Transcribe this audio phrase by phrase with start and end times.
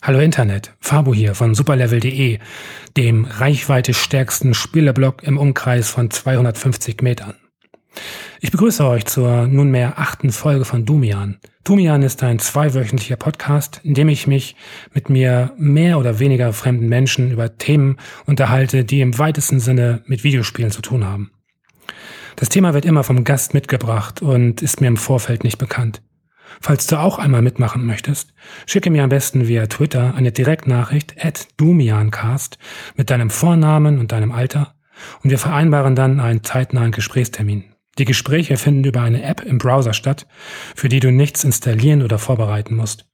[0.00, 2.38] Hallo Internet, Fabo hier von superlevel.de,
[2.96, 7.34] dem reichweite stärksten Spieleblog im Umkreis von 250 Metern.
[8.40, 11.38] Ich begrüße euch zur nunmehr achten Folge von Dumian.
[11.64, 14.54] Dumian ist ein zweiwöchentlicher Podcast, in dem ich mich
[14.94, 20.22] mit mir mehr oder weniger fremden Menschen über Themen unterhalte, die im weitesten Sinne mit
[20.22, 21.32] Videospielen zu tun haben.
[22.36, 26.02] Das Thema wird immer vom Gast mitgebracht und ist mir im Vorfeld nicht bekannt.
[26.60, 28.34] Falls du auch einmal mitmachen möchtest,
[28.66, 32.58] schicke mir am besten via Twitter eine Direktnachricht at Dumiancast
[32.96, 34.74] mit deinem Vornamen und deinem Alter
[35.22, 37.64] und wir vereinbaren dann einen zeitnahen Gesprächstermin.
[37.98, 40.26] Die Gespräche finden über eine App im Browser statt,
[40.74, 43.06] für die du nichts installieren oder vorbereiten musst.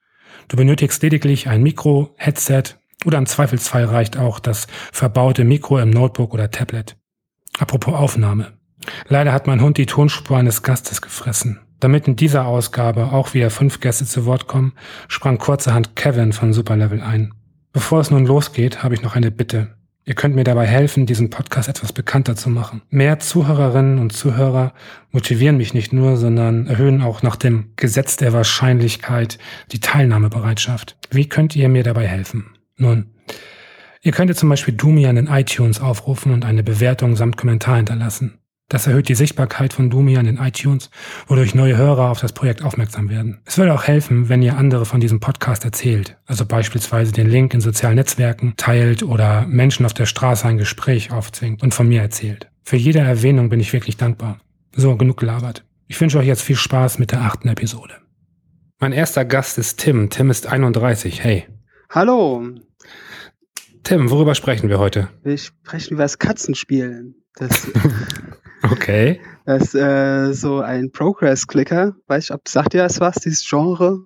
[0.48, 2.64] Du benötigst lediglich ein Mikro, Headset
[3.04, 6.96] oder im Zweifelsfall reicht auch das verbaute Mikro im Notebook oder Tablet.
[7.58, 8.58] Apropos Aufnahme.
[9.08, 11.60] Leider hat mein Hund die Tonspur eines Gastes gefressen.
[11.84, 14.72] Damit in dieser Ausgabe auch wieder fünf Gäste zu Wort kommen,
[15.06, 17.34] sprang kurzerhand Kevin von Superlevel ein.
[17.74, 19.74] Bevor es nun losgeht, habe ich noch eine Bitte.
[20.06, 22.80] Ihr könnt mir dabei helfen, diesen Podcast etwas bekannter zu machen.
[22.88, 24.72] Mehr Zuhörerinnen und Zuhörer
[25.10, 29.36] motivieren mich nicht nur, sondern erhöhen auch nach dem Gesetz der Wahrscheinlichkeit
[29.70, 30.96] die Teilnahmebereitschaft.
[31.10, 32.46] Wie könnt ihr mir dabei helfen?
[32.78, 33.10] Nun,
[34.00, 38.38] ihr könntet zum Beispiel Dumian in iTunes aufrufen und eine Bewertung samt Kommentar hinterlassen.
[38.68, 40.90] Das erhöht die Sichtbarkeit von Dumian in iTunes,
[41.26, 43.40] wodurch neue Hörer auf das Projekt aufmerksam werden.
[43.44, 47.52] Es würde auch helfen, wenn ihr andere von diesem Podcast erzählt, also beispielsweise den Link
[47.52, 52.00] in sozialen Netzwerken teilt oder Menschen auf der Straße ein Gespräch aufzwingt und von mir
[52.00, 52.50] erzählt.
[52.62, 54.38] Für jede Erwähnung bin ich wirklich dankbar.
[54.74, 55.64] So, genug gelabert.
[55.86, 57.94] Ich wünsche euch jetzt viel Spaß mit der achten Episode.
[58.80, 60.08] Mein erster Gast ist Tim.
[60.08, 61.22] Tim ist 31.
[61.22, 61.46] Hey.
[61.90, 62.42] Hallo.
[63.84, 65.08] Tim, worüber sprechen wir heute?
[65.22, 67.14] Wir sprechen über das Katzenspielen.
[67.34, 67.70] Das
[68.70, 69.20] Okay.
[69.46, 71.94] Das ist äh, so ein Progress-Clicker.
[72.06, 74.00] Weiß ich, ob sagt ihr das was, dieses Genre?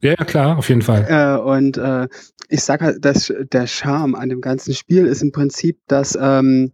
[0.00, 1.06] Ja, klar, auf jeden Fall.
[1.08, 2.06] Äh, und äh,
[2.48, 6.72] ich sage halt, dass der Charme an dem ganzen Spiel ist im Prinzip, dass ähm,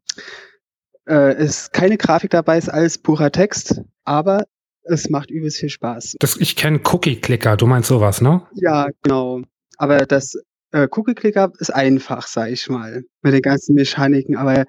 [1.06, 4.44] äh, es keine Grafik dabei ist, alles purer Text, aber
[4.84, 6.16] es macht übelst viel Spaß.
[6.18, 8.42] Das, ich kenne Cookie-Clicker, du meinst sowas, ne?
[8.54, 9.42] Ja, genau.
[9.78, 10.34] Aber das
[10.72, 14.64] äh, Cookie-Clicker ist einfach, sag ich mal, mit den ganzen Mechaniken, aber,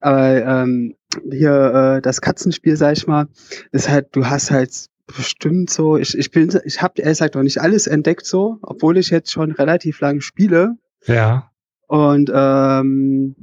[0.00, 0.96] aber ähm,
[1.30, 3.28] hier äh, das Katzenspiel, sag ich mal,
[3.72, 7.42] ist halt, du hast halt bestimmt so, ich, ich bin, ich habe ehrlich gesagt noch
[7.42, 10.76] nicht alles entdeckt so, obwohl ich jetzt schon relativ lange spiele.
[11.06, 11.50] Ja.
[11.86, 13.34] Und ähm,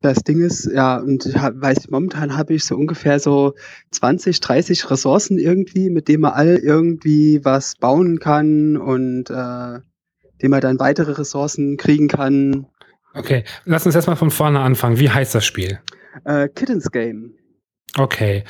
[0.00, 3.54] das Ding ist, ja, und ich hab, weiß, momentan habe ich so ungefähr so
[3.90, 9.80] 20, 30 Ressourcen irgendwie, mit denen man all irgendwie was bauen kann und äh,
[10.42, 12.66] dem man dann weitere Ressourcen kriegen kann.
[13.14, 14.98] Okay, lass uns erstmal von vorne anfangen.
[14.98, 15.80] Wie heißt das Spiel?
[16.24, 17.34] Äh, Kittens Game.
[17.98, 18.44] Okay.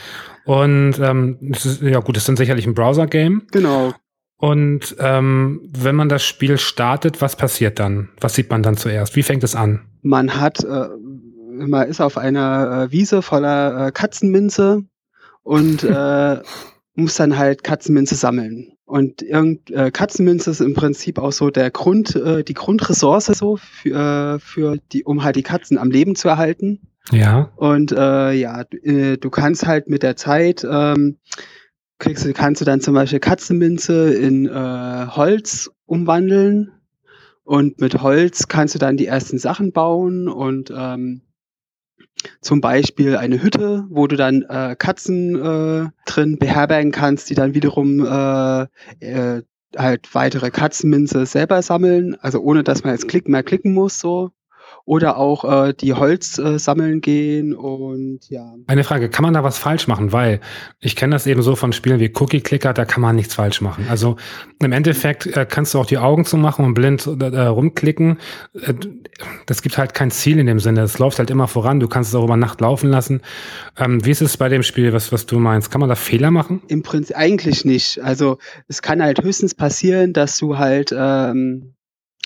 [0.44, 3.46] Und ähm, ist, ja gut, es ist sicherlich ein Browser-Game.
[3.50, 3.94] Genau.
[4.36, 8.08] Und ähm, wenn man das Spiel startet, was passiert dann?
[8.20, 9.14] Was sieht man dann zuerst?
[9.14, 9.82] Wie fängt es an?
[10.02, 10.88] Man hat, äh,
[11.50, 14.82] man ist auf einer äh, Wiese voller äh, Katzenminze
[15.42, 16.38] und äh,
[16.94, 18.72] muss dann halt Katzenminze sammeln.
[18.90, 23.56] Und irgend, äh, Katzenminze ist im Prinzip auch so der Grund, äh, die Grundressource so
[23.56, 26.80] für, äh, für die, um halt die Katzen am Leben zu erhalten.
[27.12, 27.52] Ja.
[27.54, 31.18] Und äh, ja, äh, du kannst halt mit der Zeit ähm,
[32.00, 36.72] kriegst du, kannst du dann zum Beispiel Katzenminze in äh, Holz umwandeln
[37.44, 41.20] und mit Holz kannst du dann die ersten Sachen bauen und ähm,
[42.40, 47.54] zum Beispiel eine Hütte, wo du dann äh, Katzen äh, drin beherbergen kannst, die dann
[47.54, 48.62] wiederum äh,
[49.00, 49.42] äh,
[49.76, 54.32] halt weitere Katzenminze selber sammeln, also ohne dass man jetzt klicken mehr klicken muss so
[54.84, 58.54] oder auch äh, die Holz äh, sammeln gehen und ja.
[58.66, 60.12] Eine Frage, kann man da was falsch machen?
[60.12, 60.40] Weil
[60.80, 63.60] ich kenne das eben so von Spielen wie Cookie Clicker, da kann man nichts falsch
[63.60, 63.86] machen.
[63.88, 64.16] Also
[64.60, 68.18] im Endeffekt äh, kannst du auch die Augen zumachen und blind äh, rumklicken.
[68.54, 68.74] Äh,
[69.46, 70.82] das gibt halt kein Ziel in dem Sinne.
[70.82, 71.80] Es läuft halt immer voran.
[71.80, 73.20] Du kannst es auch über Nacht laufen lassen.
[73.76, 75.70] Ähm, wie ist es bei dem Spiel, was, was du meinst?
[75.70, 76.62] Kann man da Fehler machen?
[76.68, 78.00] Im Prinzip eigentlich nicht.
[78.02, 81.74] Also es kann halt höchstens passieren, dass du halt ähm,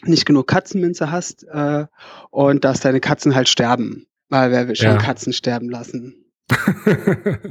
[0.03, 1.86] nicht genug Katzenminze hast äh,
[2.30, 4.07] und dass deine Katzen halt sterben.
[4.28, 4.97] Weil wer will schon ja.
[4.97, 6.24] Katzen sterben lassen?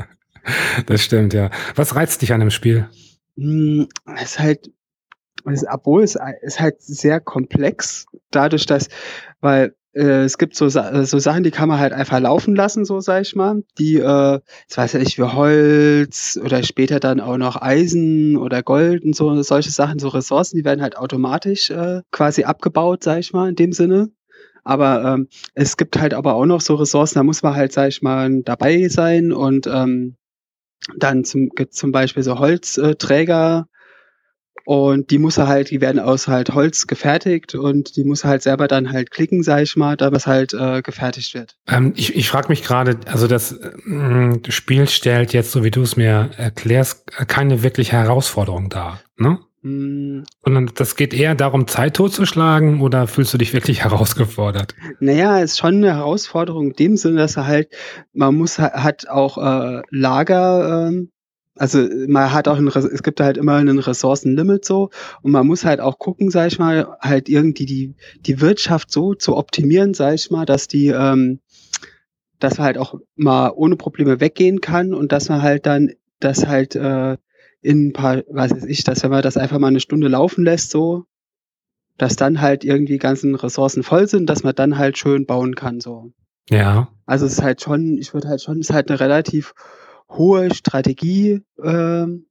[0.86, 1.50] das stimmt, ja.
[1.76, 2.90] Was reizt dich an dem Spiel?
[3.38, 4.72] Hm, es ist halt,
[5.46, 8.90] es, obwohl es ist halt sehr komplex, dadurch, dass,
[9.40, 13.00] weil äh, es gibt so, so Sachen, die kann man halt einfach laufen lassen, so
[13.00, 13.64] sag ich mal.
[13.78, 19.04] Die, äh, ich weiß nicht, wie Holz oder später dann auch noch Eisen oder Gold
[19.04, 23.34] und so, solche Sachen, so Ressourcen, die werden halt automatisch äh, quasi abgebaut, sag ich
[23.34, 24.10] mal, in dem Sinne.
[24.64, 27.90] Aber ähm, es gibt halt aber auch noch so Ressourcen, da muss man halt, sag
[27.90, 30.16] ich mal, dabei sein und ähm,
[30.98, 33.68] dann zum, zum Beispiel so Holzträger,
[34.66, 38.30] Und die muss er halt, die werden aus halt Holz gefertigt und die muss er
[38.30, 41.56] halt selber dann halt klicken, sag ich mal, da was halt äh, gefertigt wird.
[41.68, 45.82] Ähm, ich ich frage mich gerade, also das äh, Spiel stellt jetzt, so wie du
[45.82, 49.40] es mir erklärst, keine wirkliche Herausforderung dar, ne?
[49.64, 54.76] Hm, Sondern das geht eher darum, Zeit totzuschlagen oder fühlst du dich wirklich herausgefordert?
[55.00, 57.70] Naja, ist schon eine Herausforderung in dem Sinne, dass er halt,
[58.14, 61.10] man muss ha- hat auch äh, Lager, ähm,
[61.56, 64.90] also man hat auch ein, es gibt halt immer einen Ressourcenlimit so
[65.22, 69.14] und man muss halt auch gucken, sag ich mal, halt irgendwie die die Wirtschaft so
[69.14, 71.40] zu optimieren, sag ich mal, dass die, ähm,
[72.40, 76.48] dass man halt auch mal ohne Probleme weggehen kann und dass man halt dann, das
[76.48, 77.18] halt äh,
[77.62, 80.44] in ein paar, was weiß ich, dass wenn man das einfach mal eine Stunde laufen
[80.44, 81.06] lässt, so,
[81.98, 85.80] dass dann halt irgendwie ganzen Ressourcen voll sind, dass man dann halt schön bauen kann,
[85.80, 86.12] so.
[86.50, 86.90] Ja.
[87.06, 89.54] Also es ist halt schon, ich würde halt schon, es ist halt eine relativ
[90.14, 92.28] hohe Strategie, ähm,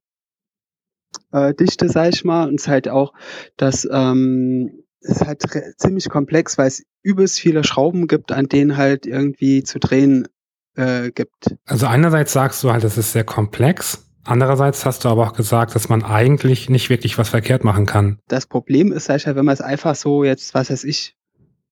[1.31, 3.13] äh, Dichte, sag ich mal, und es ist halt auch,
[3.57, 5.43] dass ähm, es halt
[5.77, 10.27] ziemlich komplex, weil es übelst viele Schrauben gibt, an denen halt irgendwie zu drehen
[10.75, 11.55] äh, gibt.
[11.65, 14.09] Also einerseits sagst du halt, es ist sehr komplex.
[14.25, 18.19] Andererseits hast du aber auch gesagt, dass man eigentlich nicht wirklich was verkehrt machen kann.
[18.29, 21.17] Das Problem ist, sag ich halt, wenn man es einfach so jetzt, was weiß ich,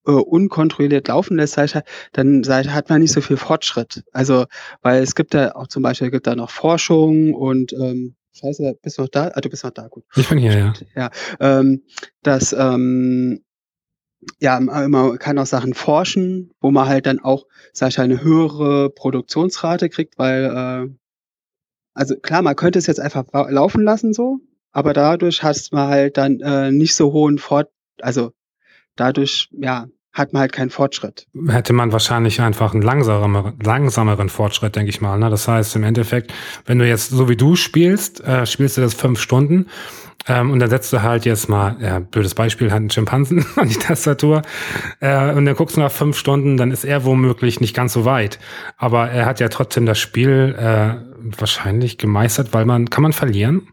[0.06, 3.38] äh, unkontrolliert laufen lässt, sag ich halt, dann sag ich, hat man nicht so viel
[3.38, 4.04] Fortschritt.
[4.12, 4.46] Also,
[4.82, 8.98] weil es gibt ja auch zum Beispiel gibt da noch Forschung und ähm, Scheiße, bist
[8.98, 9.32] du noch da?
[9.34, 10.06] Ah, du bist noch da, gut.
[10.16, 10.74] Ich bin hier, ja.
[10.96, 11.10] Ja,
[11.40, 11.84] ähm,
[12.24, 13.44] dass ähm,
[14.40, 18.90] ja, man kann auch Sachen forschen, wo man halt dann auch, sag ich, eine höhere
[18.90, 20.96] Produktionsrate kriegt, weil äh,
[21.94, 24.40] also klar, man könnte es jetzt einfach laufen lassen so,
[24.72, 27.70] aber dadurch hast man halt dann äh, nicht so hohen Fort,
[28.00, 28.32] also
[29.02, 31.28] dadurch ja hat man halt keinen Fortschritt.
[31.48, 35.18] Hätte man wahrscheinlich einfach einen langsameren, langsameren Fortschritt, denke ich mal.
[35.18, 35.30] Ne?
[35.30, 36.34] Das heißt, im Endeffekt,
[36.66, 39.68] wenn du jetzt so wie du spielst, äh, spielst du das fünf Stunden
[40.28, 43.70] ähm, und dann setzt du halt jetzt mal, ja, blödes Beispiel, halt einen Schimpansen an
[43.70, 44.42] die Tastatur
[45.00, 48.04] äh, und dann guckst du nach fünf Stunden, dann ist er womöglich nicht ganz so
[48.04, 48.38] weit.
[48.76, 50.96] Aber er hat ja trotzdem das Spiel äh,
[51.40, 53.70] wahrscheinlich gemeistert, weil man, kann man verlieren?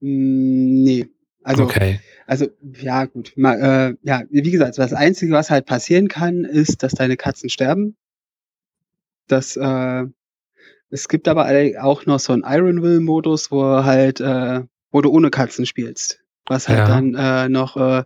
[0.00, 1.06] Mm, nee.
[1.44, 2.00] Also okay.
[2.26, 2.46] Also,
[2.80, 3.32] ja, gut.
[3.36, 7.50] Mal, äh, ja, wie gesagt, das Einzige, was halt passieren kann, ist, dass deine Katzen
[7.50, 7.96] sterben.
[9.28, 10.04] Das, äh,
[10.90, 11.48] es gibt aber
[11.80, 16.20] auch noch so einen Ironville-Modus, wo halt, äh, wo du ohne Katzen spielst.
[16.46, 16.86] Was halt Ja.
[16.86, 18.04] dann äh, noch äh,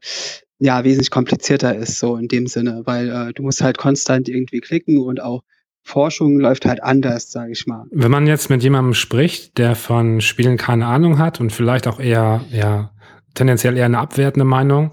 [0.59, 4.61] ja wesentlich komplizierter ist, so in dem Sinne, weil äh, du musst halt konstant irgendwie
[4.61, 5.43] klicken und auch
[5.83, 7.87] Forschung läuft halt anders, sage ich mal.
[7.91, 11.99] Wenn man jetzt mit jemandem spricht, der von Spielen keine Ahnung hat und vielleicht auch
[11.99, 12.93] eher, ja,
[13.35, 14.93] tendenziell eher eine abwertende Meinung,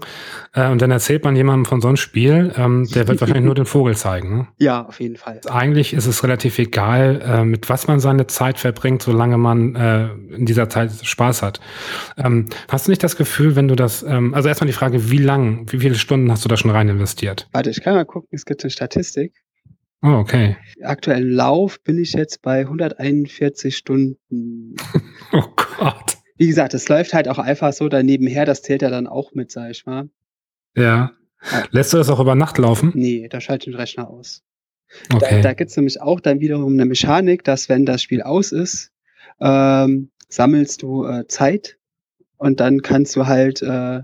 [0.56, 3.54] äh, und dann erzählt man jemandem von so einem Spiel, ähm, der wird wahrscheinlich nur
[3.54, 4.38] den Vogel zeigen.
[4.38, 4.48] Ne?
[4.58, 5.40] Ja, auf jeden Fall.
[5.48, 10.08] Eigentlich ist es relativ egal, äh, mit was man seine Zeit verbringt, solange man äh,
[10.34, 11.60] in dieser Zeit Spaß hat.
[12.16, 15.18] Ähm, hast du nicht das Gefühl, wenn du das, ähm, also erstmal die Frage, wie
[15.18, 17.48] lang, wie viele Stunden hast du da schon rein investiert?
[17.52, 19.34] Warte, ich kann mal gucken, es gibt eine Statistik.
[20.02, 20.56] Oh, okay.
[20.82, 24.76] aktuellen Lauf bin ich jetzt bei 141 Stunden.
[25.32, 26.18] Oh Gott.
[26.36, 29.32] Wie gesagt, es läuft halt auch einfach so daneben her, das zählt ja dann auch
[29.32, 30.08] mit, sag ich mal.
[30.76, 31.12] Ja.
[31.70, 32.92] Lässt du das auch über Nacht laufen?
[32.94, 34.42] Nee, da schalte ich den Rechner aus.
[35.12, 35.36] Okay.
[35.36, 38.92] Da, da gibt's nämlich auch dann wiederum eine Mechanik, dass wenn das Spiel aus ist,
[39.40, 41.78] ähm, sammelst du äh, Zeit
[42.36, 44.02] und dann kannst du halt äh,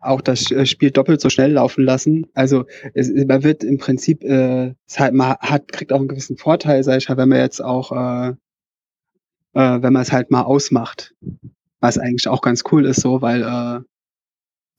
[0.00, 2.26] auch das äh, Spiel doppelt so schnell laufen lassen.
[2.34, 6.36] Also es, man wird im Prinzip, äh, es halt, man hat, kriegt auch einen gewissen
[6.36, 8.34] Vorteil, sag ich mal, wenn man jetzt auch, äh,
[9.54, 11.14] äh, wenn man es halt mal ausmacht.
[11.80, 13.80] Was eigentlich auch ganz cool ist, so, weil äh,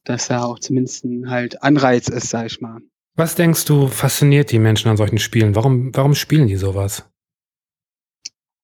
[0.03, 2.79] das ja auch zumindest ein halt Anreiz ist, sag ich mal.
[3.15, 5.55] Was denkst du, fasziniert die Menschen an solchen Spielen?
[5.55, 7.05] Warum, warum spielen die sowas?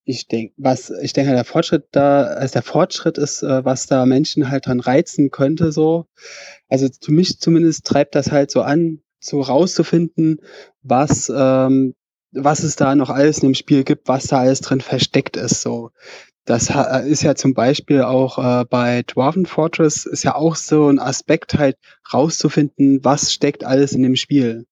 [0.07, 4.05] ich denke, was ich denke, der Fortschritt da, also der Fortschritt ist, äh, was da
[4.05, 6.05] Menschen halt dran reizen könnte, so.
[6.69, 10.39] Also für mich zumindest treibt das halt so an, so rauszufinden,
[10.81, 11.93] was, ähm,
[12.43, 15.61] was es da noch alles in dem Spiel gibt, was da alles drin versteckt ist,
[15.61, 15.91] so.
[16.45, 20.87] Das ha- ist ja zum Beispiel auch äh, bei Dwarven Fortress ist ja auch so
[20.89, 21.77] ein Aspekt halt
[22.13, 24.65] rauszufinden, was steckt alles in dem Spiel.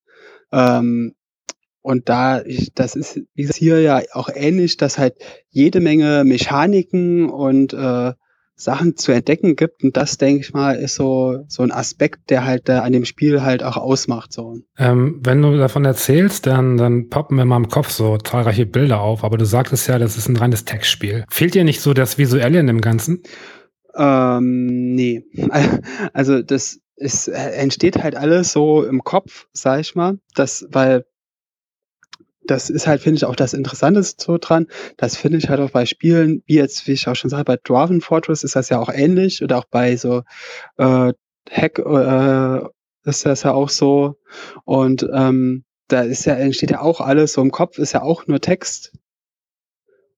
[0.53, 1.15] Ähm,
[1.81, 5.15] und da, ich, das ist wie gesagt, hier ja auch ähnlich, dass halt
[5.49, 8.13] jede Menge Mechaniken und äh,
[8.55, 9.83] Sachen zu entdecken gibt.
[9.83, 13.05] Und das, denke ich mal, ist so, so ein Aspekt, der halt da an dem
[13.05, 14.31] Spiel halt auch ausmacht.
[14.31, 14.59] So.
[14.77, 19.01] Ähm, wenn du davon erzählst, dann, dann poppen mir mal im Kopf so zahlreiche Bilder
[19.01, 21.25] auf, aber du sagtest ja, das ist ein reines Textspiel.
[21.29, 23.23] Fehlt dir nicht so das Visuelle in dem Ganzen?
[23.95, 25.23] Ähm, nee.
[26.13, 30.17] Also das ist, äh, entsteht halt alles so im Kopf, sag ich mal.
[30.33, 31.05] Das, weil
[32.47, 34.67] das ist halt, finde ich, auch das Interessanteste so dran.
[34.97, 37.57] Das finde ich halt auch bei Spielen, wie jetzt, wie ich auch schon sage, bei
[37.57, 40.23] Dwarven Fortress ist das ja auch ähnlich oder auch bei so
[40.77, 41.13] äh,
[41.49, 42.61] Hack äh,
[43.03, 44.17] ist das ja auch so.
[44.63, 48.27] Und ähm, da ist ja, entsteht ja auch alles so im Kopf, ist ja auch
[48.27, 48.93] nur Text.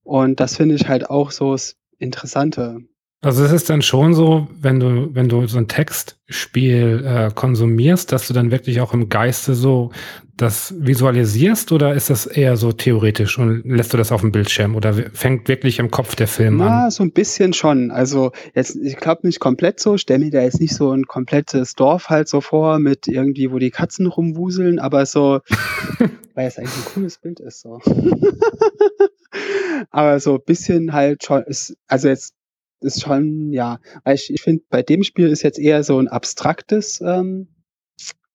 [0.03, 2.79] Und das finde ich halt auch so das Interessante.
[3.21, 8.11] Also es ist dann schon so, wenn du, wenn du so ein Textspiel äh, konsumierst,
[8.11, 9.91] dass du dann wirklich auch im Geiste so
[10.37, 14.75] das visualisierst oder ist das eher so theoretisch und lässt du das auf dem Bildschirm
[14.75, 16.83] oder fängt wirklich im Kopf der Film Na, an?
[16.83, 17.89] Ja, so ein bisschen schon.
[17.89, 21.73] Also jetzt, ich glaube nicht komplett so, stell mir da jetzt nicht so ein komplettes
[21.73, 25.39] Dorf halt so vor mit irgendwie, wo die Katzen rumwuseln, aber so,
[26.35, 27.81] weil es eigentlich ein cooles Bild ist so.
[29.89, 32.36] aber so ein bisschen halt schon, ist, also jetzt
[32.81, 37.01] ist schon, ja, ich, ich finde, bei dem Spiel ist jetzt eher so ein abstraktes,
[37.01, 37.47] ähm,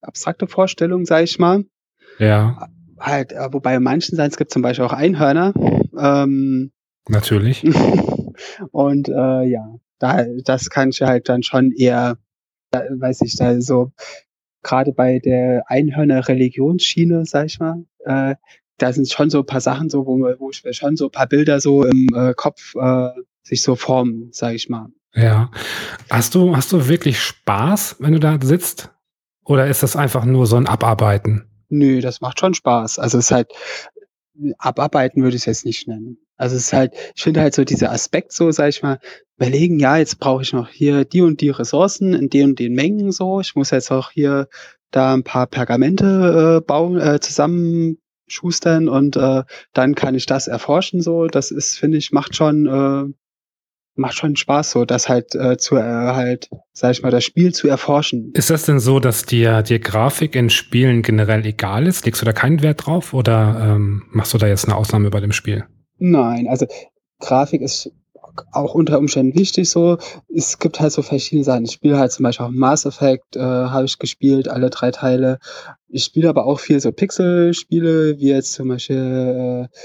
[0.01, 1.65] abstrakte Vorstellung, sag ich mal.
[2.19, 2.69] Ja.
[2.99, 5.53] Halt, äh, wobei manchen sein, es gibt zum Beispiel auch Einhörner.
[5.99, 6.73] Ähm,
[7.09, 7.65] Natürlich.
[8.73, 12.19] und äh, ja, da, das kann ich halt dann schon eher,
[12.71, 13.93] da, weiß ich, da so,
[14.63, 18.37] gerade bei der Einhörner-Religionsschiene, sag ich mal, äh,
[18.79, 21.11] da sind schon so ein paar Sachen so, wo, wo ich mir schon so ein
[21.11, 23.11] paar Bilder so im äh, Kopf äh,
[23.43, 24.89] sich so formen, sag ich mal.
[25.15, 25.51] Ja.
[26.11, 28.91] Hast du, hast du wirklich Spaß, wenn du da sitzt?
[29.45, 31.49] Oder ist das einfach nur so ein Abarbeiten?
[31.69, 32.99] Nö, das macht schon Spaß.
[32.99, 33.51] Also es ist halt,
[34.59, 36.19] abarbeiten würde ich es jetzt nicht nennen.
[36.37, 38.99] Also es ist halt, ich finde halt so dieser Aspekt so, sag ich mal,
[39.37, 42.75] überlegen, ja, jetzt brauche ich noch hier die und die Ressourcen in den und den
[42.75, 43.41] Mengen so.
[43.41, 44.49] Ich muss jetzt auch hier
[44.91, 51.01] da ein paar Pergamente äh, bauen, äh, zusammenschustern und äh, dann kann ich das erforschen
[51.01, 51.27] so.
[51.27, 53.13] Das ist, finde ich, macht schon äh,
[53.95, 57.53] macht schon Spaß, so das halt äh, zu äh, halt, sag ich mal, das Spiel
[57.53, 58.33] zu erforschen.
[58.35, 62.05] Ist das denn so, dass dir dir Grafik in Spielen generell egal ist?
[62.07, 65.21] Legst du da keinen Wert drauf oder ähm, machst du da jetzt eine Ausnahme bei
[65.21, 65.65] dem Spiel?
[65.99, 66.67] Nein, also
[67.21, 67.91] Grafik ist
[68.53, 69.99] auch unter Umständen wichtig so.
[70.35, 71.65] Es gibt halt so verschiedene Sachen.
[71.65, 75.39] Ich spiele halt zum Beispiel auch Mass Effect, äh, habe ich gespielt, alle drei Teile.
[75.89, 79.77] Ich spiele aber auch viel so Pixel-Spiele, wie jetzt zum Beispiel äh,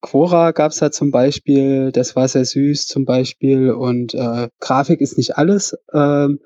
[0.00, 5.18] Quora gab's da zum Beispiel, das war sehr süß zum Beispiel und äh, Grafik ist
[5.18, 6.38] nicht alles, ähm,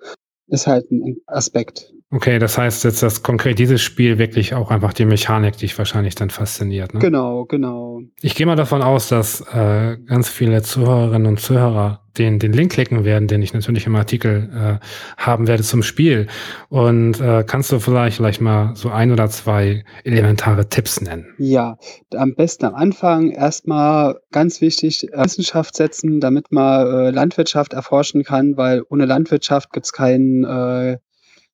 [0.48, 1.92] ist halt ein Aspekt.
[2.10, 6.14] Okay, das heißt jetzt, dass konkret dieses Spiel wirklich auch einfach die Mechanik dich wahrscheinlich
[6.14, 6.92] dann fasziniert.
[6.92, 7.00] Ne?
[7.00, 8.02] Genau, genau.
[8.20, 12.72] Ich gehe mal davon aus, dass äh, ganz viele Zuhörerinnen und Zuhörer den, den Link
[12.72, 16.26] klicken werden, den ich natürlich im Artikel äh, haben werde zum Spiel.
[16.68, 21.34] Und äh, kannst du vielleicht, vielleicht mal so ein oder zwei elementare Tipps nennen?
[21.38, 21.78] Ja,
[22.14, 28.24] am besten am Anfang erstmal ganz wichtig äh, Wissenschaft setzen, damit man äh, Landwirtschaft erforschen
[28.24, 30.98] kann, weil ohne Landwirtschaft gibt's keinen äh,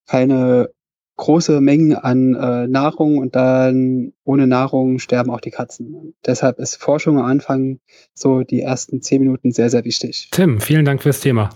[0.07, 0.71] keine
[1.19, 6.15] große Mengen an äh, Nahrung und dann ohne Nahrung sterben auch die Katzen.
[6.25, 7.81] Deshalb ist Forschung am Anfang
[8.15, 10.29] so die ersten zehn Minuten sehr, sehr wichtig.
[10.31, 11.51] Tim, vielen Dank fürs Thema.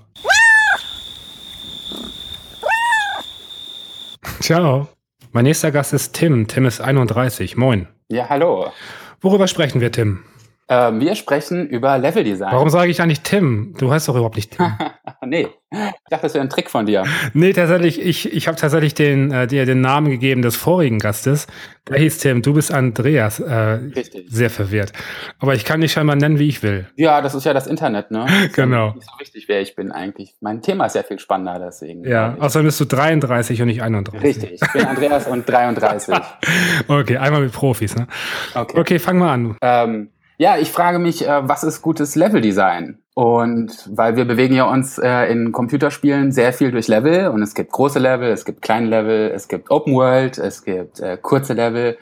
[4.41, 4.89] Ciao.
[5.31, 6.47] Mein nächster Gast ist Tim.
[6.49, 7.57] Tim ist 31.
[7.57, 7.87] Moin.
[8.09, 8.67] Ja, hallo.
[9.21, 10.25] Worüber sprechen wir, Tim?
[10.67, 12.53] Äh, wir sprechen über Leveldesign.
[12.53, 13.75] Warum sage ich eigentlich Tim?
[13.79, 14.73] Du heißt doch überhaupt nicht Tim.
[15.27, 15.79] nee, ich
[16.11, 17.05] dachte, das wäre ein Trick von dir.
[17.33, 21.47] Nee, tatsächlich, ich, ich habe tatsächlich den, äh, dir den Namen gegeben des vorigen Gastes.
[21.89, 23.41] Der hieß Tim, du bist Andreas.
[23.41, 24.27] Äh, Richtig.
[24.29, 24.93] Sehr verwirrt.
[25.39, 26.87] Aber ich kann dich scheinbar nennen, wie ich will.
[26.97, 28.27] Ja, das ist ja das Internet, ne?
[28.43, 28.89] Das genau.
[28.89, 30.35] Ja nicht so wichtig, wer ich bin eigentlich.
[30.41, 32.05] Mein Thema ist ja viel spannender, deswegen.
[32.05, 34.23] Ja, außerdem bist du 33 und nicht 31.
[34.23, 36.15] Richtig, ich bin Andreas und 33.
[36.89, 38.07] okay, einmal mit Profis, ne?
[38.55, 39.57] Okay, okay fang mal an.
[39.63, 43.02] Ähm, ja, ich frage mich, äh, was ist gutes Leveldesign?
[43.15, 47.55] Und weil wir bewegen ja uns äh, in Computerspielen sehr viel durch Level und es
[47.55, 51.53] gibt große Level, es gibt kleine Level, es gibt Open World, es gibt äh, kurze
[51.53, 51.99] Level.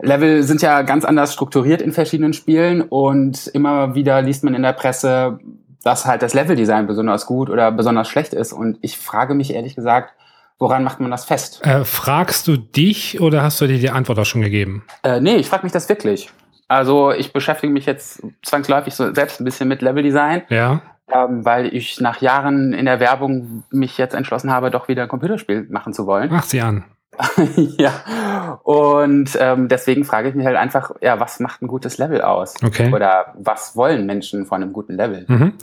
[0.00, 4.62] Level sind ja ganz anders strukturiert in verschiedenen Spielen und immer wieder liest man in
[4.62, 5.38] der Presse,
[5.82, 8.52] dass halt das Leveldesign besonders gut oder besonders schlecht ist.
[8.52, 10.14] Und ich frage mich ehrlich gesagt,
[10.58, 11.60] woran macht man das fest?
[11.66, 14.84] Äh, fragst du dich oder hast du dir die Antwort auch schon gegeben?
[15.02, 16.30] Äh, nee, ich frage mich das wirklich.
[16.68, 20.42] Also ich beschäftige mich jetzt zwangsläufig so selbst ein bisschen mit Leveldesign.
[20.50, 20.82] Ja.
[21.12, 25.08] Ähm, weil ich nach Jahren in der Werbung mich jetzt entschlossen habe, doch wieder ein
[25.08, 26.28] Computerspiel machen zu wollen.
[26.30, 26.84] Mach sie an.
[27.78, 28.60] ja.
[28.62, 32.54] Und ähm, deswegen frage ich mich halt einfach, ja, was macht ein gutes Level aus?
[32.62, 32.92] Okay.
[32.92, 35.24] Oder was wollen Menschen von einem guten Level?
[35.26, 35.54] Mhm.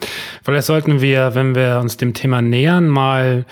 [0.44, 3.46] Vielleicht sollten wir, wenn wir uns dem Thema nähern, mal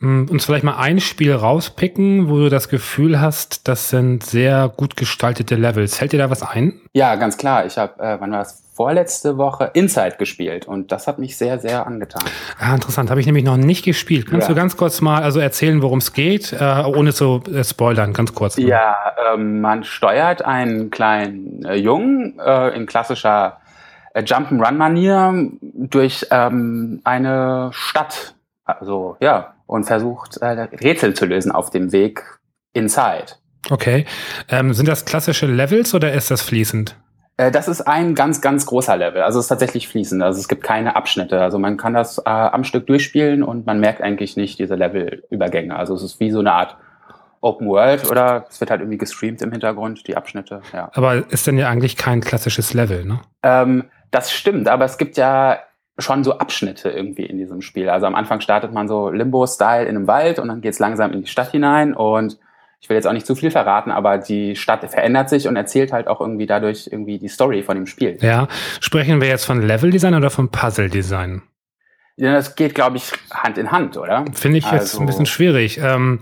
[0.00, 4.96] uns vielleicht mal ein Spiel rauspicken, wo du das Gefühl hast, das sind sehr gut
[4.96, 6.00] gestaltete Levels.
[6.00, 6.80] Hält dir da was ein?
[6.94, 7.66] Ja, ganz klar.
[7.66, 8.62] Ich habe, äh, wann war das?
[8.80, 12.22] vorletzte Woche Inside gespielt und das hat mich sehr, sehr angetan.
[12.58, 13.10] Ah, interessant.
[13.10, 14.26] Habe ich nämlich noch nicht gespielt.
[14.26, 14.54] Kannst ja.
[14.54, 18.34] du ganz kurz mal also erzählen, worum es geht, äh, ohne zu äh, spoilern, ganz
[18.34, 18.56] kurz.
[18.56, 18.96] Ja,
[19.34, 23.58] ähm, man steuert einen kleinen äh, Jungen äh, in klassischer
[24.14, 28.34] äh, Jump'n'Run-Manier durch ähm, eine Stadt.
[28.64, 32.24] Also ja, und versucht äh, Rätsel zu lösen auf dem Weg
[32.72, 33.36] Inside.
[33.70, 34.04] Okay.
[34.48, 36.96] Ähm, sind das klassische Levels oder ist das fließend?
[37.36, 39.22] Äh, das ist ein ganz, ganz großer Level.
[39.22, 40.22] Also es ist tatsächlich fließend.
[40.22, 41.40] Also es gibt keine Abschnitte.
[41.40, 45.76] Also man kann das äh, am Stück durchspielen und man merkt eigentlich nicht diese Levelübergänge.
[45.76, 46.76] Also es ist wie so eine Art
[47.40, 50.62] Open World oder es wird halt irgendwie gestreamt im Hintergrund, die Abschnitte.
[50.72, 50.90] Ja.
[50.94, 53.20] Aber ist denn ja eigentlich kein klassisches Level, ne?
[53.44, 55.60] Ähm, das stimmt, aber es gibt ja
[56.00, 57.88] schon so Abschnitte irgendwie in diesem Spiel.
[57.88, 61.12] Also am Anfang startet man so Limbo-Style in einem Wald und dann geht es langsam
[61.12, 62.38] in die Stadt hinein und
[62.80, 65.92] ich will jetzt auch nicht zu viel verraten, aber die Stadt verändert sich und erzählt
[65.92, 68.16] halt auch irgendwie dadurch irgendwie die Story von dem Spiel.
[68.20, 68.48] Ja,
[68.80, 71.42] sprechen wir jetzt von Level-Design oder von Puzzle-Design?
[72.16, 74.24] Ja, das geht, glaube ich, Hand in Hand, oder?
[74.32, 75.78] Finde ich also, jetzt ein bisschen schwierig.
[75.78, 76.20] Ähm,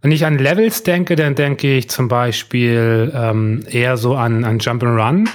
[0.00, 4.58] wenn ich an Levels denke, dann denke ich zum Beispiel ähm, eher so an, an
[4.58, 5.28] Jump'n'Run.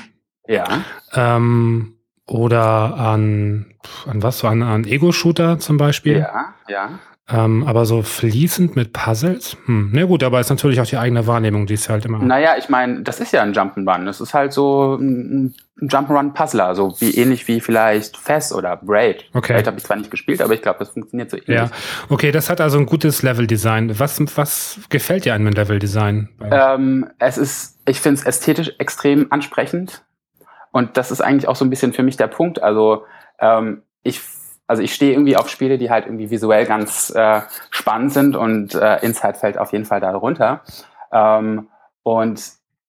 [0.48, 0.84] Ja.
[1.13, 1.93] Ähm,
[2.25, 3.74] oder an,
[4.06, 4.39] an was?
[4.39, 6.20] So an, an Ego-Shooter zum Beispiel.
[6.20, 7.00] Ja, ja.
[7.30, 9.56] Ähm, aber so fließend mit Puzzles?
[9.65, 12.20] Hm, na gut, aber ist natürlich auch die eigene Wahrnehmung, die ist halt immer.
[12.20, 14.03] Naja, ich meine, das ist ja ein Jump'n'Run.
[14.03, 19.24] Das ist halt so ein Jump'n'Run-Puzzler, so wie ähnlich wie vielleicht Fess oder Braid.
[19.34, 19.53] Okay.
[19.53, 21.56] Braid habe ich zwar nicht gespielt, aber ich glaube, das funktioniert so ähnlich.
[21.56, 21.70] Ja,
[22.10, 23.98] okay, das hat also ein gutes Level-Design.
[24.00, 26.27] Was, was gefällt dir an dem Level-Design?
[26.51, 30.03] Ähm, es ist, ich finde es ästhetisch extrem ansprechend.
[30.74, 32.62] Und das ist eigentlich auch so ein bisschen für mich der Punkt.
[32.62, 33.06] Also
[33.39, 34.20] ähm, ich
[34.68, 38.74] also ich stehe irgendwie auf Spiele, die halt irgendwie visuell ganz äh, spannend sind und
[38.74, 40.62] äh, Inside fällt auf jeden Fall darunter.
[41.12, 41.68] Ähm,
[42.01, 42.42] und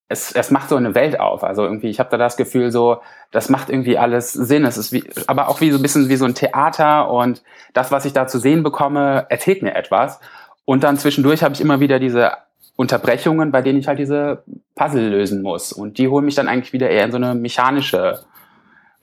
[0.09, 1.45] es, es macht so eine Welt auf.
[1.45, 3.01] Also irgendwie, ich habe da das Gefühl, so,
[3.33, 4.65] das macht irgendwie alles Sinn.
[4.65, 7.91] Es ist wie, aber auch wie so ein bisschen wie so ein Theater und das,
[7.91, 10.21] was ich da zu sehen bekomme, erzählt mir etwas.
[10.65, 12.33] Und dann zwischendurch habe ich immer wieder diese
[12.77, 14.43] Unterbrechungen, bei denen ich halt diese
[14.75, 15.73] Puzzle lösen muss.
[15.73, 18.21] Und die holen mich dann eigentlich wieder eher in so eine mechanische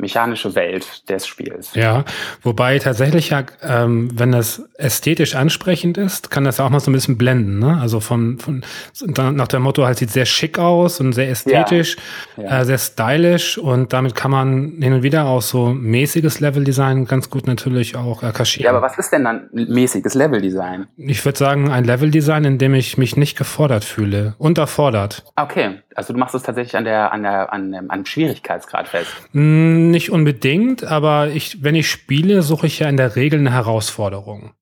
[0.01, 1.73] mechanische Welt des Spiels.
[1.75, 2.03] Ja,
[2.41, 6.93] wobei tatsächlich ja, ähm, wenn das ästhetisch ansprechend ist, kann das auch mal so ein
[6.93, 7.59] bisschen blenden.
[7.59, 7.77] Ne?
[7.79, 8.63] Also von, von
[9.05, 11.95] nach dem Motto halt sieht sehr schick aus und sehr ästhetisch,
[12.35, 12.43] ja.
[12.43, 12.61] Ja.
[12.61, 17.29] Äh, sehr stylisch und damit kann man hin und wieder auch so mäßiges Leveldesign ganz
[17.29, 18.65] gut natürlich auch äh, kaschieren.
[18.65, 20.87] Ja, aber was ist denn dann mäßiges Leveldesign?
[20.97, 25.23] Ich würde sagen ein Leveldesign, in dem ich mich nicht gefordert fühle, unterfordert.
[25.35, 29.11] Okay, also du machst es tatsächlich an der an der an dem, an Schwierigkeitsgrad fest.
[29.33, 33.53] Mm, nicht unbedingt, aber ich, wenn ich spiele, suche ich ja in der Regel eine
[33.53, 34.53] Herausforderung.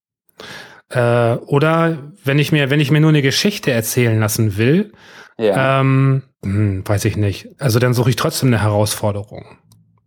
[0.90, 4.92] Äh, oder wenn ich mir wenn ich mir nur eine Geschichte erzählen lassen will,
[5.38, 5.82] ja.
[5.82, 7.50] ähm, hm, weiß ich nicht.
[7.60, 9.58] Also dann suche ich trotzdem eine Herausforderung,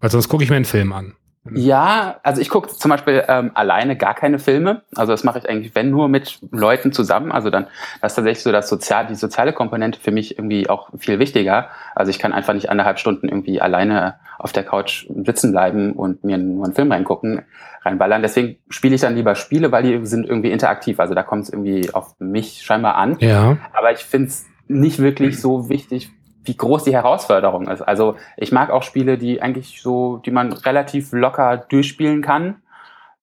[0.00, 1.14] weil sonst gucke ich mir einen Film an.
[1.50, 4.83] Ja, also ich gucke zum Beispiel ähm, alleine gar keine Filme.
[4.94, 7.33] Also das mache ich eigentlich, wenn nur mit Leuten zusammen.
[7.33, 7.66] Also dann,
[8.00, 11.68] das ist tatsächlich so, dass sozial, die soziale Komponente für mich irgendwie auch viel wichtiger.
[11.96, 16.22] Also ich kann einfach nicht anderthalb Stunden irgendwie alleine auf der Couch sitzen bleiben und
[16.22, 17.42] mir nur einen Film reingucken,
[17.83, 18.22] reinballern.
[18.22, 21.00] Deswegen spiele ich dann lieber Spiele, weil die sind irgendwie interaktiv.
[21.00, 23.16] Also da kommt es irgendwie auf mich scheinbar an.
[23.18, 23.57] Ja.
[23.72, 26.11] Aber ich finde es nicht wirklich so wichtig,
[26.44, 27.83] wie groß die Herausforderung ist.
[27.83, 32.57] Also ich mag auch Spiele, die eigentlich so, die man relativ locker durchspielen kann.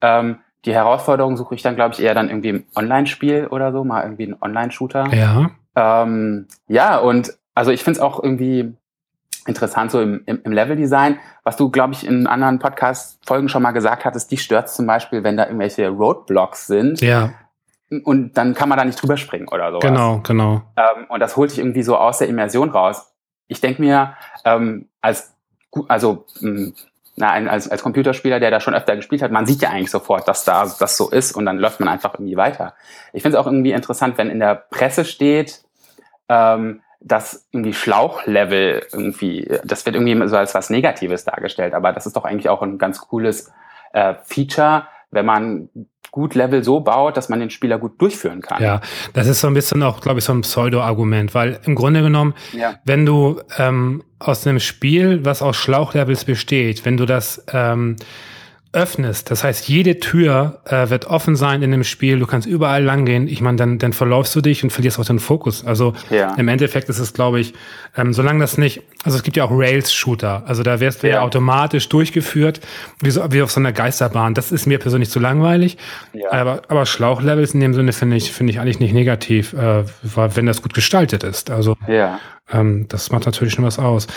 [0.01, 3.83] Ähm, die Herausforderung suche ich dann, glaube ich, eher dann irgendwie im Online-Spiel oder so,
[3.83, 5.13] mal irgendwie ein Online-Shooter.
[5.13, 5.51] Ja.
[5.75, 8.73] Ähm, ja, und also ich finde es auch irgendwie
[9.45, 13.71] interessant so im, im, im Level-Design, was du, glaube ich, in anderen Podcast-Folgen schon mal
[13.71, 17.01] gesagt hattest, die stört zum Beispiel, wenn da irgendwelche Roadblocks sind.
[17.01, 17.31] Ja
[18.03, 19.79] und dann kann man da nicht drüber springen oder so.
[19.79, 20.61] Genau, genau.
[20.77, 23.08] Ähm, und das holt sich irgendwie so aus der Immersion raus.
[23.49, 25.35] Ich denke mir, ähm, als
[25.87, 26.73] also mh, hm,
[27.19, 30.27] na, als, als Computerspieler, der da schon öfter gespielt hat, man sieht ja eigentlich sofort,
[30.27, 32.75] dass da das so ist und dann läuft man einfach irgendwie weiter.
[33.11, 35.61] Ich finde es auch irgendwie interessant, wenn in der Presse steht,
[36.29, 42.05] ähm, dass irgendwie Schlauchlevel irgendwie, das wird irgendwie so als was Negatives dargestellt, aber das
[42.05, 43.51] ist doch eigentlich auch ein ganz cooles
[43.91, 45.69] äh, Feature, wenn man
[46.11, 48.61] gut Level so baut, dass man den Spieler gut durchführen kann.
[48.61, 48.81] Ja,
[49.13, 52.33] das ist so ein bisschen auch, glaube ich, so ein Pseudo-Argument, weil im Grunde genommen,
[52.53, 52.75] ja.
[52.85, 57.95] wenn du ähm, aus einem Spiel, was aus Schlauchlevels besteht, wenn du das ähm,
[58.71, 62.83] öffnest, das heißt, jede Tür äh, wird offen sein in dem Spiel, du kannst überall
[62.83, 65.65] langgehen, ich meine, dann, dann verläufst du dich und verlierst auch den Fokus.
[65.65, 66.35] Also ja.
[66.35, 67.55] im Endeffekt ist es, glaube ich,
[67.97, 71.15] ähm, solange das nicht, also es gibt ja auch Rails-Shooter, also da wirst du ja.
[71.15, 72.59] ja, automatisch durchgeführt,
[73.01, 74.35] wie, so, wie auf so einer Geisterbahn.
[74.35, 75.77] Das ist mir persönlich zu langweilig,
[76.13, 76.31] ja.
[76.31, 80.45] aber, aber Schlauchlevels in dem Sinne finde ich, finde ich eigentlich nicht negativ, äh, wenn
[80.45, 81.49] das gut gestaltet ist.
[81.49, 82.19] Also ja.
[82.51, 84.07] Ähm, das macht natürlich schon was aus.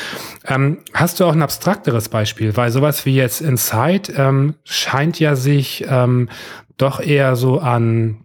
[0.47, 2.57] Ähm, hast du auch ein abstrakteres Beispiel?
[2.57, 6.29] Weil sowas wie jetzt Inside ähm, scheint ja sich ähm,
[6.77, 8.19] doch eher so an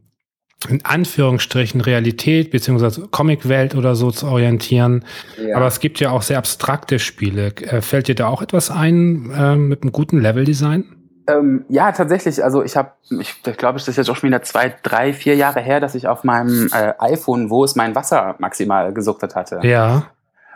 [0.68, 5.06] in Anführungsstrichen Realität beziehungsweise Comicwelt oder so zu orientieren.
[5.40, 5.58] Ja.
[5.58, 7.54] Aber es gibt ja auch sehr abstrakte Spiele.
[7.58, 10.97] Äh, fällt dir da auch etwas ein äh, mit einem guten Leveldesign?
[11.28, 12.44] Ähm, ja, tatsächlich.
[12.44, 15.60] Also ich habe, ich, glaube, es ist jetzt auch schon wieder zwei, drei, vier Jahre
[15.60, 19.60] her, dass ich auf meinem äh, iPhone, wo es mein Wasser maximal gesuchtet hatte.
[19.64, 20.08] Ja.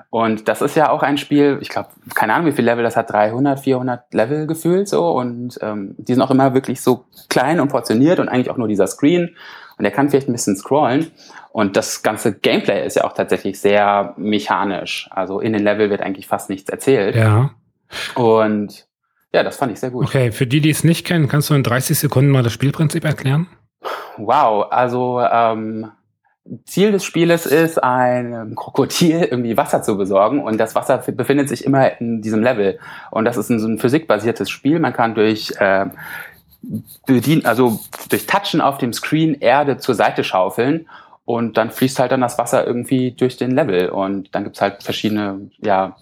[0.10, 2.98] Und das ist ja auch ein Spiel, ich glaube, keine Ahnung, wie viel Level das
[2.98, 5.10] hat, 300, 400 Level gefühlt so.
[5.12, 8.68] Und ähm, die sind auch immer wirklich so klein und portioniert und eigentlich auch nur
[8.68, 9.36] dieser Screen.
[9.78, 11.12] Und er kann vielleicht ein bisschen scrollen.
[11.52, 15.10] Und das ganze Gameplay ist ja auch tatsächlich sehr mechanisch.
[15.12, 17.16] Also in den Level wird eigentlich fast nichts erzählt.
[17.16, 17.52] Ja.
[18.16, 18.86] Und
[19.34, 20.06] ja, das fand ich sehr gut.
[20.06, 23.06] Okay, für die, die es nicht kennen, kannst du in 30 Sekunden mal das Spielprinzip
[23.06, 23.48] erklären?
[24.18, 25.92] Wow, also ähm,
[26.66, 31.66] Ziel des Spieles ist, ein Krokodil irgendwie Wasser zu besorgen und das Wasser befindet sich
[31.66, 32.80] immer in diesem Level.
[33.12, 34.80] Und das ist ein, so ein physikbasiertes Spiel.
[34.80, 35.86] Man kann durch äh,
[37.06, 40.88] bedienen, also durch Touchen auf dem Screen Erde zur Seite schaufeln
[41.26, 43.90] und dann fließt halt dann das Wasser irgendwie durch den Level.
[43.90, 45.96] Und dann gibt's halt verschiedene, ja,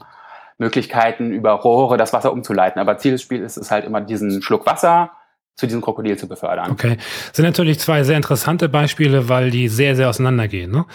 [0.60, 2.80] Möglichkeiten, über Rohre das Wasser umzuleiten.
[2.80, 5.12] Aber Ziel des Spiels ist es halt immer diesen Schluck Wasser
[5.60, 6.72] zu diesem Krokodil zu befördern.
[6.72, 6.96] Okay.
[7.28, 10.72] Das sind natürlich zwei sehr interessante Beispiele, weil die sehr, sehr auseinandergehen.
[10.72, 10.86] Ne?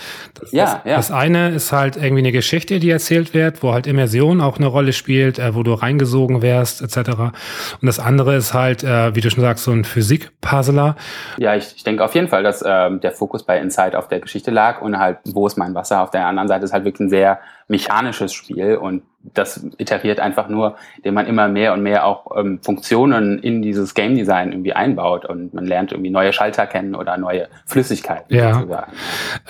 [0.41, 0.97] Das, ja, das, ja.
[0.97, 4.67] das eine ist halt irgendwie eine Geschichte, die erzählt wird, wo halt Immersion auch eine
[4.67, 7.11] Rolle spielt, äh, wo du reingesogen wärst, etc.
[7.19, 10.97] Und das andere ist halt, äh, wie du schon sagst, so ein Physik-Puzzler.
[11.37, 14.21] Ja, ich, ich denke auf jeden Fall, dass ähm, der Fokus bei Inside auf der
[14.21, 16.01] Geschichte lag und halt, wo ist mein Wasser?
[16.01, 20.49] Auf der anderen Seite ist halt wirklich ein sehr mechanisches Spiel und das iteriert einfach
[20.49, 24.75] nur, indem man immer mehr und mehr auch ähm, Funktionen in dieses Game Design irgendwie
[24.75, 28.37] einbaut und man lernt irgendwie neue Schalter kennen oder neue Flüssigkeiten.
[28.37, 28.87] Ja.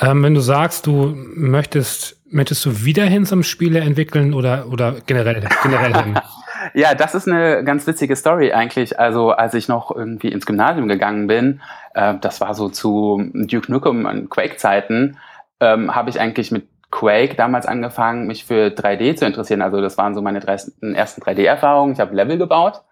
[0.00, 4.94] Ähm, wenn du sagst, du möchtest, möchtest du wieder hin zum Spiele entwickeln oder, oder
[5.06, 6.18] generell, generell hin?
[6.74, 9.00] ja, das ist eine ganz witzige Story eigentlich.
[9.00, 11.60] Also als ich noch irgendwie ins Gymnasium gegangen bin,
[11.94, 15.16] äh, das war so zu Duke Nukem und Quake-Zeiten,
[15.60, 19.62] ähm, habe ich eigentlich mit Quake damals angefangen, mich für 3D zu interessieren.
[19.62, 21.92] Also das waren so meine ersten 3D-Erfahrungen.
[21.92, 22.82] Ich habe Level gebaut.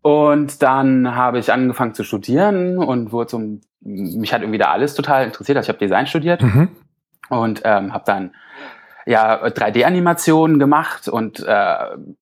[0.00, 4.94] Und dann habe ich angefangen zu studieren und wurde zum, mich hat irgendwie da alles
[4.94, 5.58] total interessiert.
[5.58, 6.68] Also ich habe Design studiert mhm.
[7.28, 8.32] und ähm, habe dann
[9.06, 11.76] ja 3D-Animationen gemacht und äh,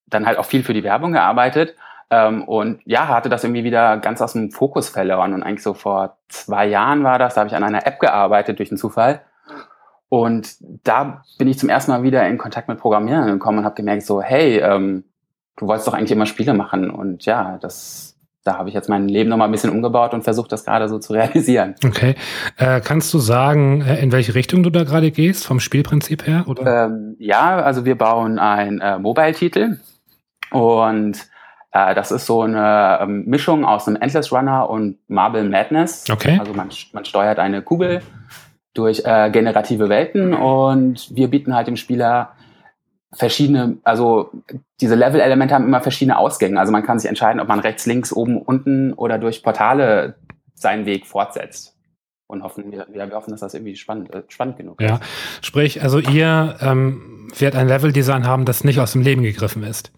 [0.06, 1.76] dann halt auch viel für die Werbung gearbeitet.
[2.08, 5.34] Ähm, und ja, hatte das irgendwie wieder ganz aus dem Fokus verloren.
[5.34, 8.58] Und eigentlich so vor zwei Jahren war das, da habe ich an einer App gearbeitet
[8.58, 9.20] durch einen Zufall.
[10.08, 13.74] Und da bin ich zum ersten Mal wieder in Kontakt mit Programmieren gekommen und habe
[13.74, 15.04] gemerkt, so, hey, ähm,
[15.56, 16.90] du wolltest doch eigentlich immer Spiele machen.
[16.90, 20.52] Und ja, das, da habe ich jetzt mein Leben nochmal ein bisschen umgebaut und versucht,
[20.52, 21.74] das gerade so zu realisieren.
[21.84, 22.14] Okay.
[22.58, 26.44] Äh, kannst du sagen, äh, in welche Richtung du da gerade gehst, vom Spielprinzip her?
[26.46, 26.86] Oder?
[26.86, 29.78] Ähm, ja, also wir bauen ein äh, Mobile-Titel
[30.50, 31.26] und
[31.72, 36.04] äh, das ist so eine ähm, Mischung aus einem Endless Runner und Marble Madness.
[36.08, 36.38] Okay.
[36.38, 38.00] Also man, man steuert eine Kugel
[38.74, 42.32] durch äh, generative Welten und wir bieten halt dem Spieler
[43.12, 44.30] verschiedene, also
[44.80, 46.58] diese Level-Elemente haben immer verschiedene Ausgänge.
[46.58, 50.16] Also man kann sich entscheiden, ob man rechts, links, oben, unten oder durch Portale
[50.54, 51.72] seinen Weg fortsetzt.
[52.26, 54.86] Und hoffen, wir, wir hoffen, dass das irgendwie spannend, äh, spannend genug ja.
[54.86, 54.92] ist.
[54.92, 55.00] Ja,
[55.42, 59.92] sprich, also ihr ähm, werdet ein Level-Design haben, das nicht aus dem Leben gegriffen ist.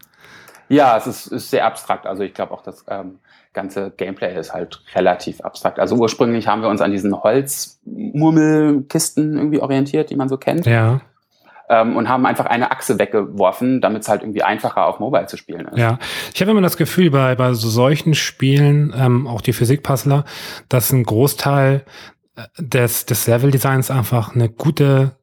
[0.69, 2.05] Ja, es ist, ist sehr abstrakt.
[2.05, 3.19] Also ich glaube auch, dass ähm,
[3.57, 5.79] ganze Gameplay ist halt relativ abstrakt.
[5.79, 10.65] Also ursprünglich haben wir uns an diesen Holzmurmelkisten irgendwie orientiert, die man so kennt.
[10.65, 11.01] Ja.
[11.69, 15.35] Ähm, und haben einfach eine Achse weggeworfen, damit es halt irgendwie einfacher auf Mobile zu
[15.35, 15.77] spielen ist.
[15.77, 15.99] Ja,
[16.33, 20.23] ich habe immer das Gefühl, bei, bei so solchen Spielen, ähm, auch die Physikpuzzler,
[20.69, 21.83] dass ein Großteil
[22.37, 25.16] äh, des, des Level-Designs einfach eine gute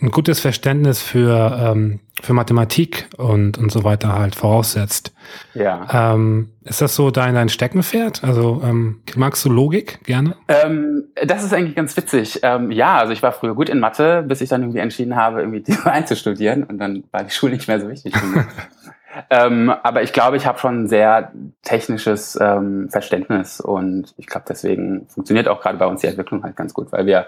[0.00, 5.12] ein gutes Verständnis für, ähm, für Mathematik und, und so weiter halt voraussetzt.
[5.54, 6.14] Ja.
[6.14, 8.22] Ähm, ist das so dein, dein Steckenpferd?
[8.22, 10.36] Also ähm, magst du Logik gerne?
[10.48, 12.40] Ähm, das ist eigentlich ganz witzig.
[12.42, 15.40] Ähm, ja, also ich war früher gut in Mathe, bis ich dann irgendwie entschieden habe,
[15.40, 18.46] irgendwie Design zu studieren und dann war die Schule nicht mehr so wichtig für mich.
[19.30, 24.46] ähm, aber ich glaube, ich habe schon ein sehr technisches ähm, Verständnis und ich glaube,
[24.48, 27.26] deswegen funktioniert auch gerade bei uns die Entwicklung halt ganz gut, weil wir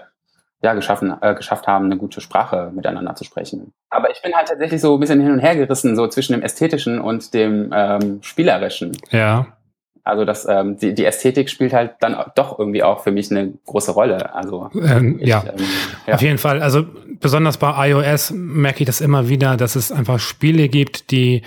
[0.63, 3.73] ja, geschaffen, äh, geschafft haben, eine gute Sprache miteinander zu sprechen.
[3.89, 6.41] Aber ich bin halt tatsächlich so ein bisschen hin und her gerissen, so zwischen dem
[6.41, 8.97] Ästhetischen und dem ähm, Spielerischen.
[9.11, 9.47] Ja.
[10.05, 13.53] Also das, ähm, die, die Ästhetik spielt halt dann doch irgendwie auch für mich eine
[13.65, 14.33] große Rolle.
[14.33, 15.43] Also ähm, ich, ja.
[15.45, 15.65] Ähm,
[16.07, 16.61] ja, auf jeden Fall.
[16.61, 16.85] Also
[17.19, 21.41] besonders bei iOS merke ich das immer wieder, dass es einfach Spiele gibt, die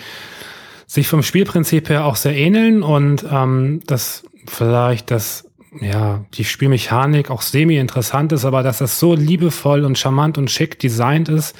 [0.86, 5.45] sich vom Spielprinzip her auch sehr ähneln und ähm, dass vielleicht das
[5.80, 10.78] ja, die Spielmechanik auch semi-interessant ist, aber dass das so liebevoll und charmant und schick
[10.78, 11.56] designt ist,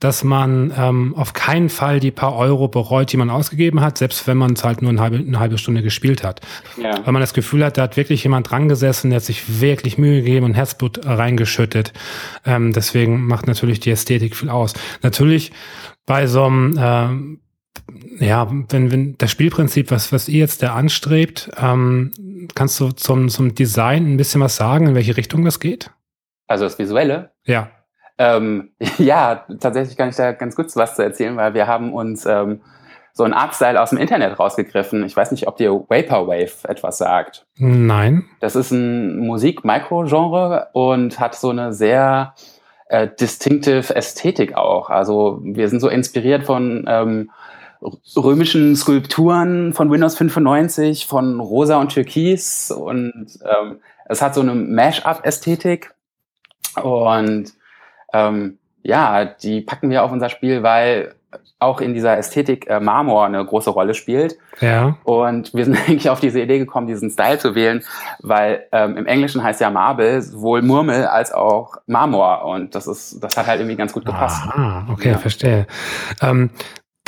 [0.00, 4.26] dass man ähm, auf keinen Fall die paar Euro bereut, die man ausgegeben hat, selbst
[4.26, 6.40] wenn man es halt nur eine halbe, eine halbe Stunde gespielt hat.
[6.82, 7.04] Ja.
[7.04, 9.98] Weil man das Gefühl hat, da hat wirklich jemand dran gesessen, der hat sich wirklich
[9.98, 11.92] Mühe gegeben und Herzblut reingeschüttet.
[12.44, 14.74] Ähm, deswegen macht natürlich die Ästhetik viel aus.
[15.02, 15.52] Natürlich
[16.06, 17.38] bei so einem äh,
[18.18, 22.12] ja, wenn, wenn das Spielprinzip, was, was ihr jetzt da anstrebt, ähm,
[22.54, 25.90] kannst du zum, zum Design ein bisschen was sagen, in welche Richtung das geht?
[26.46, 27.30] Also das Visuelle?
[27.44, 27.70] Ja.
[28.18, 32.26] Ähm, ja, tatsächlich kann ich da ganz gut was zu erzählen, weil wir haben uns
[32.26, 32.60] ähm,
[33.12, 35.04] so ein Artstyle aus dem Internet rausgegriffen.
[35.04, 37.46] Ich weiß nicht, ob dir Vaporwave etwas sagt.
[37.56, 38.24] Nein.
[38.40, 42.34] Das ist ein Musik-Micro-Genre und hat so eine sehr
[42.88, 44.88] äh, distinctive Ästhetik auch.
[44.88, 47.30] Also wir sind so inspiriert von ähm,
[48.16, 54.54] römischen Skulpturen von Windows 95, von Rosa und Türkis und ähm, es hat so eine
[54.54, 55.94] Mash-up-Ästhetik
[56.82, 57.52] und
[58.12, 61.14] ähm, ja, die packen wir auf unser Spiel, weil
[61.58, 64.38] auch in dieser Ästhetik äh, Marmor eine große Rolle spielt.
[64.60, 64.96] Ja.
[65.04, 67.82] Und wir sind eigentlich auf diese Idee gekommen, diesen Style zu wählen,
[68.20, 72.44] weil ähm, im Englischen heißt ja Marble sowohl Murmel als auch Marmor.
[72.44, 74.42] Und das ist, das hat halt irgendwie ganz gut gepasst.
[74.48, 75.18] Ah, okay, ja.
[75.18, 75.66] verstehe.
[76.22, 76.50] Ähm,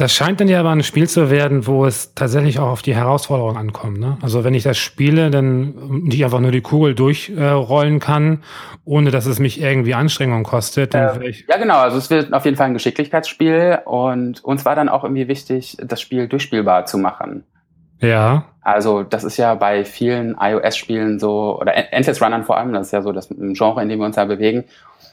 [0.00, 2.94] das scheint dann ja aber ein Spiel zu werden, wo es tatsächlich auch auf die
[2.94, 4.00] Herausforderung ankommt.
[4.00, 4.16] Ne?
[4.22, 8.42] Also wenn ich das spiele, dann nicht einfach nur die Kugel durchrollen äh, kann,
[8.84, 10.94] ohne dass es mich irgendwie Anstrengung kostet.
[10.94, 11.78] Dann äh, ja, genau.
[11.78, 15.76] Also es wird auf jeden Fall ein Geschicklichkeitsspiel und uns war dann auch irgendwie wichtig,
[15.82, 17.44] das Spiel durchspielbar zu machen.
[18.00, 18.44] Ja.
[18.62, 22.92] Also das ist ja bei vielen iOS-Spielen so, oder Endless Runnern vor allem, das ist
[22.92, 24.64] ja so das Genre, in dem wir uns da bewegen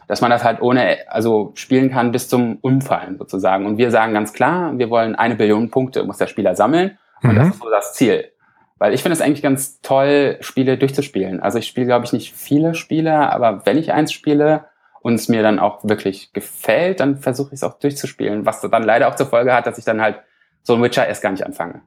[0.07, 3.65] dass man das halt ohne, also spielen kann bis zum Umfallen sozusagen.
[3.65, 6.97] Und wir sagen ganz klar, wir wollen eine Billion Punkte, muss der Spieler sammeln.
[7.21, 7.35] Und mhm.
[7.35, 8.31] das ist so das Ziel.
[8.77, 11.41] Weil ich finde es eigentlich ganz toll, Spiele durchzuspielen.
[11.41, 14.65] Also ich spiele, glaube ich, nicht viele Spiele, aber wenn ich eins spiele
[15.01, 18.45] und es mir dann auch wirklich gefällt, dann versuche ich es auch durchzuspielen.
[18.45, 20.19] Was dann leider auch zur Folge hat, dass ich dann halt
[20.63, 21.81] so ein Witcher erst gar nicht anfange.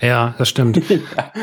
[0.00, 0.80] Ja, das stimmt.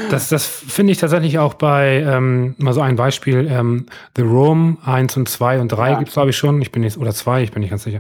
[0.10, 4.78] Das, das finde ich tatsächlich auch bei, ähm, mal so ein Beispiel, ähm, The Room
[4.86, 6.00] 1 und 2 und 3 ja.
[6.00, 6.62] gibt's glaube ich schon.
[6.62, 8.00] Ich bin nicht, oder 2, ich bin nicht ganz sicher.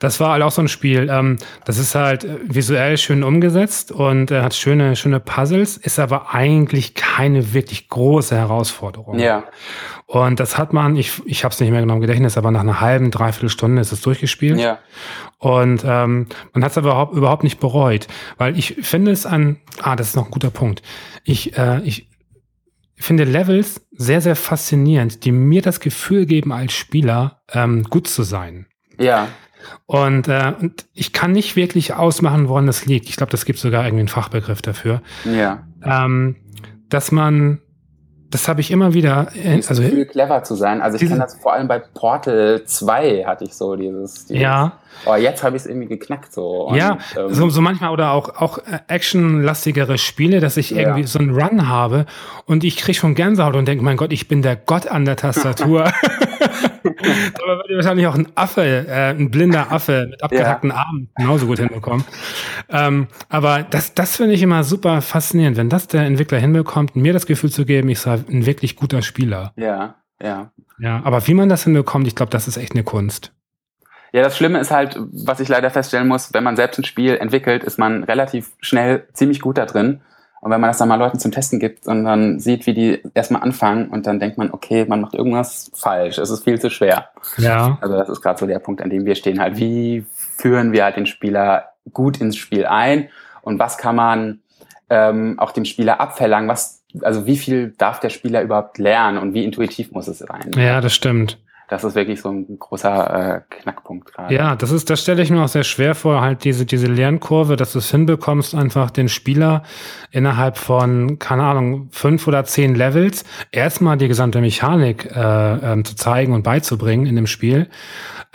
[0.00, 1.08] Das war halt auch so ein Spiel.
[1.10, 6.00] Ähm, das ist halt äh, visuell schön umgesetzt und äh, hat schöne, schöne Puzzles, ist
[6.00, 9.18] aber eigentlich keine wirklich große Herausforderung.
[9.20, 9.44] Ja.
[10.06, 12.60] Und das hat man, ich, ich habe es nicht mehr genau im Gedächtnis, aber nach
[12.60, 14.60] einer halben, dreiviertel Stunde ist es durchgespielt.
[14.60, 14.78] Ja.
[15.38, 19.56] Und ähm, man hat es aber überhaupt, überhaupt nicht bereut, weil ich finde es an,
[19.80, 20.82] ah, das ist noch ein guter Punkt.
[21.24, 22.10] Ich, äh, ich
[22.96, 28.22] finde Levels sehr, sehr faszinierend, die mir das Gefühl geben, als Spieler ähm, gut zu
[28.22, 28.66] sein.
[28.98, 29.28] Ja.
[29.86, 33.08] Und, äh, und ich kann nicht wirklich ausmachen, woran das liegt.
[33.08, 35.02] Ich glaube, das gibt sogar irgendwie einen Fachbegriff dafür.
[35.24, 35.66] Ja.
[35.82, 36.36] Ähm,
[36.88, 37.60] dass man
[38.34, 39.28] das habe ich immer wieder.
[39.36, 40.82] Äh, also viel clever zu sein.
[40.82, 44.26] Also ich kenne das vor allem bei Portal 2 hatte ich so dieses.
[44.26, 44.72] dieses ja.
[45.04, 46.66] Aber jetzt habe ich es irgendwie geknackt so.
[46.66, 51.02] Und, ja, ähm, so, so manchmal oder auch auch äh, actionlastigere Spiele, dass ich irgendwie
[51.02, 51.06] ja.
[51.06, 52.06] so einen Run habe
[52.46, 55.14] und ich kriege schon Gänsehaut und denke, mein Gott, ich bin der Gott an der
[55.14, 55.92] Tastatur.
[56.84, 60.76] Aber würde wahrscheinlich auch ein Affe, äh, ein blinder Affe mit abgehackten ja.
[60.76, 62.04] Armen genauso gut hinbekommen.
[62.68, 67.12] Ähm, aber das, das finde ich immer super faszinierend, wenn das der Entwickler hinbekommt, mir
[67.12, 69.52] das Gefühl zu geben, ich sei ein wirklich guter Spieler.
[69.56, 70.50] Ja, ja.
[70.78, 73.32] Ja, aber wie man das hinbekommt, ich glaube, das ist echt eine Kunst.
[74.12, 77.16] Ja, das Schlimme ist halt, was ich leider feststellen muss, wenn man selbst ein Spiel
[77.16, 80.02] entwickelt, ist man relativ schnell ziemlich gut da drin.
[80.44, 83.02] Und wenn man das dann mal Leuten zum Testen gibt und dann sieht, wie die
[83.14, 86.68] erstmal anfangen und dann denkt man, okay, man macht irgendwas falsch, es ist viel zu
[86.68, 87.08] schwer.
[87.38, 87.78] Ja.
[87.80, 89.56] Also das ist gerade so der Punkt, an dem wir stehen halt.
[89.56, 90.04] Wie
[90.36, 93.08] führen wir halt den Spieler gut ins Spiel ein
[93.40, 94.40] und was kann man
[94.90, 99.32] ähm, auch dem Spieler abverlangen, was, also wie viel darf der Spieler überhaupt lernen und
[99.32, 100.50] wie intuitiv muss es sein?
[100.56, 104.34] Ja, das stimmt das ist wirklich so ein großer äh, Knackpunkt gerade.
[104.34, 107.56] Ja, das ist, das stelle ich mir auch sehr schwer vor, halt diese, diese Lernkurve,
[107.56, 109.62] dass du es hinbekommst, einfach den Spieler
[110.10, 115.96] innerhalb von, keine Ahnung, fünf oder zehn Levels erstmal die gesamte Mechanik äh, ähm, zu
[115.96, 117.68] zeigen und beizubringen in dem Spiel.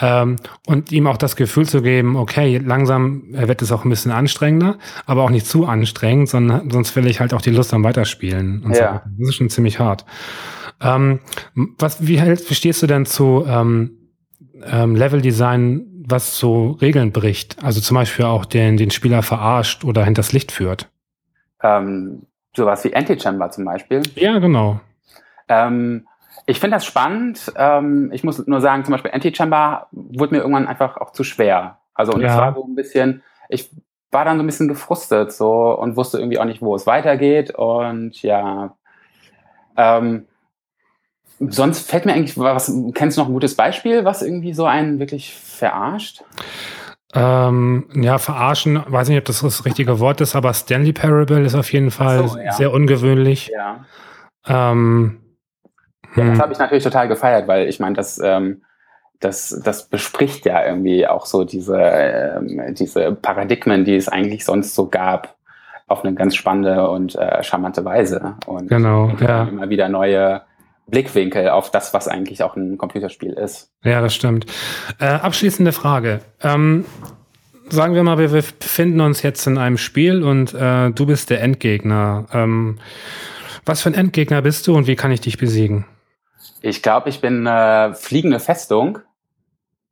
[0.02, 4.12] Ähm, und ihm auch das Gefühl zu geben, okay, langsam wird es auch ein bisschen
[4.12, 7.84] anstrengender, aber auch nicht zu anstrengend, sondern sonst will ich halt auch die Lust am
[7.84, 8.64] Weiterspielen.
[8.64, 9.04] Und ja.
[9.06, 9.12] So.
[9.20, 10.06] Das ist schon ziemlich hart.
[10.82, 11.20] Ähm,
[11.54, 13.98] was, wie halt, verstehst du denn zu ähm,
[14.64, 17.64] ähm, Level-Design, was so Regeln bricht?
[17.64, 20.90] Also zum Beispiel auch den, den Spieler verarscht oder hinters Licht führt?
[21.62, 22.24] Ähm,
[22.56, 24.02] sowas wie Antichamber zum Beispiel.
[24.16, 24.80] Ja, genau.
[25.48, 26.08] Ähm,
[26.46, 27.52] ich finde das spannend.
[27.56, 31.80] Ähm, ich muss nur sagen, zum Beispiel Antichamber wurde mir irgendwann einfach auch zu schwer.
[31.94, 32.30] Also und ja.
[32.30, 33.70] es war so ein bisschen, ich
[34.12, 37.52] war dann so ein bisschen gefrustet so und wusste irgendwie auch nicht, wo es weitergeht.
[37.52, 38.76] Und ja,
[39.78, 40.26] ähm,
[41.40, 45.00] sonst fällt mir eigentlich was, kennst du noch ein gutes Beispiel, was irgendwie so einen
[45.00, 46.24] wirklich verarscht?
[47.16, 51.56] Ähm, ja, verarschen, weiß nicht, ob das das richtige Wort ist, aber Stanley Parable ist
[51.56, 52.52] auf jeden Fall so, ja.
[52.52, 53.50] sehr ungewöhnlich.
[53.52, 53.86] Ja.
[54.48, 55.20] Ähm,
[56.16, 56.42] ja, das hm.
[56.42, 58.62] habe ich natürlich total gefeiert, weil ich meine, das, ähm,
[59.20, 64.76] das, das bespricht ja irgendwie auch so diese, ähm, diese Paradigmen, die es eigentlich sonst
[64.76, 65.36] so gab,
[65.88, 68.36] auf eine ganz spannende und äh, charmante Weise.
[68.46, 69.46] Und genau, ja.
[69.46, 70.42] immer wieder neue
[70.90, 73.72] Blickwinkel auf das, was eigentlich auch ein Computerspiel ist.
[73.84, 74.46] Ja, das stimmt.
[75.00, 76.22] Äh, abschließende Frage.
[76.42, 76.86] Ähm,
[77.70, 81.42] sagen wir mal, wir befinden uns jetzt in einem Spiel und äh, du bist der
[81.42, 82.26] Endgegner.
[82.34, 82.80] Ähm,
[83.66, 85.86] was für ein Endgegner bist du und wie kann ich dich besiegen?
[86.62, 89.00] Ich glaube, ich bin äh, fliegende Festung.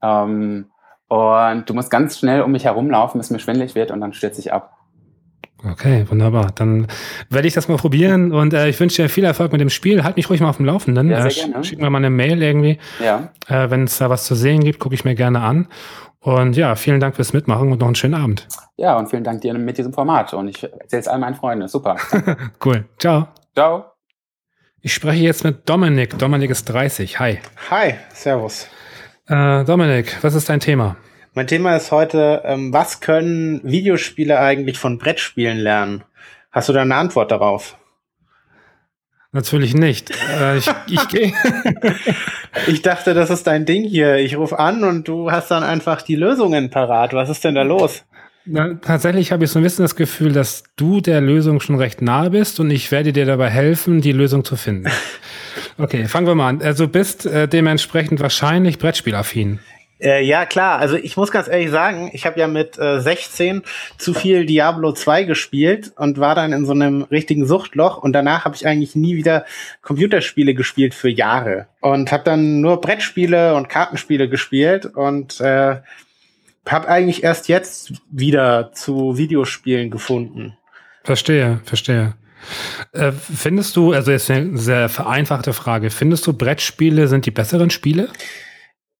[0.01, 0.71] Ähm,
[1.07, 4.41] und du musst ganz schnell um mich herumlaufen, bis mir schwindelig wird und dann stürze
[4.41, 4.76] ich ab.
[5.65, 6.51] Okay, wunderbar.
[6.53, 6.87] Dann
[7.29, 10.03] werde ich das mal probieren und äh, ich wünsche dir viel Erfolg mit dem Spiel.
[10.03, 11.09] Halt mich ruhig mal auf dem Laufenden.
[11.09, 11.63] Ja, sehr äh, gerne.
[11.63, 12.77] Schick mir mal eine Mail irgendwie.
[13.03, 13.31] Ja.
[13.47, 15.67] Äh, Wenn es da was zu sehen gibt, gucke ich mir gerne an.
[16.19, 18.47] Und ja, vielen Dank fürs Mitmachen und noch einen schönen Abend.
[18.75, 20.33] Ja, und vielen Dank dir mit diesem Format.
[20.33, 21.67] Und ich erzähle es all meinen Freunden.
[21.67, 21.95] Super.
[22.65, 22.85] cool.
[22.99, 23.27] Ciao.
[23.55, 23.85] Ciao.
[24.81, 26.17] Ich spreche jetzt mit Dominik.
[26.19, 27.19] Dominik ist 30.
[27.19, 27.39] Hi.
[27.71, 28.67] Hi, Servus.
[29.27, 30.97] Äh, Dominik, was ist dein Thema?
[31.37, 36.03] Mein Thema ist heute, ähm, was können Videospiele eigentlich von Brettspielen lernen?
[36.51, 37.77] Hast du da eine Antwort darauf?
[39.33, 40.09] Natürlich nicht.
[40.35, 41.01] Äh, ich, ich,
[42.67, 44.15] ich dachte, das ist dein Ding hier.
[44.15, 47.13] Ich rufe an und du hast dann einfach die Lösungen parat.
[47.13, 48.03] Was ist denn da los?
[48.45, 52.01] Na, tatsächlich habe ich so ein bisschen das Gefühl, dass du der Lösung schon recht
[52.01, 54.89] nahe bist und ich werde dir dabei helfen, die Lösung zu finden.
[55.79, 56.61] Okay, fangen wir mal an.
[56.63, 59.59] Also bist äh, dementsprechend wahrscheinlich Brettspielaffin.
[59.99, 60.79] Äh, ja, klar.
[60.79, 63.63] Also ich muss ganz ehrlich sagen, ich habe ja mit äh, 16
[63.97, 68.45] zu viel Diablo 2 gespielt und war dann in so einem richtigen Suchtloch und danach
[68.45, 69.45] habe ich eigentlich nie wieder
[69.81, 75.77] Computerspiele gespielt für Jahre und habe dann nur Brettspiele und Kartenspiele gespielt und äh,
[76.67, 80.57] habe eigentlich erst jetzt wieder zu Videospielen gefunden.
[81.03, 82.15] Verstehe, verstehe.
[82.91, 87.69] Äh, findest du, also jetzt eine sehr vereinfachte Frage, findest du Brettspiele sind die besseren
[87.69, 88.09] Spiele?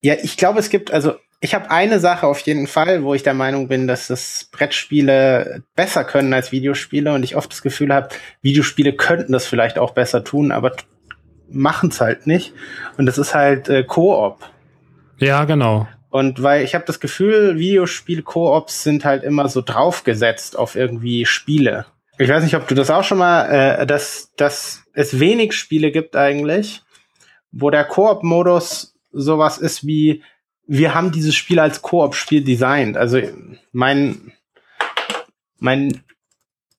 [0.02, 3.24] Ja, ich glaube, es gibt, also ich habe eine Sache auf jeden Fall, wo ich
[3.24, 7.94] der Meinung bin, dass das Brettspiele besser können als Videospiele und ich oft das Gefühl
[7.94, 8.10] habe,
[8.42, 10.76] Videospiele könnten das vielleicht auch besser tun, aber
[11.50, 12.54] machen es halt nicht.
[12.98, 14.40] Und das ist halt äh, Koop.
[15.20, 15.88] Ja, genau.
[16.10, 21.86] Und weil ich habe das Gefühl, Videospiel-Koops sind halt immer so draufgesetzt auf irgendwie Spiele.
[22.18, 25.92] Ich weiß nicht, ob du das auch schon mal, äh, dass, dass es wenig Spiele
[25.92, 26.82] gibt eigentlich,
[27.52, 30.24] wo der Koop-Modus sowas ist wie,
[30.68, 32.98] wir haben dieses Spiel als Koop-Spiel designt.
[32.98, 33.22] Also
[33.72, 34.34] mein,
[35.60, 36.04] mein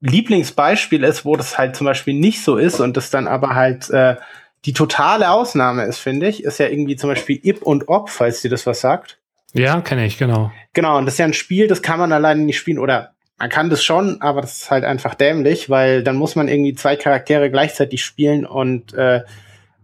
[0.00, 3.90] Lieblingsbeispiel ist, wo das halt zum Beispiel nicht so ist und das dann aber halt
[3.90, 4.16] äh,
[4.64, 8.42] die totale Ausnahme ist, finde ich, ist ja irgendwie zum Beispiel Ip und Op, falls
[8.42, 9.18] dir das was sagt.
[9.54, 10.52] Ja, kenne ich, genau.
[10.72, 13.50] Genau, und das ist ja ein Spiel, das kann man alleine nicht spielen oder man
[13.50, 16.96] kann das schon, aber das ist halt einfach dämlich, weil dann muss man irgendwie zwei
[16.96, 19.22] Charaktere gleichzeitig spielen und äh,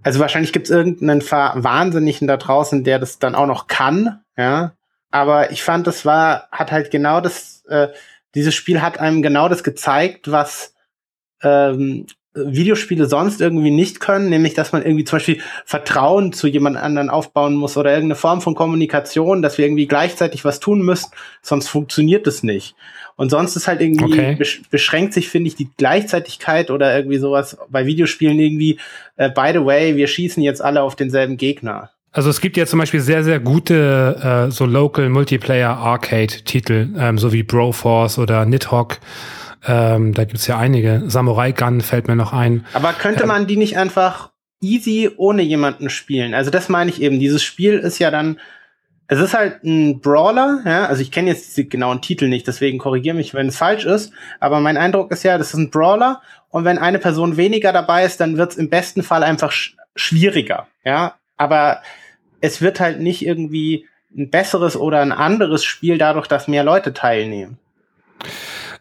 [0.05, 4.75] also wahrscheinlich gibt es irgendeinen Wahnsinnigen da draußen, der das dann auch noch kann, ja.
[5.11, 7.89] Aber ich fand, das war, hat halt genau das, äh,
[8.35, 10.75] dieses Spiel hat einem genau das gezeigt, was
[11.43, 16.77] ähm, Videospiele sonst irgendwie nicht können, nämlich dass man irgendwie zum Beispiel Vertrauen zu jemand
[16.77, 21.13] anderen aufbauen muss oder irgendeine Form von Kommunikation, dass wir irgendwie gleichzeitig was tun müssen,
[21.43, 22.75] sonst funktioniert es nicht.
[23.17, 24.39] Und sonst ist halt irgendwie, okay.
[24.71, 28.79] beschränkt sich, finde ich, die Gleichzeitigkeit oder irgendwie sowas bei Videospielen irgendwie,
[29.17, 31.91] äh, by the way, wir schießen jetzt alle auf denselben Gegner.
[32.15, 37.19] Also es gibt ja zum Beispiel sehr, sehr gute äh, so Local Multiplayer Arcade-Titel, ähm,
[37.19, 39.01] so wie Broforce oder Nidhogg.
[39.67, 41.03] Ähm, da gibt's ja einige.
[41.07, 42.65] Samurai Gun fällt mir noch ein.
[42.73, 46.35] Aber könnte ähm, man die nicht einfach easy ohne jemanden spielen?
[46.35, 47.19] Also das meine ich eben.
[47.19, 48.39] Dieses Spiel ist ja dann,
[49.07, 52.79] es ist halt ein Brawler, ja, also ich kenne jetzt diese genauen Titel nicht, deswegen
[52.79, 56.23] korrigiere mich, wenn es falsch ist, aber mein Eindruck ist ja, das ist ein Brawler
[56.49, 59.77] und wenn eine Person weniger dabei ist, dann wird es im besten Fall einfach sch
[59.97, 61.83] schwieriger, ja, aber
[62.41, 63.87] es wird halt nicht irgendwie
[64.17, 67.59] ein besseres oder ein anderes Spiel dadurch, dass mehr Leute teilnehmen.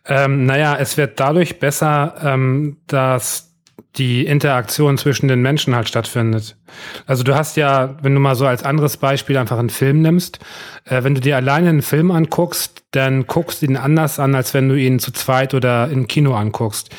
[0.05, 3.53] Ähm, naja, es wird dadurch besser, ähm, dass
[3.95, 6.57] die Interaktion zwischen den Menschen halt stattfindet.
[7.05, 10.39] Also du hast ja, wenn du mal so als anderes Beispiel einfach einen Film nimmst,
[10.85, 14.53] äh, wenn du dir alleine einen Film anguckst, dann guckst du ihn anders an, als
[14.53, 16.89] wenn du ihn zu zweit oder im Kino anguckst.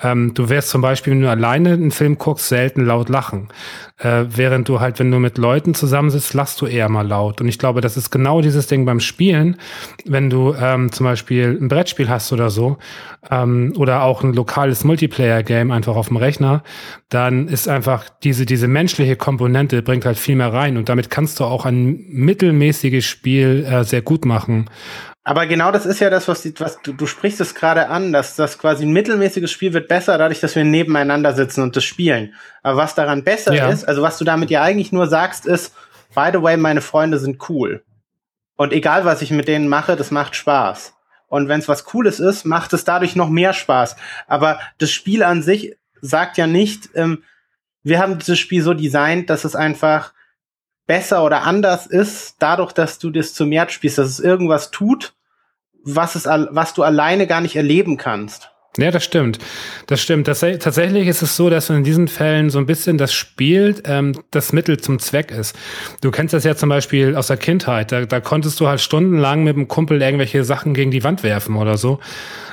[0.00, 3.48] Ähm, du wirst zum Beispiel, wenn du alleine einen Film guckst, selten laut lachen.
[3.98, 7.40] Äh, während du halt, wenn du mit Leuten zusammensitzt, lachst du eher mal laut.
[7.40, 9.56] Und ich glaube, das ist genau dieses Ding beim Spielen.
[10.04, 12.78] Wenn du ähm, zum Beispiel ein Brettspiel hast oder so,
[13.30, 16.62] ähm, oder auch ein lokales Multiplayer-Game einfach auf dem Rechner,
[17.08, 21.38] dann ist einfach diese, diese menschliche Komponente bringt halt viel mehr rein und damit kannst
[21.38, 24.68] du auch ein mittelmäßiges Spiel äh, sehr gut machen.
[25.22, 28.12] Aber genau das ist ja das, was, die, was du, du sprichst es gerade an,
[28.12, 31.84] dass das quasi ein mittelmäßiges Spiel wird besser, dadurch, dass wir nebeneinander sitzen und das
[31.84, 32.34] spielen.
[32.62, 33.68] Aber was daran besser ja.
[33.68, 35.74] ist, also was du damit ja eigentlich nur sagst, ist,
[36.14, 37.84] by the way, meine Freunde sind cool.
[38.56, 40.94] Und egal, was ich mit denen mache, das macht Spaß.
[41.28, 43.96] Und wenn es was Cooles ist, macht es dadurch noch mehr Spaß.
[44.26, 47.22] Aber das Spiel an sich sagt ja nicht, ähm,
[47.82, 50.12] wir haben dieses Spiel so designt, dass es einfach
[50.86, 55.14] besser oder anders ist, dadurch, dass du das zu mehr spielst, dass es irgendwas tut,
[55.84, 58.50] was, es, was du alleine gar nicht erleben kannst.
[58.78, 59.38] Ja, das stimmt.
[59.88, 60.28] Das stimmt.
[60.28, 64.14] Das, tatsächlich ist es so, dass in diesen Fällen so ein bisschen das Spiel ähm,
[64.30, 65.58] das Mittel zum Zweck ist.
[66.02, 67.90] Du kennst das ja zum Beispiel aus der Kindheit.
[67.90, 71.56] Da, da konntest du halt stundenlang mit dem Kumpel irgendwelche Sachen gegen die Wand werfen
[71.56, 71.98] oder so.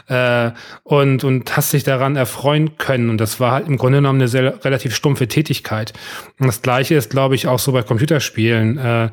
[0.07, 0.51] Äh,
[0.83, 3.11] und, und hast dich daran erfreuen können.
[3.11, 5.93] Und das war halt im Grunde genommen eine sehr, relativ stumpfe Tätigkeit.
[6.39, 9.09] Und das Gleiche ist, glaube ich, auch so bei Computerspielen, äh,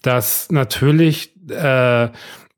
[0.00, 2.08] dass natürlich äh,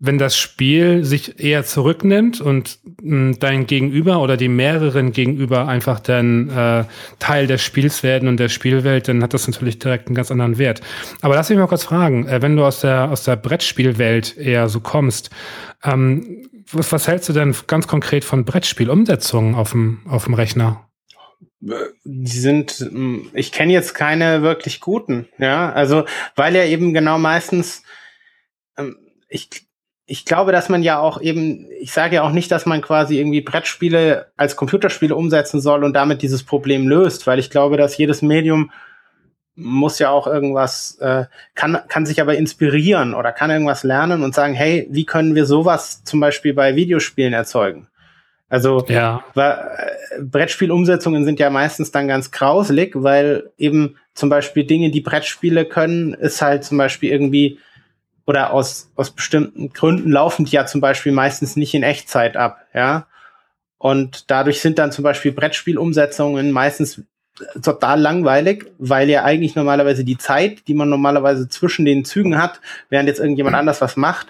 [0.01, 5.67] wenn das Spiel sich eher zurücknimmt und mh, hm, dein Gegenüber oder die mehreren Gegenüber
[5.67, 6.85] einfach dann äh,
[7.19, 10.59] Teil des Spiels werden und der Spielwelt, dann hat das natürlich direkt einen ganz anderen
[10.59, 10.83] Wert.
[11.21, 14.69] Aber lass mich mal kurz fragen, äh, wenn du aus der aus der Brettspielwelt eher
[14.69, 15.31] so kommst,
[15.83, 20.85] ähm, was, was hältst du denn ganz konkret von Brettspielumsetzungen auf dem auf dem Rechner?
[21.61, 26.05] Die sind, hm, ich kenne jetzt keine wirklich guten, ja, also
[26.37, 27.83] weil ja eben genau meistens
[28.77, 28.97] ähm,
[29.29, 29.68] ich
[30.11, 33.19] ich glaube, dass man ja auch eben, ich sage ja auch nicht, dass man quasi
[33.19, 37.99] irgendwie Brettspiele als Computerspiele umsetzen soll und damit dieses Problem löst, weil ich glaube, dass
[37.99, 38.73] jedes Medium
[39.55, 44.35] muss ja auch irgendwas, äh, kann, kann sich aber inspirieren oder kann irgendwas lernen und
[44.35, 47.89] sagen, hey, wie können wir sowas zum Beispiel bei Videospielen erzeugen?
[48.49, 49.23] Also ja.
[49.35, 55.67] äh, Brettspielumsetzungen sind ja meistens dann ganz grauselig, weil eben zum Beispiel Dinge, die Brettspiele
[55.67, 57.59] können, ist halt zum Beispiel irgendwie
[58.29, 62.61] oder aus, aus bestimmten Gründen laufen die ja zum Beispiel meistens nicht in Echtzeit ab,
[62.75, 63.07] ja.
[63.79, 67.01] Und dadurch sind dann zum Beispiel Brettspielumsetzungen meistens
[67.63, 72.61] total langweilig, weil ja eigentlich normalerweise die Zeit, die man normalerweise zwischen den Zügen hat,
[72.91, 74.27] während jetzt irgendjemand anders was macht,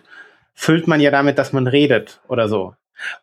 [0.55, 2.77] füllt man ja damit, dass man redet oder so.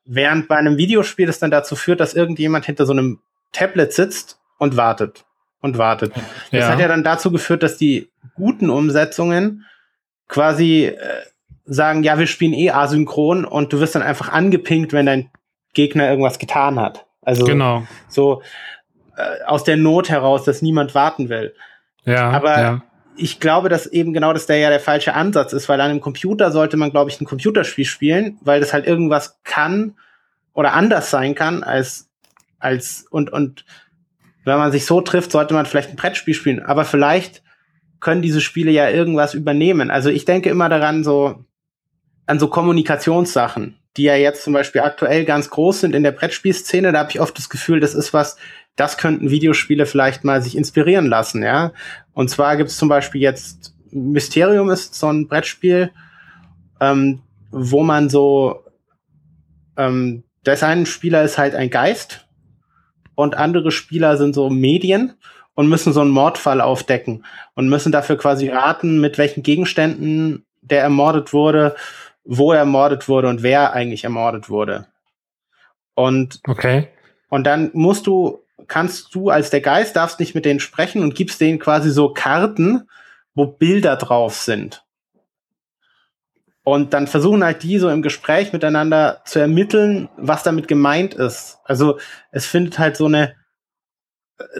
[0.03, 3.19] Während bei einem Videospiel das dann dazu führt, dass irgendjemand hinter so einem
[3.53, 5.23] Tablet sitzt und wartet
[5.61, 6.13] und wartet.
[6.51, 6.67] Das ja.
[6.67, 9.65] hat ja dann dazu geführt, dass die guten Umsetzungen
[10.27, 10.97] quasi äh,
[11.65, 15.29] sagen, ja, wir spielen eh asynchron und du wirst dann einfach angepinkt, wenn dein
[15.73, 17.05] Gegner irgendwas getan hat.
[17.21, 17.83] Also genau.
[18.07, 18.41] so
[19.17, 21.53] äh, aus der Not heraus, dass niemand warten will.
[22.05, 22.29] Ja.
[22.29, 22.81] Aber ja.
[23.17, 26.01] ich glaube, dass eben genau das der ja der falsche Ansatz ist, weil an einem
[26.01, 29.95] Computer sollte man, glaube ich, ein Computerspiel spielen, weil das halt irgendwas kann
[30.53, 32.09] oder anders sein kann als
[32.59, 33.65] als und und
[34.45, 36.63] wenn man sich so trifft, sollte man vielleicht ein Brettspiel spielen.
[36.63, 37.41] Aber vielleicht
[37.99, 39.91] können diese Spiele ja irgendwas übernehmen.
[39.91, 41.45] Also ich denke immer daran, so
[42.25, 46.91] an so Kommunikationssachen, die ja jetzt zum Beispiel aktuell ganz groß sind in der Brettspielszene.
[46.91, 48.37] Da habe ich oft das Gefühl, das ist was,
[48.75, 51.71] das könnten Videospiele vielleicht mal sich inspirieren lassen, ja.
[52.13, 55.91] Und zwar gibt es zum Beispiel jetzt Mysterium ist so ein Brettspiel,
[56.81, 57.21] ähm,
[57.51, 58.65] wo man so
[59.77, 62.27] ähm, das eine Spieler ist halt ein Geist
[63.15, 65.13] und andere Spieler sind so Medien
[65.55, 67.25] und müssen so einen Mordfall aufdecken
[67.55, 71.75] und müssen dafür quasi raten, mit welchen Gegenständen der ermordet wurde,
[72.23, 74.87] wo er ermordet wurde und wer eigentlich ermordet wurde.
[75.95, 76.89] Und, okay.
[77.29, 81.15] und dann musst du, kannst du als der Geist, darfst nicht mit denen sprechen und
[81.15, 82.89] gibst denen quasi so Karten,
[83.33, 84.83] wo Bilder drauf sind.
[86.63, 91.59] Und dann versuchen halt die so im Gespräch miteinander zu ermitteln, was damit gemeint ist.
[91.63, 91.99] Also
[92.31, 93.35] es findet halt so eine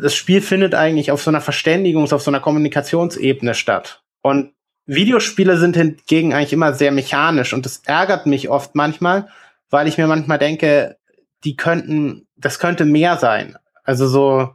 [0.02, 4.04] das Spiel findet eigentlich auf so einer Verständigungs-, auf so einer Kommunikationsebene statt.
[4.22, 4.54] Und
[4.86, 9.28] Videospiele sind hingegen eigentlich immer sehr mechanisch und das ärgert mich oft manchmal,
[9.70, 10.98] weil ich mir manchmal denke,
[11.44, 13.58] die könnten, das könnte mehr sein.
[13.84, 14.52] Also so,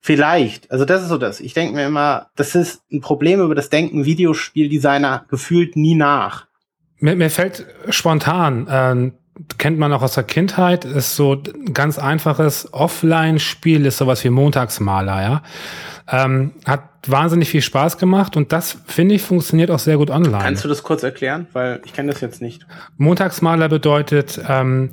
[0.00, 0.70] vielleicht.
[0.70, 1.40] Also das ist so das.
[1.40, 6.46] Ich denke mir immer, das ist ein Problem, über das denken Videospieldesigner gefühlt nie nach.
[6.98, 9.12] Mir, mir fällt spontan äh,
[9.58, 14.30] kennt man auch aus der Kindheit, ist so ein ganz einfaches Offline-Spiel, ist sowas wie
[14.30, 15.42] Montagsmaler, ja.
[16.12, 20.42] Ähm, hat wahnsinnig viel Spaß gemacht und das, finde ich, funktioniert auch sehr gut online.
[20.42, 21.46] Kannst du das kurz erklären?
[21.52, 22.66] Weil ich kenne das jetzt nicht.
[22.96, 24.90] Montagsmaler bedeutet, ähm,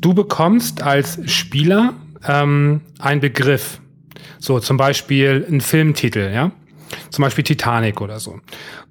[0.00, 1.94] du bekommst als Spieler
[2.26, 3.80] ähm, einen Begriff.
[4.38, 6.50] So, zum Beispiel ein Filmtitel, ja.
[7.10, 8.40] Zum Beispiel Titanic oder so.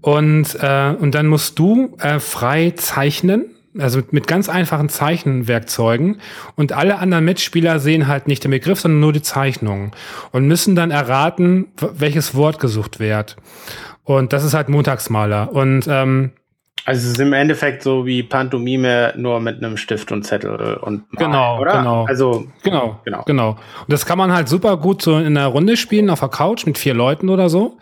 [0.01, 6.21] Und, äh, und dann musst du äh, frei zeichnen also mit ganz einfachen Zeichenwerkzeugen
[6.55, 9.91] und alle anderen Mitspieler sehen halt nicht den Begriff, sondern nur die Zeichnung
[10.31, 13.35] und müssen dann erraten, welches Wort gesucht wird.
[14.03, 15.51] Und das ist halt Montagsmaler.
[15.51, 16.31] Und ähm,
[16.85, 21.11] also es ist im Endeffekt so wie Pantomime nur mit einem Stift und Zettel und
[21.13, 21.79] Mal, genau, oder?
[21.79, 22.05] Genau.
[22.05, 23.49] Also genau, genau, genau.
[23.49, 26.67] Und das kann man halt super gut so in einer Runde spielen auf der Couch
[26.67, 27.79] mit vier Leuten oder so.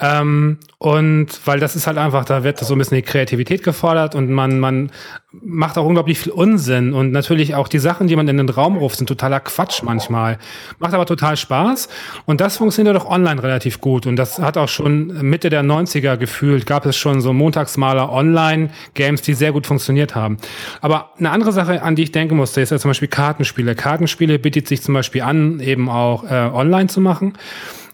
[0.00, 4.14] Ähm, und weil das ist halt einfach, da wird so ein bisschen die Kreativität gefordert
[4.14, 4.90] und man, man
[5.30, 6.92] macht auch unglaublich viel Unsinn.
[6.92, 10.38] Und natürlich auch die Sachen, die man in den Raum ruft, sind totaler Quatsch manchmal.
[10.78, 11.88] Macht aber total Spaß.
[12.26, 14.06] Und das funktioniert doch online relativ gut.
[14.06, 19.22] Und das hat auch schon Mitte der 90er gefühlt, gab es schon so Montagsmaler Online-Games,
[19.22, 20.38] die sehr gut funktioniert haben.
[20.80, 23.74] Aber eine andere Sache, an die ich denken musste, ist ja zum Beispiel Kartenspiele.
[23.74, 27.34] Kartenspiele bietet sich zum Beispiel an, eben auch äh, online zu machen.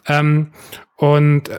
[0.07, 0.48] Ähm,
[0.96, 1.51] und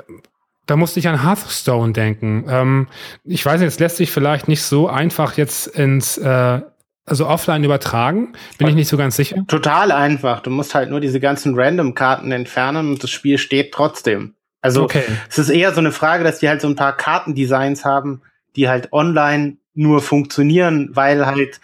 [0.72, 2.46] da musste ich an Hearthstone denken.
[2.48, 2.88] Ähm,
[3.26, 6.62] ich weiß nicht, es lässt sich vielleicht nicht so einfach jetzt ins, äh,
[7.06, 8.32] also offline übertragen.
[8.58, 9.44] Bin ich nicht so ganz sicher.
[9.50, 10.40] Total einfach.
[10.40, 14.36] Du musst halt nur diese ganzen Random-Karten entfernen und das Spiel steht trotzdem.
[14.62, 15.04] Also okay.
[15.28, 18.22] es ist eher so eine Frage, dass die halt so ein paar Kartendesigns haben,
[18.56, 21.60] die halt online nur funktionieren, weil halt,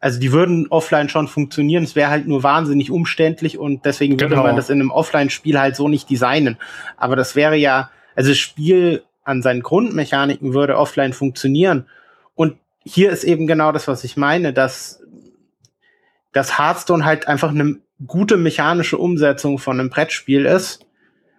[0.00, 4.30] also die würden offline schon funktionieren, es wäre halt nur wahnsinnig umständlich und deswegen würde
[4.30, 4.44] genau.
[4.44, 6.56] man das in einem Offline-Spiel halt so nicht designen.
[6.96, 11.86] Aber das wäre ja, also das Spiel an seinen Grundmechaniken würde offline funktionieren.
[12.34, 15.02] Und hier ist eben genau das, was ich meine, dass,
[16.32, 20.84] dass Hearthstone halt einfach eine gute mechanische Umsetzung von einem Brettspiel ist.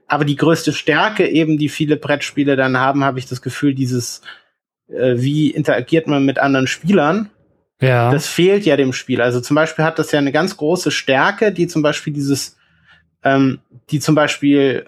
[0.07, 4.21] Aber die größte Stärke eben, die viele Brettspiele dann haben, habe ich das Gefühl, dieses,
[4.87, 7.29] äh, wie interagiert man mit anderen Spielern.
[7.81, 8.11] Ja.
[8.11, 9.21] Das fehlt ja dem Spiel.
[9.21, 12.57] Also zum Beispiel hat das ja eine ganz große Stärke, die zum Beispiel dieses,
[13.23, 13.59] ähm,
[13.89, 14.85] die zum Beispiel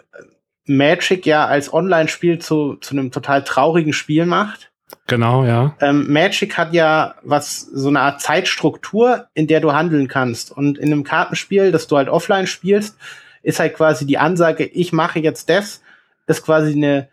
[0.69, 4.71] Magic ja als Online-Spiel zu, zu einem total traurigen Spiel macht.
[5.07, 5.75] Genau, ja.
[5.81, 10.51] Ähm, Magic hat ja was, so eine Art Zeitstruktur, in der du handeln kannst.
[10.51, 12.97] Und in einem Kartenspiel, das du halt offline spielst,
[13.41, 15.81] ist halt quasi die Ansage, ich mache jetzt das,
[16.27, 17.09] ist quasi eine,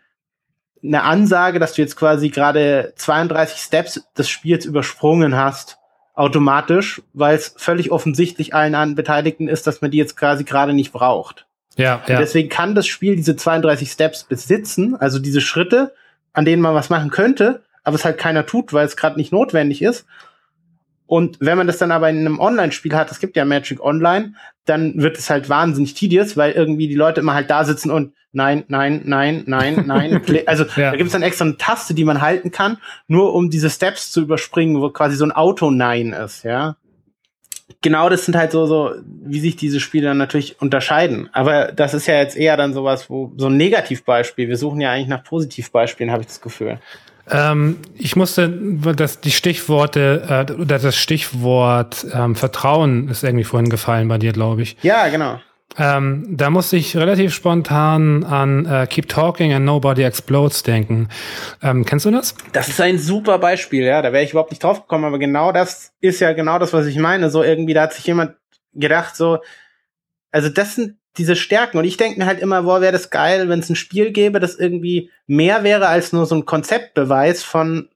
[0.83, 5.79] eine Ansage, dass du jetzt quasi gerade 32 Steps des Spiels übersprungen hast,
[6.13, 10.91] automatisch, weil es völlig offensichtlich allen Beteiligten ist, dass man die jetzt quasi gerade nicht
[10.91, 11.46] braucht.
[11.77, 12.19] Ja, ja.
[12.19, 15.93] deswegen kann das Spiel diese 32 Steps besitzen, also diese Schritte,
[16.33, 19.31] an denen man was machen könnte, aber es halt keiner tut, weil es gerade nicht
[19.31, 20.05] notwendig ist.
[21.05, 24.33] Und wenn man das dann aber in einem Online-Spiel hat, es gibt ja Magic Online,
[24.65, 28.13] dann wird es halt wahnsinnig tedious, weil irgendwie die Leute immer halt da sitzen und
[28.33, 30.21] nein, nein, nein, nein, nein.
[30.47, 30.91] also ja.
[30.91, 34.11] da gibt es dann extra eine Taste, die man halten kann, nur um diese Steps
[34.11, 36.75] zu überspringen, wo quasi so ein Auto-Nein ist, ja
[37.81, 41.29] genau das sind halt so, so, wie sich diese Spiele dann natürlich unterscheiden.
[41.33, 44.47] Aber das ist ja jetzt eher dann sowas, wo so ein Negativbeispiel.
[44.47, 46.79] Wir suchen ja eigentlich nach Positivbeispielen, habe ich das Gefühl.
[47.29, 53.69] Ähm, ich musste, das, die Stichworte, äh, oder das Stichwort ähm, Vertrauen ist irgendwie vorhin
[53.69, 54.77] gefallen bei dir, glaube ich.
[54.81, 55.39] Ja, genau.
[55.77, 61.09] Ähm, da musste ich relativ spontan an äh, Keep Talking and Nobody Explodes denken.
[61.61, 62.35] Ähm, kennst du das?
[62.53, 64.01] Das ist ein super Beispiel, ja.
[64.01, 66.87] Da wäre ich überhaupt nicht drauf gekommen, aber genau das ist ja genau das, was
[66.87, 67.29] ich meine.
[67.29, 68.35] So irgendwie, da hat sich jemand
[68.73, 69.39] gedacht, so,
[70.31, 71.77] also das sind diese Stärken.
[71.77, 74.39] Und ich denke mir halt immer, boah, wäre das geil, wenn es ein Spiel gäbe,
[74.39, 77.89] das irgendwie mehr wäre als nur so ein Konzeptbeweis von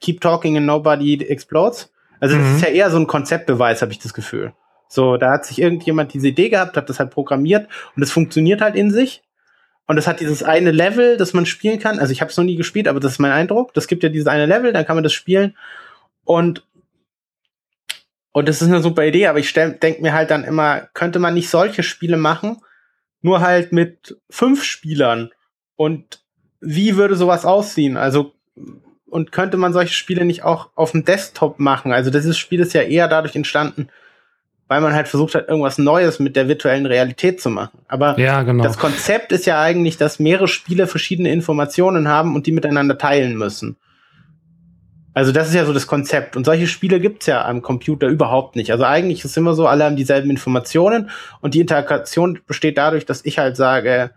[0.00, 1.92] Keep Talking and Nobody Explodes.
[2.18, 2.56] Also das mhm.
[2.56, 4.52] ist ja eher so ein Konzeptbeweis, habe ich das Gefühl.
[4.92, 8.60] So, da hat sich irgendjemand diese Idee gehabt, hat das halt programmiert und es funktioniert
[8.60, 9.22] halt in sich.
[9.86, 12.00] Und es hat dieses eine Level, das man spielen kann.
[12.00, 13.72] Also ich habe es noch nie gespielt, aber das ist mein Eindruck.
[13.72, 15.56] Das gibt ja dieses eine Level, dann kann man das spielen.
[16.24, 16.64] Und
[18.32, 21.34] und das ist eine super Idee, aber ich denke mir halt dann immer, könnte man
[21.34, 22.58] nicht solche Spiele machen,
[23.22, 25.30] nur halt mit fünf Spielern?
[25.76, 26.22] Und
[26.60, 27.96] wie würde sowas aussehen?
[27.96, 28.34] Also,
[29.06, 31.92] und könnte man solche Spiele nicht auch auf dem Desktop machen?
[31.92, 33.88] Also, dieses Spiel ist ja eher dadurch entstanden,
[34.70, 37.76] weil man halt versucht hat, irgendwas Neues mit der virtuellen Realität zu machen.
[37.88, 38.62] Aber ja, genau.
[38.62, 43.36] das Konzept ist ja eigentlich, dass mehrere Spiele verschiedene Informationen haben und die miteinander teilen
[43.36, 43.76] müssen.
[45.12, 46.36] Also das ist ja so das Konzept.
[46.36, 48.70] Und solche Spiele gibt's ja am Computer überhaupt nicht.
[48.70, 51.10] Also eigentlich ist es immer so, alle haben dieselben Informationen
[51.40, 54.12] und die Interaktion besteht dadurch, dass ich halt sage,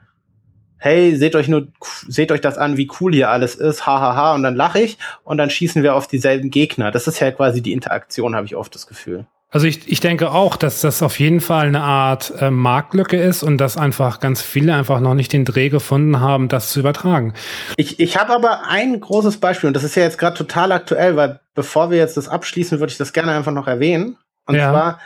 [0.78, 1.70] hey, seht euch nur,
[2.08, 4.82] seht euch das an, wie cool hier alles ist, hahaha, ha, ha, und dann lache
[4.82, 6.92] ich und dann schießen wir auf dieselben Gegner.
[6.92, 9.26] Das ist ja quasi die Interaktion, habe ich oft das Gefühl.
[9.54, 13.44] Also ich, ich denke auch, dass das auf jeden Fall eine Art äh, Marktlücke ist
[13.44, 17.36] und dass einfach ganz viele einfach noch nicht den Dreh gefunden haben, das zu übertragen.
[17.78, 21.16] Ich, ich habe aber ein großes Beispiel und das ist ja jetzt gerade total aktuell,
[21.18, 24.18] weil bevor wir jetzt das abschließen, würde ich das gerne einfach noch erwähnen.
[24.48, 24.72] Und ja.
[24.72, 25.00] zwar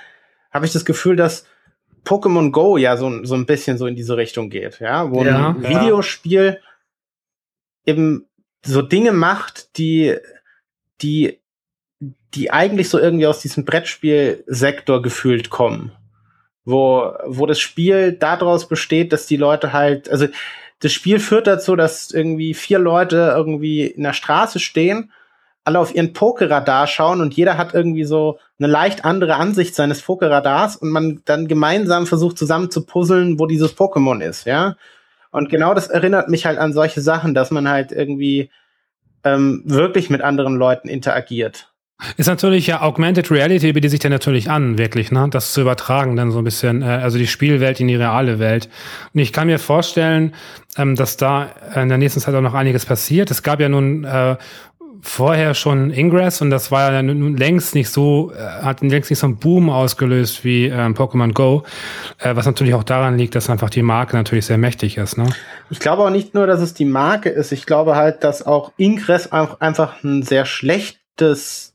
[0.49, 1.45] habe ich das Gefühl, dass
[2.05, 5.49] Pokémon Go ja so, so ein bisschen so in diese Richtung geht, ja, wo ja,
[5.49, 6.61] ein Videospiel
[7.85, 8.29] eben
[8.65, 10.15] so Dinge macht, die,
[11.01, 11.41] die
[11.99, 15.91] die eigentlich so irgendwie aus diesem Brettspielsektor gefühlt kommen.
[16.65, 20.27] Wo, wo das Spiel daraus besteht, dass die Leute halt, also
[20.79, 25.11] das Spiel führt dazu, dass irgendwie vier Leute irgendwie in der Straße stehen,
[25.63, 30.01] alle auf ihren Pokerradar schauen und jeder hat irgendwie so eine leicht andere Ansicht seines
[30.01, 34.75] Pokerradars und man dann gemeinsam versucht zusammen zu puzzeln, wo dieses Pokémon ist, ja.
[35.31, 38.49] Und genau das erinnert mich halt an solche Sachen, dass man halt irgendwie
[39.23, 41.69] ähm, wirklich mit anderen Leuten interagiert.
[42.15, 45.27] Ist natürlich ja Augmented Reality bietet sich dann natürlich an, wirklich, ne?
[45.31, 48.69] Das zu übertragen, dann so ein bisschen, äh, also die Spielwelt in die reale Welt.
[49.13, 50.35] Und ich kann mir vorstellen,
[50.77, 53.31] ähm, dass da in der nächsten Zeit auch noch einiges passiert.
[53.31, 54.37] Es gab ja nun äh,
[55.01, 59.19] vorher schon Ingress und das war ja nun längst nicht so, äh, hat längst nicht
[59.19, 61.63] so einen Boom ausgelöst wie ähm, Pokémon Go,
[62.19, 65.17] äh, was natürlich auch daran liegt, dass einfach die Marke natürlich sehr mächtig ist.
[65.17, 65.27] Ne?
[65.69, 68.71] Ich glaube auch nicht nur, dass es die Marke ist, ich glaube halt, dass auch
[68.77, 71.73] Ingress einfach ein sehr schlechtes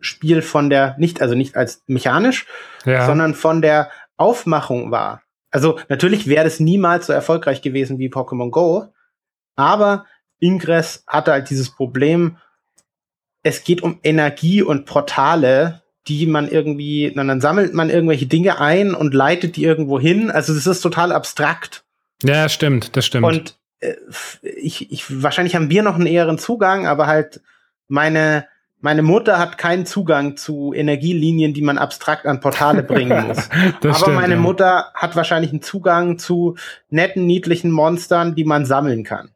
[0.00, 2.46] Spiel von der, nicht, also nicht als mechanisch,
[2.84, 3.06] ja.
[3.06, 5.22] sondern von der Aufmachung war.
[5.50, 8.92] Also natürlich wäre es niemals so erfolgreich gewesen wie Pokémon Go,
[9.56, 10.06] aber
[10.38, 12.38] Ingress hatte halt dieses Problem,
[13.42, 18.60] es geht um Energie und Portale, die man irgendwie, dann, dann sammelt man irgendwelche Dinge
[18.60, 20.30] ein und leitet die irgendwo hin.
[20.30, 21.84] Also das ist total abstrakt.
[22.22, 23.26] Ja, stimmt, das stimmt.
[23.26, 23.94] Und äh,
[24.42, 27.40] ich, ich, wahrscheinlich haben wir noch einen eheren Zugang, aber halt
[27.88, 28.46] meine,
[28.80, 33.48] meine Mutter hat keinen Zugang zu Energielinien, die man abstrakt an Portale bringen muss.
[33.82, 34.40] Aber stimmt, meine ja.
[34.40, 36.56] Mutter hat wahrscheinlich einen Zugang zu
[36.88, 39.30] netten, niedlichen Monstern, die man sammeln kann.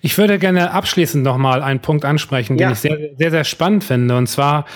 [0.00, 2.72] Ich würde gerne abschließend nochmal einen Punkt ansprechen, den ja.
[2.72, 4.16] ich sehr, sehr, sehr spannend finde.
[4.16, 4.66] Und zwar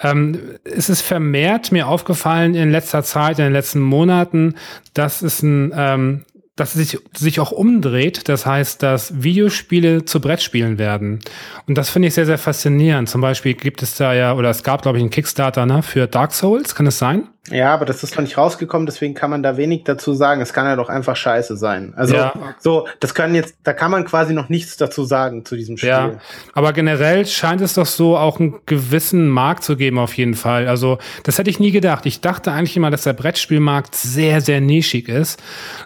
[0.00, 4.54] ähm, ist es vermehrt mir aufgefallen in letzter Zeit, in den letzten Monaten,
[4.92, 6.24] dass es ein ähm,
[6.56, 8.28] dass sich, sich auch umdreht.
[8.28, 11.20] Das heißt, dass Videospiele zu Brettspielen werden.
[11.66, 13.08] Und das finde ich sehr, sehr faszinierend.
[13.08, 16.06] Zum Beispiel gibt es da ja, oder es gab, glaube ich, einen Kickstarter ne, für
[16.06, 16.74] Dark Souls.
[16.74, 17.28] Kann es sein?
[17.50, 20.40] Ja, aber das ist noch nicht rausgekommen, deswegen kann man da wenig dazu sagen.
[20.40, 21.92] Es kann ja doch einfach scheiße sein.
[21.94, 22.32] Also ja.
[22.58, 25.90] so, das können jetzt, da kann man quasi noch nichts dazu sagen zu diesem Spiel.
[25.90, 26.12] Ja,
[26.54, 30.68] aber generell scheint es doch so auch einen gewissen Markt zu geben auf jeden Fall.
[30.68, 32.06] Also das hätte ich nie gedacht.
[32.06, 35.42] Ich dachte eigentlich immer, dass der Brettspielmarkt sehr, sehr nischig ist.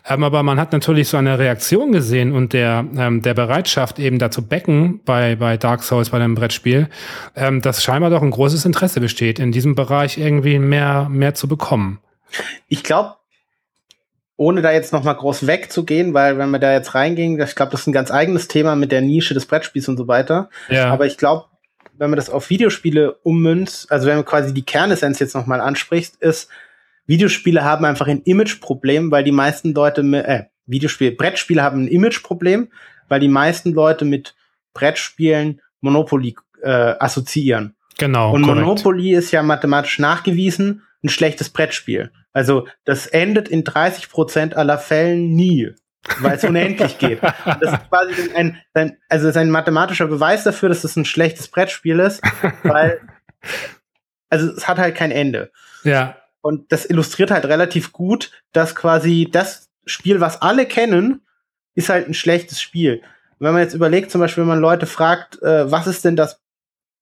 [0.09, 4.21] Ähm, aber man hat natürlich so eine Reaktion gesehen und der, ähm, der Bereitschaft eben
[4.21, 6.89] dazu becken bei, bei Dark Souls, bei einem Brettspiel,
[7.35, 11.48] ähm, dass scheinbar doch ein großes Interesse besteht, in diesem Bereich irgendwie mehr, mehr zu
[11.49, 12.01] bekommen.
[12.69, 13.15] Ich glaube,
[14.37, 17.73] ohne da jetzt noch mal groß wegzugehen, weil wenn wir da jetzt reingehen, ich glaube,
[17.73, 20.49] das ist ein ganz eigenes Thema mit der Nische des Brettspiels und so weiter.
[20.69, 20.93] Ja.
[20.93, 21.47] Aber ich glaube,
[21.99, 25.61] wenn man das auf Videospiele ummünzt, also wenn man quasi die Kernessenz jetzt noch mal
[25.61, 26.49] anspricht, ist,
[27.07, 32.69] Videospiele haben einfach ein Imageproblem, weil die meisten Leute, äh, Videospiele, Brettspiele haben ein Imageproblem,
[33.09, 34.37] weil die meisten Leute mit
[34.73, 37.75] Brettspielen Monopoly äh, assoziieren.
[37.99, 38.33] Genau.
[38.33, 38.65] Und korrekt.
[38.65, 42.11] Monopoly ist ja mathematisch nachgewiesen ein schlechtes Brettspiel.
[42.33, 45.73] Also das endet in 30 Prozent aller Fällen nie,
[46.21, 47.23] weil es unendlich geht.
[47.23, 51.05] Und das ist quasi ein, ein, also ist ein mathematischer Beweis dafür, dass es ein
[51.05, 52.23] schlechtes Brettspiel ist,
[52.63, 53.01] weil
[54.31, 55.51] also es hat halt kein Ende.
[55.85, 56.17] Ja.
[56.41, 61.23] Und das illustriert halt relativ gut, dass quasi das Spiel, was alle kennen,
[61.75, 63.03] ist halt ein schlechtes Spiel.
[63.39, 66.41] wenn man jetzt überlegt, zum Beispiel, wenn man Leute fragt, äh, was ist denn das,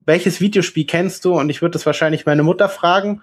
[0.01, 1.35] welches Videospiel kennst du?
[1.39, 3.23] Und ich würde das wahrscheinlich meine Mutter fragen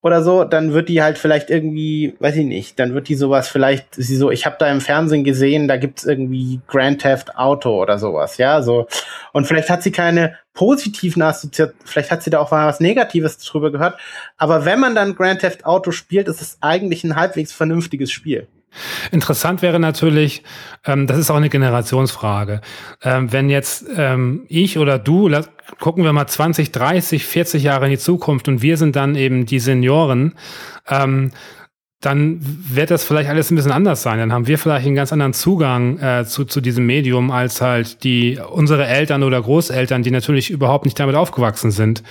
[0.00, 3.48] oder so, dann wird die halt vielleicht irgendwie, weiß ich nicht, dann wird die sowas
[3.48, 7.82] vielleicht, sie so, ich habe da im Fernsehen gesehen, da gibt's irgendwie Grand Theft Auto
[7.82, 8.86] oder sowas, ja, so.
[9.32, 13.38] Und vielleicht hat sie keine positiven Assoziationen, vielleicht hat sie da auch mal was Negatives
[13.38, 13.98] drüber gehört,
[14.36, 18.46] aber wenn man dann Grand Theft Auto spielt, ist es eigentlich ein halbwegs vernünftiges Spiel.
[19.10, 20.42] Interessant wäre natürlich,
[20.84, 22.60] ähm, das ist auch eine Generationsfrage.
[23.02, 25.30] Ähm, wenn jetzt ähm, ich oder du,
[25.78, 29.46] gucken wir mal 20, 30, 40 Jahre in die Zukunft und wir sind dann eben
[29.46, 30.34] die Senioren,
[30.88, 31.32] ähm,
[32.00, 34.18] dann wird das vielleicht alles ein bisschen anders sein.
[34.18, 38.04] Dann haben wir vielleicht einen ganz anderen Zugang äh, zu, zu diesem Medium als halt
[38.04, 42.04] die unsere Eltern oder Großeltern, die natürlich überhaupt nicht damit aufgewachsen sind.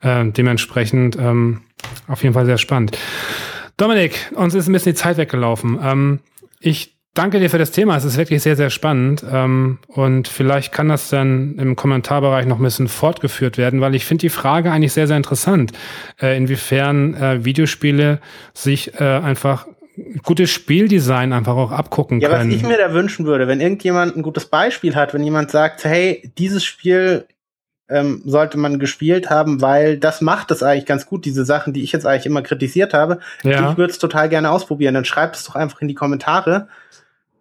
[0.00, 1.60] Äh, dementsprechend ähm,
[2.08, 2.96] auf jeden Fall sehr spannend.
[3.76, 5.78] Dominik, uns ist ein bisschen die Zeit weggelaufen.
[5.82, 6.20] Ähm,
[6.60, 7.96] ich danke dir für das Thema.
[7.96, 9.24] Es ist wirklich sehr, sehr spannend.
[9.30, 14.04] Ähm, und vielleicht kann das dann im Kommentarbereich noch ein bisschen fortgeführt werden, weil ich
[14.04, 15.72] finde die Frage eigentlich sehr, sehr interessant,
[16.20, 18.20] äh, inwiefern äh, Videospiele
[18.52, 19.66] sich äh, einfach
[20.24, 22.50] gutes Spieldesign einfach auch abgucken ja, können.
[22.50, 25.52] Ja, was ich mir da wünschen würde, wenn irgendjemand ein gutes Beispiel hat, wenn jemand
[25.52, 27.26] sagt, hey, dieses Spiel
[27.88, 31.82] ähm, sollte man gespielt haben, weil das macht es eigentlich ganz gut, diese Sachen, die
[31.82, 33.20] ich jetzt eigentlich immer kritisiert habe.
[33.42, 33.70] Ja.
[33.70, 34.94] Ich würde es total gerne ausprobieren.
[34.94, 36.68] Dann schreibt es doch einfach in die Kommentare.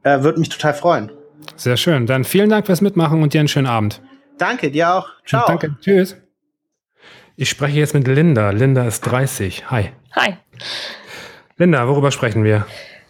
[0.04, 1.12] Äh, würde mich total freuen.
[1.56, 2.06] Sehr schön.
[2.06, 4.02] Dann vielen Dank fürs Mitmachen und dir einen schönen Abend.
[4.38, 5.10] Danke, dir auch.
[5.26, 5.46] Ciao.
[5.48, 5.76] Danke.
[5.82, 6.18] Tschüss.
[7.36, 8.52] Ich spreche jetzt mit Linda.
[8.52, 9.72] Linda ist 30.
[9.72, 9.92] Hi.
[10.14, 10.38] Hi.
[11.58, 12.66] Linda, worüber sprechen wir?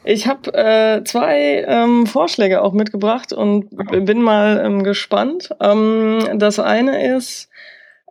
[0.06, 3.70] Ich habe äh, zwei ähm, Vorschläge auch mitgebracht und
[4.06, 5.50] bin mal ähm, gespannt.
[5.62, 7.50] Ähm, das eine ist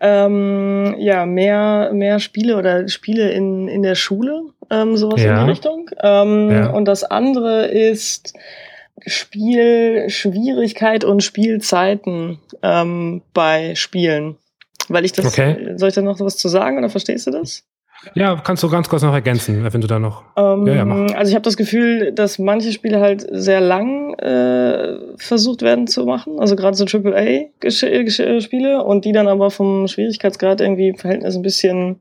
[0.00, 5.38] ähm, ja mehr mehr Spiele oder Spiele in in der Schule, ähm, sowas Ja.
[5.40, 5.90] in die Richtung.
[6.02, 6.70] Ähm, Ja.
[6.70, 8.32] Und das andere ist
[9.06, 14.36] Spielschwierigkeit und Spielzeiten ähm, bei Spielen.
[14.88, 15.74] Weil ich das, Okay.
[15.76, 17.64] soll ich da noch was zu sagen oder verstehst du das?
[18.14, 20.22] Ja, kannst du ganz kurz noch ergänzen, wenn du da noch.
[20.36, 21.14] Ähm, Ja, ja, mach.
[21.14, 26.04] Also ich habe das Gefühl, dass manche Spiele halt sehr lang äh, versucht werden zu
[26.04, 27.62] machen, also gerade so AAA-Spiele
[28.84, 32.00] und die dann aber vom Schwierigkeitsgrad irgendwie im Verhältnis ein bisschen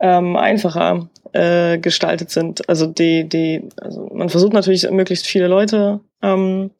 [0.00, 2.68] ähm, einfacher äh, gestaltet sind.
[2.68, 6.70] Also die, die, also man versucht natürlich möglichst viele Leute ähm,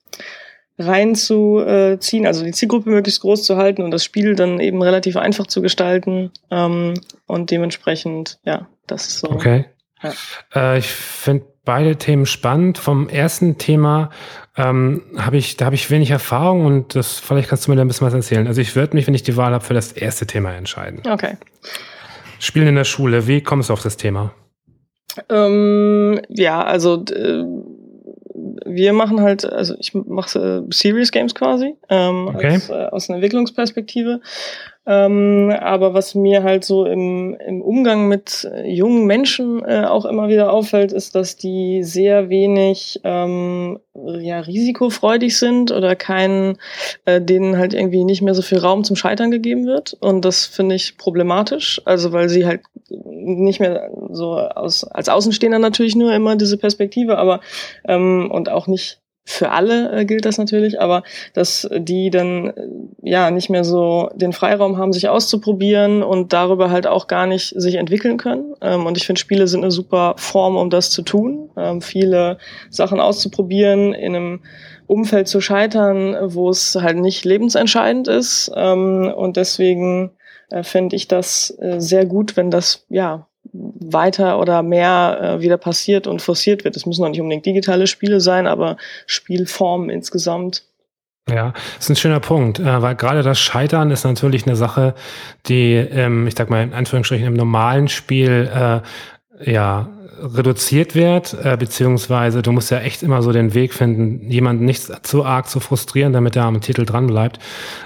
[0.79, 5.47] reinzuziehen, also die Zielgruppe möglichst groß zu halten und das Spiel dann eben relativ einfach
[5.47, 6.95] zu gestalten ähm,
[7.27, 9.31] und dementsprechend, ja, das ist so.
[9.31, 9.66] Okay.
[10.03, 10.12] Ja.
[10.55, 12.79] Äh, ich finde beide Themen spannend.
[12.79, 14.11] Vom ersten Thema
[14.57, 17.83] ähm, habe ich, da habe ich wenig Erfahrung und das, vielleicht kannst du mir da
[17.83, 18.47] ein bisschen was erzählen.
[18.47, 21.03] Also ich würde mich, wenn ich die Wahl habe, für das erste Thema entscheiden.
[21.11, 21.37] Okay.
[22.39, 24.33] Spielen in der Schule, wie kommst du auf das Thema?
[25.31, 27.45] Ähm, ja, also äh,
[28.77, 32.53] wir machen halt, also ich mache äh, Serious Games quasi ähm, Okay.
[32.53, 34.20] als, äh, aus einer Entwicklungsperspektive.
[34.87, 40.05] Ähm, aber was mir halt so im, im Umgang mit äh, jungen Menschen äh, auch
[40.05, 46.59] immer wieder auffällt, ist, dass die sehr wenig ähm, ja, risikofreudig sind oder keinen,
[47.05, 49.97] äh, denen halt irgendwie nicht mehr so viel Raum zum Scheitern gegeben wird.
[50.01, 51.82] Und das finde ich problematisch.
[51.84, 57.18] Also weil sie halt nicht mehr so aus, als Außenstehender natürlich nur immer diese Perspektive,
[57.18, 57.41] aber
[57.89, 61.03] ähm, und auch nicht für alle äh, gilt das natürlich, aber
[61.35, 62.53] dass die dann äh,
[63.03, 67.53] ja nicht mehr so den Freiraum haben, sich auszuprobieren und darüber halt auch gar nicht
[67.61, 68.55] sich entwickeln können.
[68.62, 72.39] Ähm, und ich finde, Spiele sind eine super Form, um das zu tun, ähm, viele
[72.70, 74.41] Sachen auszuprobieren, in einem
[74.87, 78.53] Umfeld zu scheitern, wo es halt nicht lebensentscheidend ist.
[78.55, 80.12] Ähm, und deswegen
[80.51, 85.57] äh, fände ich das äh, sehr gut, wenn das ja weiter oder mehr äh, wieder
[85.57, 86.77] passiert und forciert wird.
[86.77, 88.77] Es müssen noch nicht unbedingt digitale Spiele sein, aber
[89.07, 90.65] Spielformen insgesamt.
[91.29, 94.95] Ja, ist ein schöner Punkt, äh, weil gerade das Scheitern ist natürlich eine Sache,
[95.47, 99.89] die, ähm, ich sag mal in Anführungsstrichen im normalen Spiel äh, ja
[100.19, 105.07] reduziert wird, äh, beziehungsweise du musst ja echt immer so den Weg finden, jemanden nicht
[105.07, 107.39] zu arg zu frustrieren, damit er am Titel dran bleibt.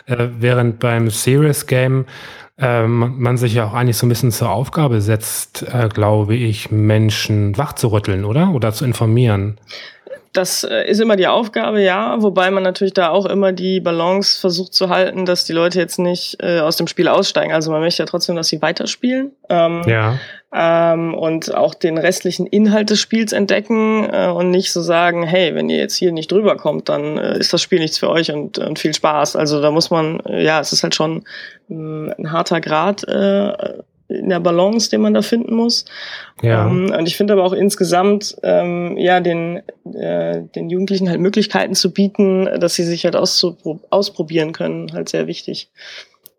[0.07, 2.07] Äh, während beim Serious Game
[2.61, 6.71] ähm, man sich ja auch eigentlich so ein bisschen zur Aufgabe setzt, äh, glaube ich,
[6.71, 8.51] Menschen wachzurütteln, oder?
[8.53, 9.59] Oder zu informieren.
[10.33, 14.39] Das äh, ist immer die Aufgabe, ja, wobei man natürlich da auch immer die Balance
[14.41, 17.53] versucht zu halten, dass die Leute jetzt nicht äh, aus dem Spiel aussteigen.
[17.53, 19.33] Also man möchte ja trotzdem, dass sie weiterspielen.
[19.49, 20.19] Ähm, Ja.
[20.55, 25.57] ähm, und auch den restlichen Inhalt des Spiels entdecken äh, und nicht so sagen, hey,
[25.57, 28.31] wenn ihr jetzt hier nicht drüber kommt, dann äh, ist das Spiel nichts für euch
[28.31, 29.35] und, und viel Spaß.
[29.35, 31.25] Also da muss man, äh, ja, es ist halt schon
[31.67, 33.53] mh, ein harter Grad äh,
[34.11, 35.85] in der Balance, den man da finden muss.
[36.43, 36.67] Ja.
[36.67, 39.63] Ähm, und ich finde aber auch insgesamt, ähm, ja, den,
[39.95, 45.09] äh, den Jugendlichen halt Möglichkeiten zu bieten, dass sie sich halt auspro ausprobieren können, halt
[45.09, 45.71] sehr wichtig.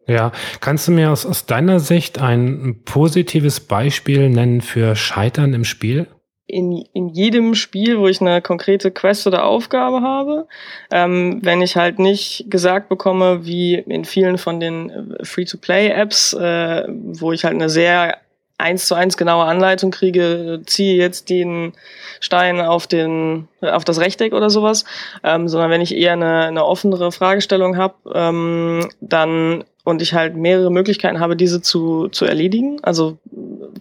[0.08, 5.64] Ja, kannst du mir aus, aus deiner Sicht ein positives Beispiel nennen für Scheitern im
[5.64, 6.08] Spiel?
[6.52, 10.48] In, in jedem Spiel, wo ich eine konkrete Quest oder Aufgabe habe,
[10.92, 16.84] ähm, wenn ich halt nicht gesagt bekomme, wie in vielen von den äh, Free-to-Play-Apps, äh,
[16.88, 18.18] wo ich halt eine sehr
[18.58, 21.74] eins zu eins genaue Anleitung kriege, ziehe jetzt den
[22.20, 24.86] Stein auf den auf das Rechteck oder sowas,
[25.24, 30.36] ähm, sondern wenn ich eher eine, eine offenere Fragestellung habe, ähm, dann und ich halt
[30.36, 32.80] mehrere Möglichkeiten habe, diese zu, zu erledigen.
[32.84, 33.18] Also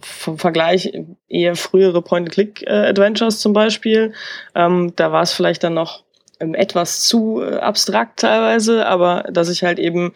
[0.03, 0.93] vom Vergleich
[1.29, 4.13] eher frühere Point-and-Click-Adventures zum Beispiel.
[4.55, 6.05] Ähm, da war es vielleicht dann noch
[6.41, 10.13] ähm, etwas zu äh, abstrakt teilweise, aber dass ich halt eben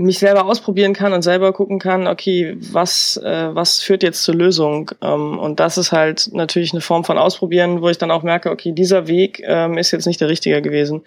[0.00, 4.34] mich selber ausprobieren kann und selber gucken kann, okay, was, äh, was führt jetzt zur
[4.34, 4.90] Lösung?
[5.02, 8.50] Ähm, und das ist halt natürlich eine Form von Ausprobieren, wo ich dann auch merke,
[8.50, 11.02] okay, dieser Weg ähm, ist jetzt nicht der richtige gewesen.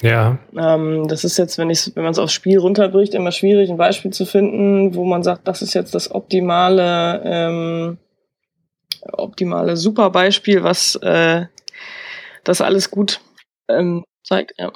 [0.00, 0.38] Ja.
[0.56, 3.76] Ähm, das ist jetzt, wenn ich, wenn man es aufs Spiel runterbricht, immer schwierig, ein
[3.76, 7.98] Beispiel zu finden, wo man sagt, das ist jetzt das optimale, ähm,
[9.12, 11.46] optimale Superbeispiel, was äh,
[12.44, 13.20] das alles gut
[13.68, 14.54] ähm, zeigt.
[14.58, 14.72] Ja.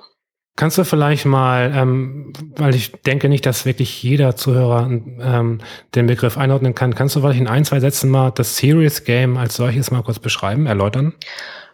[0.57, 5.59] Kannst du vielleicht mal, ähm, weil ich denke nicht, dass wirklich jeder Zuhörer ähm,
[5.95, 9.37] den Begriff einordnen kann, kannst du vielleicht in ein, zwei Sätzen mal das Serious Game
[9.37, 11.13] als solches mal kurz beschreiben, erläutern?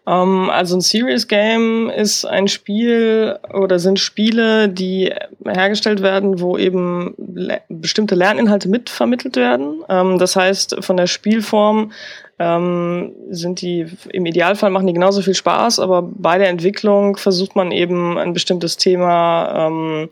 [0.04, 5.12] Um, also ein Serious Game ist ein Spiel oder sind Spiele, die
[5.46, 9.84] hergestellt werden, wo eben le bestimmte Lerninhalte mitvermittelt werden.
[9.88, 11.92] Ähm, das heißt, von der Spielform
[12.38, 17.54] ähm, sind die, im Idealfall machen die genauso viel Spaß, aber bei der Entwicklung versucht
[17.54, 20.08] man eben ein bestimmtes Thema ähm,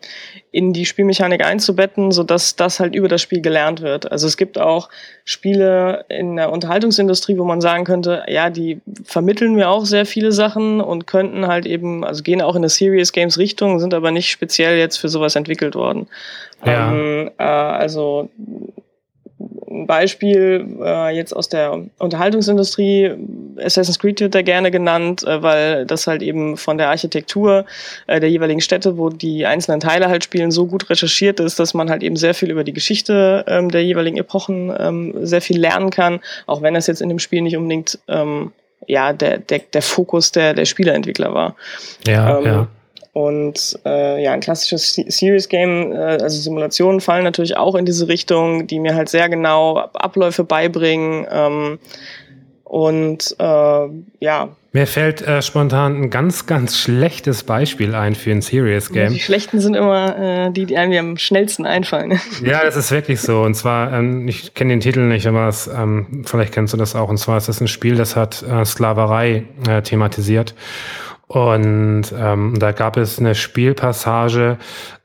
[0.53, 4.11] in die Spielmechanik einzubetten, so dass das halt über das Spiel gelernt wird.
[4.13, 4.91] Also es gibt auch
[5.25, 10.33] Spiele in der Unterhaltungsindustrie, wo man sagen könnte, ja, die vermitteln mir auch sehr viele
[10.33, 14.11] Sachen und könnten halt eben, also gehen auch in eine Serious Games Richtung, sind aber
[14.11, 16.07] nicht speziell jetzt für sowas entwickelt worden.
[16.65, 16.93] Ja.
[16.93, 18.29] Ähm, äh, also
[19.71, 23.13] ein Beispiel äh, jetzt aus der Unterhaltungsindustrie,
[23.59, 27.65] Assassin's Creed wird da gerne genannt, äh, weil das halt eben von der Architektur
[28.07, 31.75] äh, der jeweiligen Städte, wo die einzelnen Teile halt spielen, so gut recherchiert ist, dass
[31.75, 35.59] man halt eben sehr viel über die Geschichte ähm, der jeweiligen Epochen ähm, sehr viel
[35.59, 38.53] lernen kann, auch wenn das jetzt in dem Spiel nicht unbedingt ähm,
[38.87, 41.57] ja der, der, der Fokus der, der Spieleentwickler war.
[42.07, 42.69] Ja, ähm, ja.
[43.13, 48.07] Und äh, ja, ein klassisches Serious Game, äh, also Simulationen fallen natürlich auch in diese
[48.07, 51.27] Richtung, die mir halt sehr genau Abläufe beibringen.
[51.31, 51.79] Ähm,
[52.71, 53.89] und äh,
[54.21, 54.49] ja.
[54.71, 59.13] Mir fällt äh, spontan ein ganz, ganz schlechtes Beispiel ein für ein Serious Game.
[59.13, 62.21] Die schlechten sind immer äh, die, die einem am schnellsten einfallen.
[62.45, 63.43] Ja, das ist wirklich so.
[63.43, 66.95] Und zwar, ähm, ich kenne den Titel nicht, aber es, ähm, vielleicht kennst du das
[66.95, 67.09] auch.
[67.09, 70.55] Und zwar ist das ein Spiel, das hat äh, Sklaverei äh, thematisiert.
[71.31, 74.59] Und ähm, da gab es eine Spielpassage,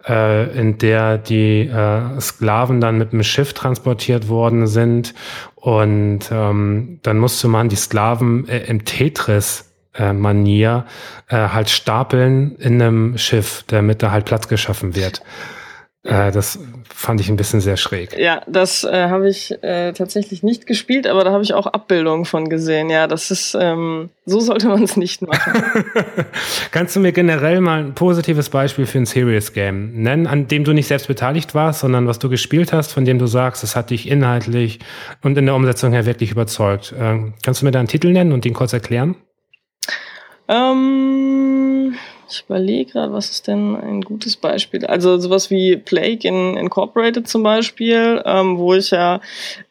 [0.09, 5.13] äh, in der die äh, Sklaven dann mit dem Schiff transportiert worden sind.
[5.53, 10.87] Und ähm, dann musste man die Sklaven äh, im Tetris äh, Manier
[11.27, 15.21] äh, halt stapeln in einem Schiff, damit da halt Platz geschaffen wird.
[16.05, 16.59] Äh, das
[16.93, 18.15] fand ich ein bisschen sehr schräg.
[18.17, 22.25] Ja, das äh, habe ich äh, tatsächlich nicht gespielt, aber da habe ich auch Abbildungen
[22.25, 22.91] von gesehen.
[22.91, 25.53] Ja, das ist, ähm, so sollte man es nicht machen.
[26.71, 30.63] Kannst du mir generell mal ein positives Beispiel für ein Serious Game nennen, an dem
[30.63, 33.75] du nicht selbst beteiligt warst, sondern was du gespielt hast, von dem du sagst, es
[33.75, 34.79] hat dich inhaltlich
[35.23, 36.93] und in der Umsetzung her wirklich überzeugt?
[36.99, 39.15] Ähm, kannst du mir da einen Titel nennen und den kurz erklären?
[40.47, 41.95] Ähm
[42.29, 44.85] ich überlege gerade, was ist denn ein gutes Beispiel?
[44.85, 49.21] Also sowas wie Plague in Incorporated zum Beispiel, ähm, wo ich ja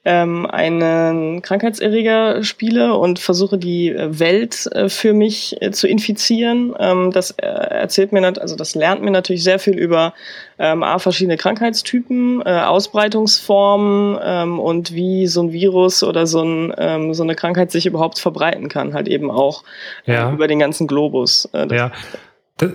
[0.05, 6.75] ähm, einen Krankheitserreger spiele und versuche die Welt äh, für mich äh, zu infizieren.
[6.79, 10.13] Ähm, das äh, erzählt mir, also das lernt mir natürlich sehr viel über
[10.59, 16.75] ähm, A, verschiedene Krankheitstypen, äh, Ausbreitungsformen ähm, und wie so ein Virus oder so, ein,
[16.79, 19.65] ähm, so eine Krankheit sich überhaupt verbreiten kann, halt eben auch
[20.07, 20.33] äh, ja.
[20.33, 21.49] über den ganzen Globus.
[21.53, 21.93] Äh, ja.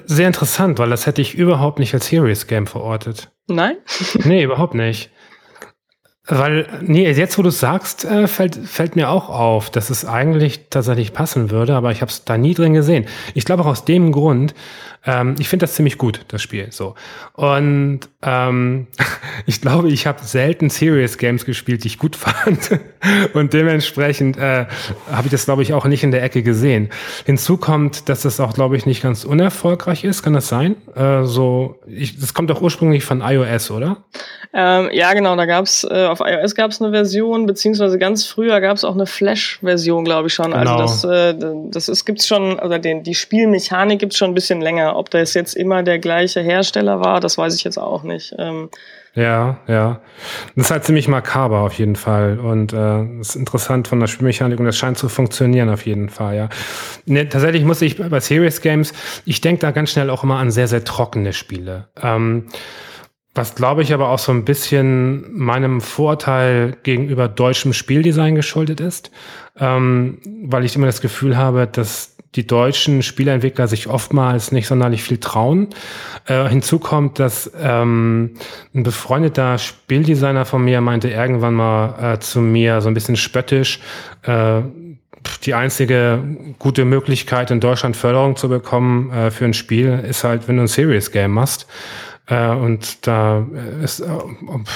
[0.05, 3.31] Sehr interessant, weil das hätte ich überhaupt nicht als Serious Game verortet.
[3.47, 3.77] Nein?
[4.25, 5.11] nee, überhaupt nicht.
[6.31, 10.69] Weil, nee, jetzt wo du sagst, äh, fällt, fällt mir auch auf, dass es eigentlich
[10.69, 13.07] tatsächlich passen würde, aber ich habe es da nie drin gesehen.
[13.33, 14.53] Ich glaube auch aus dem Grund,
[15.05, 16.67] ähm, ich finde das ziemlich gut, das Spiel.
[16.71, 16.95] So.
[17.33, 18.87] Und ähm,
[19.45, 22.79] ich glaube, ich habe selten Serious Games gespielt, die ich gut fand.
[23.33, 24.65] Und dementsprechend äh,
[25.09, 26.89] habe ich das, glaube ich, auch nicht in der Ecke gesehen.
[27.25, 30.21] Hinzu kommt, dass das auch, glaube ich, nicht ganz unerfolgreich ist.
[30.21, 30.75] Kann das sein?
[30.95, 34.03] Äh, so, ich, das kommt doch ursprünglich von iOS, oder?
[34.53, 35.35] Ähm, ja, genau.
[35.35, 40.03] Da gab's äh, auf iOS gab's eine Version, beziehungsweise ganz früher gab's auch eine Flash-Version,
[40.03, 40.53] glaube ich schon.
[40.53, 40.81] Also genau.
[40.81, 44.59] Also das, äh, das ist, gibt's schon, also den, die Spielmechanik gibt's schon ein bisschen
[44.59, 44.95] länger.
[44.99, 48.35] Ob das jetzt immer der gleiche Hersteller war, das weiß ich jetzt auch nicht.
[48.37, 48.69] Ähm,
[49.15, 50.01] ja, ja.
[50.57, 52.37] Das ist halt ziemlich makaber auf jeden Fall.
[52.37, 56.35] Und äh, ist interessant von der Spielmechanik und das scheint zu funktionieren auf jeden Fall,
[56.35, 56.49] ja.
[57.05, 58.91] Ne, tatsächlich muss ich bei Serious Games,
[59.23, 61.87] ich denke da ganz schnell auch immer an sehr, sehr trockene Spiele.
[62.01, 62.47] Ähm,
[63.33, 69.11] was glaube ich aber auch so ein bisschen meinem Vorteil gegenüber deutschem Spieldesign geschuldet ist,
[69.57, 75.03] ähm, weil ich immer das Gefühl habe, dass die deutschen Spieleentwickler sich oftmals nicht sonderlich
[75.03, 75.67] viel trauen.
[76.25, 78.35] Äh, hinzu kommt, dass ähm,
[78.73, 83.79] ein befreundeter Spieldesigner von mir meinte irgendwann mal äh, zu mir so ein bisschen spöttisch,
[84.23, 84.61] äh,
[85.43, 86.23] die einzige
[86.59, 90.63] gute Möglichkeit in Deutschland Förderung zu bekommen äh, für ein Spiel ist halt, wenn du
[90.63, 91.67] ein Serious Game machst.
[92.29, 93.45] Äh, und da
[93.83, 94.05] ist äh,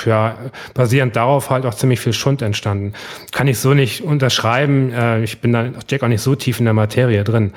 [0.05, 0.37] ja
[0.73, 2.93] basierend darauf halt auch ziemlich viel Schund entstanden.
[3.31, 4.91] Kann ich so nicht unterschreiben.
[4.91, 7.53] Äh, ich bin da Jack auch nicht so tief in der Materie drin.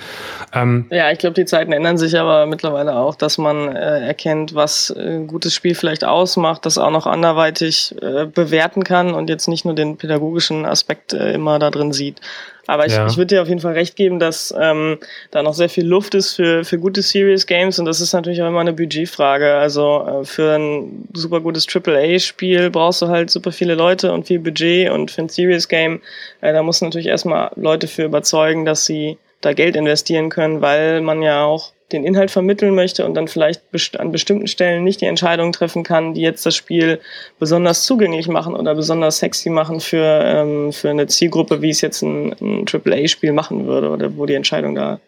[0.53, 4.55] Ähm, ja, ich glaube, die Zeiten ändern sich aber mittlerweile auch, dass man äh, erkennt,
[4.55, 9.49] was ein gutes Spiel vielleicht ausmacht, das auch noch anderweitig äh, bewerten kann und jetzt
[9.49, 12.21] nicht nur den pädagogischen Aspekt äh, immer da drin sieht.
[12.67, 13.07] Aber ich, ja.
[13.07, 14.99] ich würde dir auf jeden Fall recht geben, dass ähm,
[15.31, 18.43] da noch sehr viel Luft ist für, für gute Serious Games und das ist natürlich
[18.43, 19.55] auch immer eine Budgetfrage.
[19.55, 24.39] Also äh, für ein super gutes AAA-Spiel brauchst du halt super viele Leute und viel
[24.39, 26.01] Budget und für ein Serious Game,
[26.41, 30.61] äh, da musst du natürlich erstmal Leute für überzeugen, dass sie da Geld investieren können,
[30.61, 33.63] weil man ja auch den Inhalt vermitteln möchte und dann vielleicht
[33.99, 37.01] an bestimmten Stellen nicht die Entscheidung treffen kann, die jetzt das Spiel
[37.39, 42.03] besonders zugänglich machen oder besonders sexy machen für, ähm, für eine Zielgruppe, wie es jetzt
[42.03, 45.01] ein, ein AAA-Spiel machen würde oder wo die Entscheidung da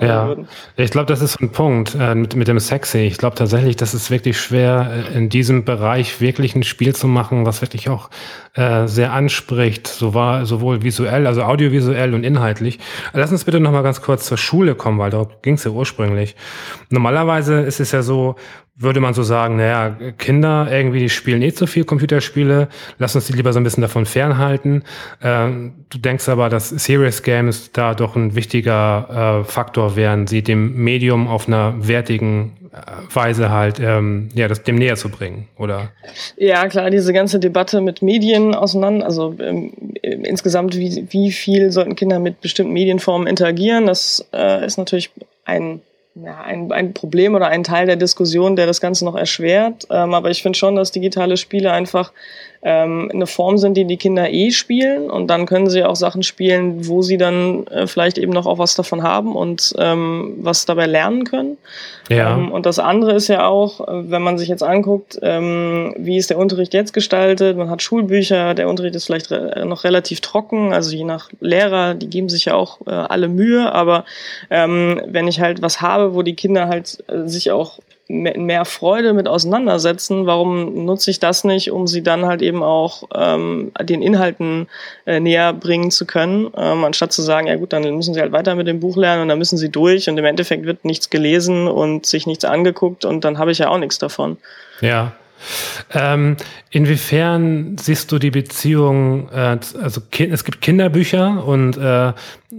[0.00, 0.48] ja, würden.
[0.76, 2.98] Ich glaube, das ist ein Punkt äh, mit, mit dem Sexy.
[2.98, 7.06] Ich glaube tatsächlich, das ist wirklich schwer, äh, in diesem Bereich wirklich ein Spiel zu
[7.06, 8.10] machen, was wirklich auch
[8.54, 12.78] äh, sehr anspricht, so war, sowohl visuell, also audiovisuell und inhaltlich.
[13.12, 15.70] Lass uns bitte noch mal ganz kurz zur Schule kommen, weil darauf ging es ja
[15.70, 16.36] ursprünglich.
[16.90, 18.36] Normalerweise ist es ja so,
[18.76, 22.68] würde man so sagen, naja, Kinder irgendwie, die spielen eh zu viel Computerspiele,
[22.98, 24.82] lass uns die lieber so ein bisschen davon fernhalten.
[25.22, 30.42] Ähm, du denkst aber, dass Serious Games da doch ein wichtiger äh, Faktor wären, sie
[30.42, 35.46] dem Medium auf einer wertigen äh, Weise halt, ähm, ja, das dem näher zu bringen,
[35.56, 35.92] oder?
[36.36, 39.72] Ja, klar, diese ganze Debatte mit Medien auseinander, also ähm,
[40.02, 45.12] insgesamt, wie, wie viel sollten Kinder mit bestimmten Medienformen interagieren, das äh, ist natürlich
[45.44, 45.80] ein
[46.14, 49.86] ja, ein, ein Problem oder ein Teil der Diskussion, der das Ganze noch erschwert.
[49.90, 52.12] Ähm, aber ich finde schon, dass digitale Spiele einfach
[52.64, 56.22] ähm, eine Form sind, die die Kinder eh spielen und dann können sie auch Sachen
[56.22, 60.64] spielen, wo sie dann äh, vielleicht eben noch auch was davon haben und ähm, was
[60.64, 61.58] dabei lernen können.
[62.08, 62.34] Ja.
[62.34, 66.16] Ähm, und das andere ist ja auch, äh, wenn man sich jetzt anguckt, ähm, wie
[66.16, 70.20] ist der Unterricht jetzt gestaltet, man hat Schulbücher, der Unterricht ist vielleicht re noch relativ
[70.20, 74.06] trocken, also je nach Lehrer, die geben sich ja auch äh, alle Mühe, aber
[74.48, 79.14] ähm, wenn ich halt was habe, wo die Kinder halt äh, sich auch mehr Freude
[79.14, 84.02] mit auseinandersetzen, warum nutze ich das nicht, um sie dann halt eben auch ähm, den
[84.02, 84.68] Inhalten
[85.06, 88.32] äh, näher bringen zu können, ähm, anstatt zu sagen, ja gut, dann müssen sie halt
[88.32, 91.08] weiter mit dem Buch lernen und dann müssen sie durch und im Endeffekt wird nichts
[91.08, 94.36] gelesen und sich nichts angeguckt und dann habe ich ja auch nichts davon.
[94.80, 95.12] Ja,
[95.92, 96.36] ähm,
[96.70, 102.12] inwiefern siehst du die Beziehung, äh, also es gibt Kinderbücher und äh,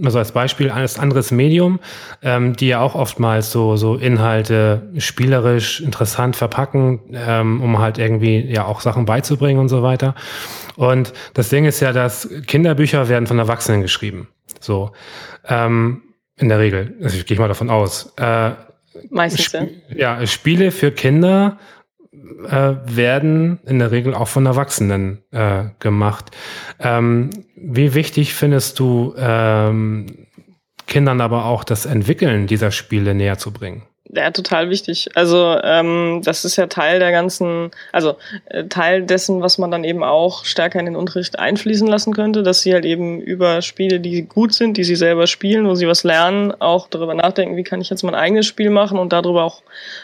[0.03, 1.79] also als Beispiel ein anderes Medium,
[2.21, 8.39] ähm, die ja auch oftmals so, so Inhalte spielerisch interessant verpacken, ähm, um halt irgendwie
[8.39, 10.15] ja auch Sachen beizubringen und so weiter.
[10.75, 14.27] Und das Ding ist ja, dass Kinderbücher werden von Erwachsenen geschrieben.
[14.59, 14.91] So.
[15.47, 16.01] Ähm,
[16.37, 16.95] in der Regel.
[17.01, 18.13] Also ich gehe mal davon aus.
[18.17, 18.51] Äh,
[19.09, 19.67] Meistens.
[19.93, 21.57] Ja, Spiele für Kinder
[22.47, 26.31] äh, werden in der Regel auch von Erwachsenen äh, gemacht.
[26.79, 30.27] Ähm, wie wichtig findest du ähm,
[30.87, 33.83] Kindern aber auch das Entwickeln dieser Spiele näher zu bringen?
[34.13, 35.09] Ja, total wichtig.
[35.15, 39.83] Also ähm, das ist ja Teil der ganzen, also äh, Teil dessen, was man dann
[39.83, 43.99] eben auch stärker in den Unterricht einfließen lassen könnte, dass sie halt eben über Spiele,
[43.99, 47.63] die gut sind, die sie selber spielen, wo sie was lernen, auch darüber nachdenken, wie
[47.63, 49.63] kann ich jetzt mein eigenes Spiel machen und darüber auch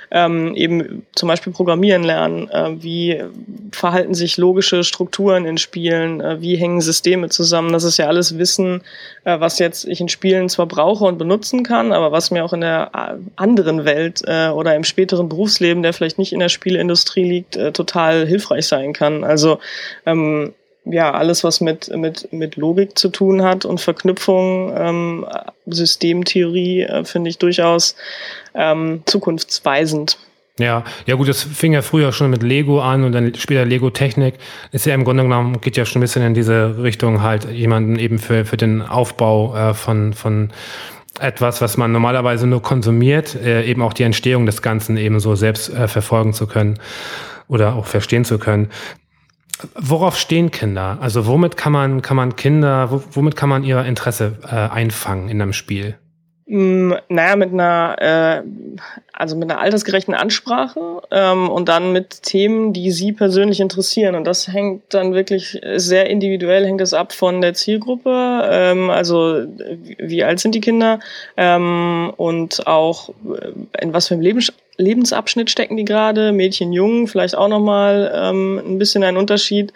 [0.10, 3.24] ähm, eben zum Beispiel programmieren lernen, äh, wie
[3.72, 7.72] verhalten sich logische Strukturen in Spielen, äh, wie hängen Systeme zusammen.
[7.72, 8.82] Das ist ja alles Wissen,
[9.26, 12.54] äh, was jetzt ich in Spielen zwar brauche und benutzen kann, aber was mir auch
[12.54, 13.91] in der äh, anderen Welt
[14.26, 18.68] äh, oder im späteren Berufsleben, der vielleicht nicht in der Spieleindustrie liegt, äh, total hilfreich
[18.68, 19.24] sein kann.
[19.24, 19.60] Also
[20.06, 20.54] ähm,
[20.86, 25.26] ja, alles, was mit, mit, mit Logik zu tun hat und Verknüpfung, ähm,
[25.68, 27.96] Systemtheorie, äh, finde ich durchaus
[28.56, 30.18] ähm, zukunftsweisend.
[30.60, 33.90] Ja, ja gut, das fing ja früher schon mit Lego an und dann später Lego
[33.90, 34.36] Technik.
[34.72, 37.98] Ist ja im Grunde genommen, geht ja schon ein bisschen in diese Richtung, halt jemanden
[37.98, 40.52] eben für, für den Aufbau äh, von, von
[41.20, 45.36] etwas, was man normalerweise nur konsumiert, äh, eben auch die Entstehung des Ganzen eben so
[45.36, 46.80] selbst äh, verfolgen zu können
[47.48, 48.70] oder auch verstehen zu können.
[49.76, 50.98] Worauf stehen Kinder?
[51.02, 55.42] Also womit kann man, kann man Kinder, womit kann man ihr Interesse äh, einfangen in
[55.42, 55.98] einem Spiel?
[56.54, 58.42] Mm, naja, mit einer, äh,
[59.14, 64.16] also mit einer altersgerechten Ansprache ähm, und dann mit Themen, die Sie persönlich interessieren.
[64.16, 69.46] Und das hängt dann wirklich sehr individuell, hängt es ab von der Zielgruppe, ähm, also
[69.98, 71.00] wie alt sind die Kinder
[71.38, 77.08] ähm, und auch äh, in was für einem Lebens Lebensabschnitt stecken die gerade, Mädchen, Jungen,
[77.08, 79.72] vielleicht auch nochmal ähm, ein bisschen ein Unterschied.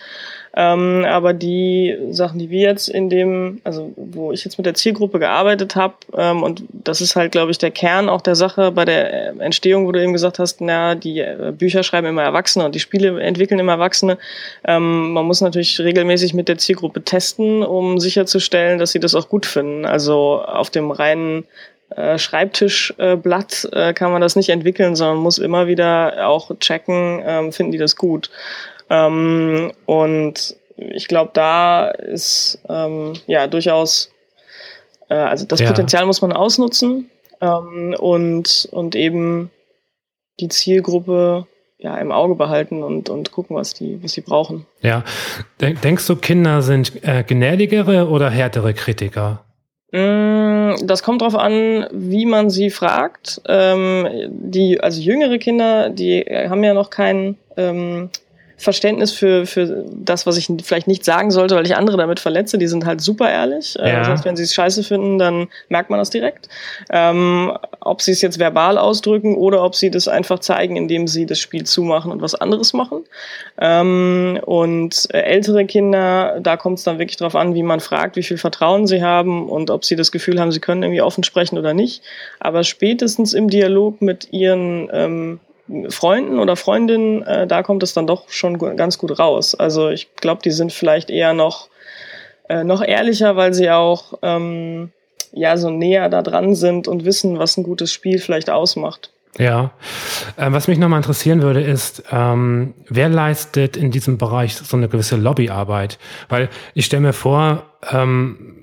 [0.58, 4.74] Ähm, aber die Sachen, die wir jetzt in dem, also wo ich jetzt mit der
[4.74, 8.72] Zielgruppe gearbeitet habe, ähm, und das ist halt, glaube ich, der Kern auch der Sache
[8.72, 12.24] bei der äh, Entstehung, wo du eben gesagt hast, na, die äh, Bücher schreiben immer
[12.24, 14.18] Erwachsene und die Spiele entwickeln immer Erwachsene.
[14.66, 19.28] Ähm, man muss natürlich regelmäßig mit der Zielgruppe testen, um sicherzustellen, dass sie das auch
[19.28, 19.86] gut finden.
[19.86, 21.44] Also auf dem reinen
[21.90, 27.52] äh, Schreibtischblatt äh, kann man das nicht entwickeln, sondern muss immer wieder auch checken, ähm,
[27.52, 28.30] finden die das gut.
[28.90, 34.12] Ähm, und ich glaube, da ist ähm, ja durchaus,
[35.10, 35.68] äh, also das ja.
[35.68, 37.10] Potenzial muss man ausnutzen
[37.42, 39.52] ähm, und, und eben
[40.40, 44.66] die Zielgruppe ja, im Auge behalten und, und gucken, was die, was die brauchen.
[44.82, 45.04] Ja.
[45.60, 49.44] Denkst du, Kinder sind äh, gnädigere oder härtere Kritiker?
[49.92, 53.42] Mm, das kommt darauf an, wie man sie fragt.
[53.48, 58.10] Ähm, die, also jüngere Kinder, die haben ja noch keinen ähm,
[58.58, 62.58] Verständnis für, für das, was ich vielleicht nicht sagen sollte, weil ich andere damit verletze.
[62.58, 63.78] Die sind halt super ehrlich.
[63.78, 64.00] Äh, ja.
[64.00, 66.48] Das heißt, wenn sie es scheiße finden, dann merkt man das direkt.
[66.90, 67.52] Ähm,
[67.82, 71.40] ob sie es jetzt verbal ausdrücken oder ob sie das einfach zeigen, indem sie das
[71.40, 73.04] Spiel zumachen und was anderes machen.
[73.60, 78.24] Ähm, und ältere Kinder, da kommt es dann wirklich darauf an, wie man fragt, wie
[78.24, 81.58] viel Vertrauen sie haben und ob sie das Gefühl haben, sie können irgendwie offen sprechen
[81.58, 82.04] oder nicht.
[82.40, 85.40] Aber spätestens im Dialog mit ihren ähm,
[85.90, 89.56] Freunden oder Freundinnen, äh, da kommt es dann doch schon ganz gut raus.
[89.56, 91.70] Also ich glaube, die sind vielleicht eher noch,
[92.50, 94.92] äh, noch ehrlicher, weil sie auch ähm,
[95.32, 99.12] ja so näher da dran sind und wissen, was ein gutes Spiel vielleicht ausmacht.
[99.38, 99.72] Ja,
[100.38, 104.88] äh, was mich nochmal interessieren würde, ist, ähm, wer leistet in diesem Bereich so eine
[104.88, 106.00] gewisse Lobbyarbeit?
[106.30, 108.56] Weil ich stelle mir vor, ähm,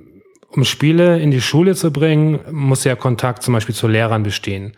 [0.50, 4.74] um Spiele in die Schule zu bringen, muss ja Kontakt zum Beispiel zu Lehrern bestehen.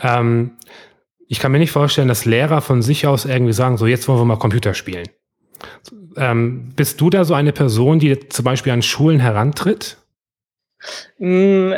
[0.00, 0.52] Ähm,
[1.32, 4.20] ich kann mir nicht vorstellen, dass Lehrer von sich aus irgendwie sagen, so jetzt wollen
[4.20, 5.08] wir mal Computer spielen.
[6.14, 9.96] Ähm, bist du da so eine Person, die zum Beispiel an Schulen herantritt?
[11.18, 11.72] Mm,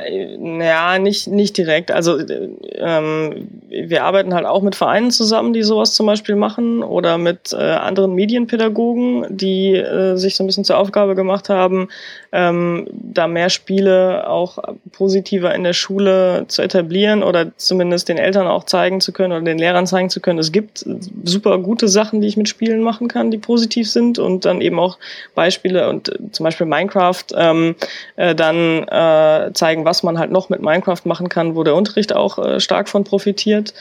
[0.60, 1.92] ja, nicht, nicht direkt.
[1.92, 7.16] Also ähm, wir arbeiten halt auch mit Vereinen zusammen, die sowas zum Beispiel machen oder
[7.16, 11.88] mit äh, anderen Medienpädagogen, die äh, sich so ein bisschen zur Aufgabe gemacht haben,
[12.34, 14.58] ähm, da mehr Spiele auch
[14.90, 19.42] positiver in der Schule zu etablieren oder zumindest den Eltern auch zeigen zu können oder
[19.42, 20.40] den Lehrern zeigen zu können.
[20.40, 20.84] Es gibt
[21.22, 24.80] super gute Sachen, die ich mit Spielen machen kann, die positiv sind und dann eben
[24.80, 24.98] auch
[25.36, 27.76] Beispiele und äh, zum Beispiel Minecraft ähm,
[28.16, 32.16] äh, dann äh, zeigen, was man halt noch mit Minecraft machen kann, wo der Unterricht
[32.16, 33.74] auch äh, stark von profitiert.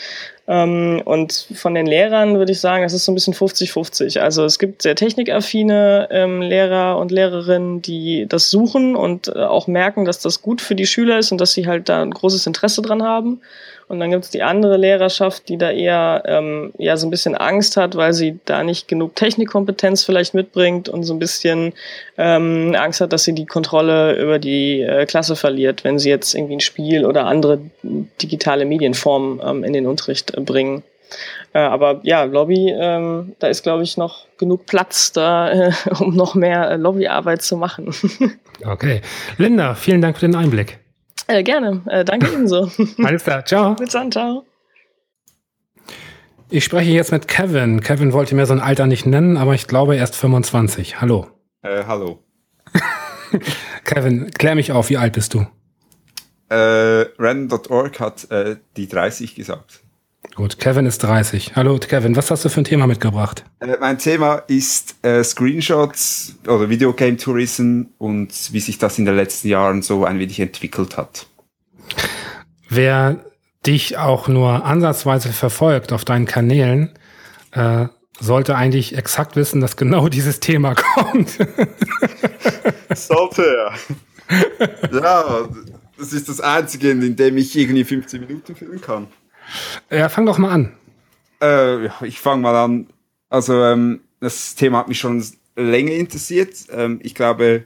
[0.46, 4.20] Ähm, und von den Lehrern würde ich sagen, es ist so ein bisschen 50-50.
[4.20, 9.68] Also es gibt sehr technikaffine ähm, Lehrer und Lehrerinnen, die das suchen und äh, auch
[9.68, 12.46] merken, dass das gut für die Schüler ist und dass sie halt da ein großes
[12.46, 13.42] Interesse dran haben.
[13.88, 17.36] Und dann gibt es die andere Lehrerschaft, die da eher ähm, ja so ein bisschen
[17.36, 21.74] Angst hat, weil sie da nicht genug Technikkompetenz vielleicht mitbringt und so ein bisschen
[22.18, 26.34] ähm, Angst hat, dass sie die Kontrolle über die äh, Klasse verliert, wenn sie jetzt
[26.34, 27.60] irgendwie ein Spiel oder andere
[28.22, 30.84] digitale Medienformen ähm, in den Unterricht äh, bringen.
[31.54, 36.16] Äh, aber ja, Lobby, ähm, da ist, glaube ich, noch genug Platz da, äh, um
[36.16, 37.94] noch mehr äh, Lobbyarbeit zu machen.
[38.66, 39.02] okay.
[39.38, 40.83] Linda, vielen Dank für den Einblick.
[41.28, 41.82] Äh, gerne.
[41.88, 42.70] Äh, danke ebenso.
[43.04, 43.46] Alles klar.
[43.46, 43.76] Ciao.
[43.76, 44.12] Bis dann.
[44.12, 44.46] Ciao.
[46.50, 47.82] Ich spreche jetzt mit Kevin.
[47.82, 51.02] Kevin wollte mir sein Alter nicht nennen, aber ich glaube, er ist 25.
[51.02, 51.28] Hallo.
[51.64, 52.20] Äh, hallo.
[53.86, 55.48] Kevin, klär mich auf, wie alt bist du?
[56.50, 59.82] Äh, Random.org hat äh, die 30 gesagt.
[60.36, 61.56] Gut, Kevin ist 30.
[61.56, 63.44] Hallo Kevin, was hast du für ein Thema mitgebracht?
[63.60, 69.16] Äh, mein Thema ist äh, Screenshots oder Videogame Tourism und wie sich das in den
[69.16, 71.28] letzten Jahren so ein wenig entwickelt hat.
[72.68, 73.24] Wer
[73.64, 76.98] dich auch nur ansatzweise verfolgt auf deinen Kanälen,
[77.52, 77.86] äh,
[78.20, 81.38] sollte eigentlich exakt wissen, dass genau dieses Thema kommt.
[82.96, 83.74] sollte er.
[84.92, 85.48] ja,
[85.96, 89.08] das ist das Einzige, in dem ich irgendwie 15 Minuten filmen kann.
[89.90, 90.74] Ja, fang doch mal an.
[91.42, 92.88] Äh, ich fange mal an.
[93.30, 95.24] Also, ähm, das Thema hat mich schon
[95.56, 96.56] länger interessiert.
[96.72, 97.66] Ähm, ich glaube,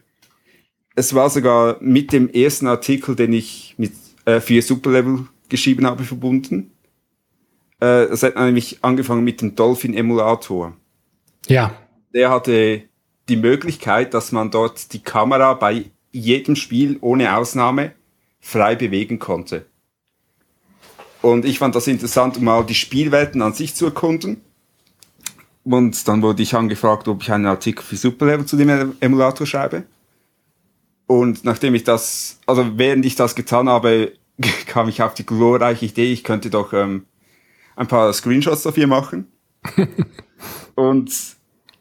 [0.95, 3.93] es war sogar mit dem ersten Artikel, den ich mit
[4.25, 6.71] äh, für Superlevel geschrieben habe, verbunden.
[7.79, 10.75] Äh, es hat nämlich angefangen mit dem Dolphin Emulator.
[11.47, 11.75] Ja.
[12.13, 12.83] Der hatte
[13.29, 17.93] die Möglichkeit, dass man dort die Kamera bei jedem Spiel ohne Ausnahme
[18.39, 19.65] frei bewegen konnte.
[21.28, 24.39] Und ich fand das interessant, um mal die Spielwelten an sich zu erkunden.
[25.65, 29.84] Und dann wurde ich angefragt, ob ich einen Artikel für Superlevel zu dem Emulator schreibe.
[31.05, 34.13] Und nachdem ich das, also während ich das getan habe,
[34.67, 37.05] kam ich auf die glorreiche Idee, ich könnte doch ähm,
[37.75, 39.30] ein paar Screenshots dafür machen.
[40.75, 41.11] und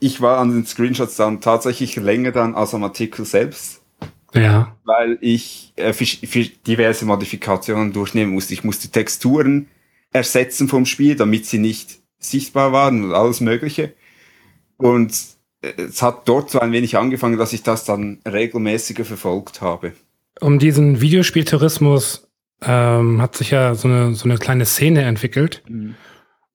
[0.01, 3.75] ich war an den Screenshots dann tatsächlich länger dann als am Artikel selbst.
[4.42, 4.76] Ja.
[4.84, 8.54] Weil ich äh, für, für diverse Modifikationen durchnehmen musste.
[8.54, 9.68] Ich musste Texturen
[10.13, 13.95] ersetzen vom Spiel, damit sie nicht sichtbar waren und alles Mögliche.
[14.76, 15.13] Und
[15.63, 19.92] äh, es hat dort so ein wenig angefangen, dass ich das dann regelmäßiger verfolgt habe.
[20.41, 22.29] Um diesen Videospieltourismus
[22.63, 25.63] ähm, hat sich ja so eine, so eine kleine Szene entwickelt.
[25.68, 25.95] Mhm.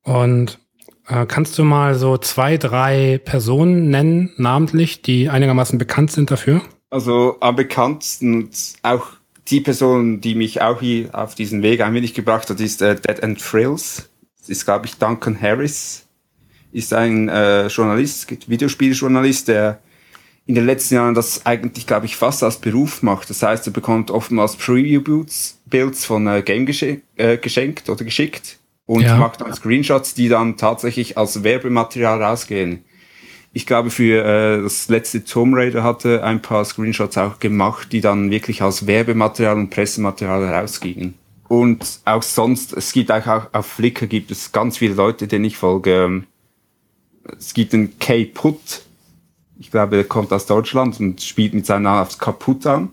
[0.03, 0.59] Und
[1.07, 6.61] äh, kannst du mal so zwei, drei Personen nennen, namentlich, die einigermaßen bekannt sind dafür?
[6.91, 9.07] Also am bekanntesten und auch
[9.47, 12.95] die Person, die mich auch hier auf diesen Weg ein wenig gebracht hat, ist äh,
[12.95, 14.09] Dead and Thrills.
[14.39, 16.05] Das ist, glaube ich, Duncan Harris.
[16.73, 19.79] Ist ein äh, Journalist, Videospieljournalist, der
[20.45, 23.29] in den letzten Jahren das eigentlich, glaube ich, fast als Beruf macht.
[23.29, 29.03] Das heißt, er bekommt oftmals Preview-Builds von äh, Game gesche äh, geschenkt oder geschickt und
[29.03, 29.15] ja.
[29.15, 32.83] macht dann Screenshots, die dann tatsächlich als Werbematerial rausgehen.
[33.53, 37.99] Ich glaube, für äh, das letzte Tomb Raider hatte ein paar Screenshots auch gemacht, die
[37.99, 41.15] dann wirklich als Werbematerial und Pressematerial rausgingen.
[41.49, 45.43] Und auch sonst, es gibt auch, auch auf Flickr gibt es ganz viele Leute, denen
[45.43, 46.23] ich folge.
[47.37, 48.83] Es gibt einen K-Put,
[49.61, 52.89] ich glaube, er kommt aus Deutschland und spielt mit seinem Namen aufs Kaputt an.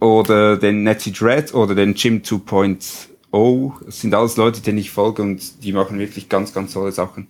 [0.00, 3.72] Oder den Netty Dread oder den Jim 2.0.
[3.84, 7.26] Das sind alles Leute, denen ich folge und die machen wirklich ganz, ganz tolle Sachen.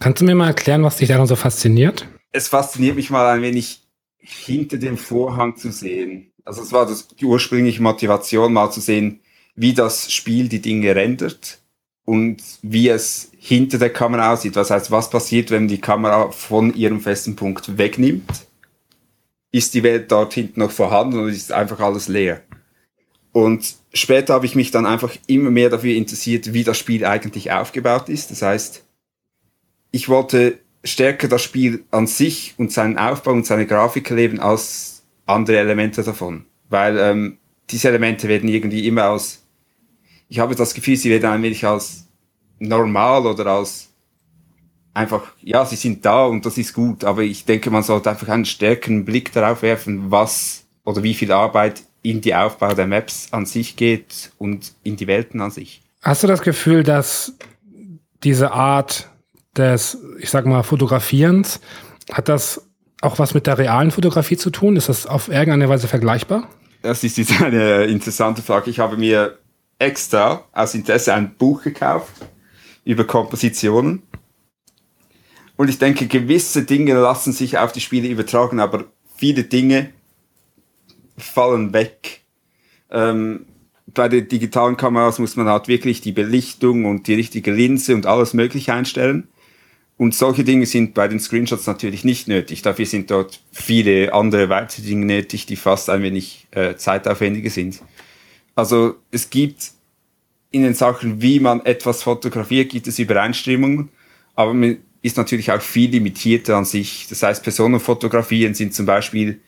[0.00, 2.08] Kannst du mir mal erklären, was dich daran so fasziniert?
[2.32, 3.82] Es fasziniert mich mal ein wenig,
[4.18, 6.32] hinter dem Vorhang zu sehen.
[6.42, 9.20] Also es war das, die ursprüngliche Motivation, mal zu sehen,
[9.54, 11.58] wie das Spiel die Dinge rendert
[12.06, 14.56] und wie es hinter der Kamera aussieht.
[14.56, 18.46] Das heißt, was passiert, wenn die Kamera von ihrem festen Punkt wegnimmt?
[19.52, 22.40] Ist die Welt dort hinten noch vorhanden oder ist einfach alles leer?
[23.32, 27.52] Und später habe ich mich dann einfach immer mehr dafür interessiert, wie das Spiel eigentlich
[27.52, 28.30] aufgebaut ist.
[28.30, 28.84] Das heißt,
[29.90, 35.02] ich wollte stärker das Spiel an sich und seinen Aufbau und seine Grafik erleben als
[35.26, 36.46] andere Elemente davon.
[36.68, 37.38] Weil ähm,
[37.68, 39.44] diese Elemente werden irgendwie immer aus,
[40.28, 42.06] ich habe das Gefühl, sie werden ein wenig als
[42.58, 43.88] normal oder als
[44.94, 48.28] einfach, ja, sie sind da und das ist gut, aber ich denke, man sollte einfach
[48.28, 53.28] einen stärkeren Blick darauf werfen, was oder wie viel Arbeit in die Aufbau der Maps
[53.30, 55.82] an sich geht und in die Welten an sich.
[56.02, 57.34] Hast du das Gefühl, dass
[58.22, 59.09] diese Art
[59.56, 61.60] des, ich sag mal, Fotografierens,
[62.12, 62.66] hat das
[63.00, 64.76] auch was mit der realen Fotografie zu tun?
[64.76, 66.48] Ist das auf irgendeine Weise vergleichbar?
[66.82, 68.70] Das ist jetzt eine interessante Frage.
[68.70, 69.38] Ich habe mir
[69.78, 72.12] extra aus Interesse ein Buch gekauft
[72.84, 74.02] über Kompositionen.
[75.56, 78.84] Und ich denke, gewisse Dinge lassen sich auf die Spiele übertragen, aber
[79.16, 79.90] viele Dinge
[81.18, 82.22] fallen weg.
[82.90, 83.46] Ähm,
[83.86, 88.06] bei den digitalen Kameras muss man halt wirklich die Belichtung und die richtige Linse und
[88.06, 89.28] alles mögliche einstellen.
[90.00, 92.62] Und solche Dinge sind bei den Screenshots natürlich nicht nötig.
[92.62, 97.82] Dafür sind dort viele andere weitere Dinge nötig, die fast ein wenig äh, zeitaufwendiger sind.
[98.54, 99.72] Also es gibt
[100.52, 103.90] in den Sachen, wie man etwas fotografiert, gibt es Übereinstimmungen,
[104.36, 107.06] aber man ist natürlich auch viel limitierter an sich.
[107.10, 109.38] Das heißt, Personenfotografien sind zum Beispiel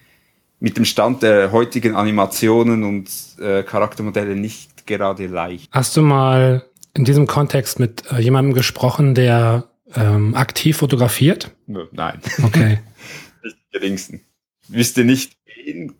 [0.60, 3.08] mit dem Stand der heutigen Animationen und
[3.40, 5.70] äh, Charaktermodelle nicht gerade leicht.
[5.72, 11.54] Hast du mal in diesem Kontext mit äh, jemandem gesprochen, der ähm, aktiv fotografiert?
[11.66, 12.20] Nein.
[12.42, 12.80] Okay.
[13.42, 14.20] nicht geringsten.
[14.68, 15.36] Wüsste nicht,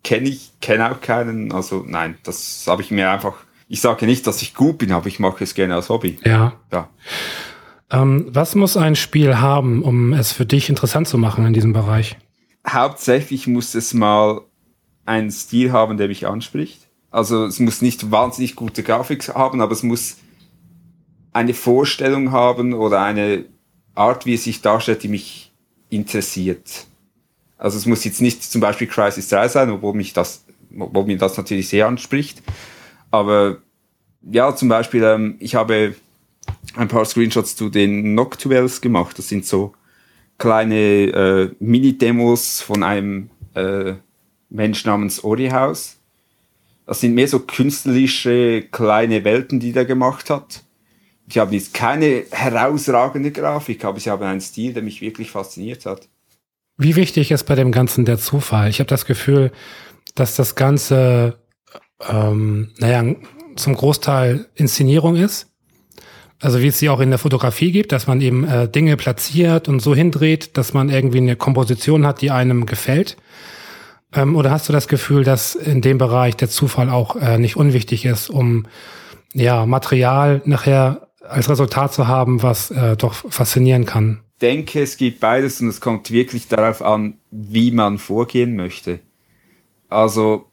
[0.03, 1.51] kenne ich, kenne auch keinen.
[1.51, 3.35] Also nein, das habe ich mir einfach
[3.73, 6.19] ich sage nicht, dass ich gut bin, aber ich mache es gerne als Hobby.
[6.23, 6.53] Ja.
[6.71, 6.89] ja.
[7.89, 11.73] Ähm, was muss ein Spiel haben, um es für dich interessant zu machen in diesem
[11.73, 12.15] Bereich?
[12.67, 14.41] Hauptsächlich muss es mal
[15.05, 16.87] einen Stil haben, der mich anspricht.
[17.09, 20.17] Also es muss nicht wahnsinnig gute Grafik haben, aber es muss
[21.31, 23.45] eine Vorstellung haben oder eine
[23.95, 25.51] Art, wie es sich darstellt, die mich
[25.89, 26.87] interessiert.
[27.57, 30.45] Also es muss jetzt nicht zum Beispiel Crisis 3 sein, obwohl mich das,
[30.77, 32.41] obwohl mir das natürlich sehr anspricht.
[33.11, 33.57] Aber
[34.21, 35.95] ja, zum Beispiel, ähm, ich habe
[36.75, 39.17] ein paar Screenshots zu den Noctuals gemacht.
[39.17, 39.73] Das sind so
[40.37, 43.93] kleine äh, Mini-Demos von einem äh,
[44.49, 45.97] Mensch namens Orihaus.
[46.85, 50.63] Das sind mehr so künstlerische kleine Welten, die der gemacht hat.
[51.25, 55.85] Die haben jetzt keine herausragende Grafik, aber sie haben einen Stil, der mich wirklich fasziniert
[55.85, 56.09] hat.
[56.77, 58.69] Wie wichtig ist bei dem Ganzen der Zufall?
[58.69, 59.51] Ich habe das Gefühl,
[60.15, 61.39] dass das Ganze
[62.09, 63.15] ähm, naja,
[63.55, 65.47] zum Großteil Inszenierung ist.
[66.41, 69.69] Also wie es sie auch in der Fotografie gibt, dass man eben äh, Dinge platziert
[69.69, 73.15] und so hindreht, dass man irgendwie eine Komposition hat, die einem gefällt.
[74.13, 77.55] Ähm, oder hast du das Gefühl, dass in dem Bereich der Zufall auch äh, nicht
[77.55, 78.67] unwichtig ist, um
[79.33, 84.21] ja Material nachher als Resultat zu haben, was äh, doch faszinieren kann?
[84.35, 88.99] Ich denke, es gibt beides und es kommt wirklich darauf an, wie man vorgehen möchte.
[89.89, 90.47] Also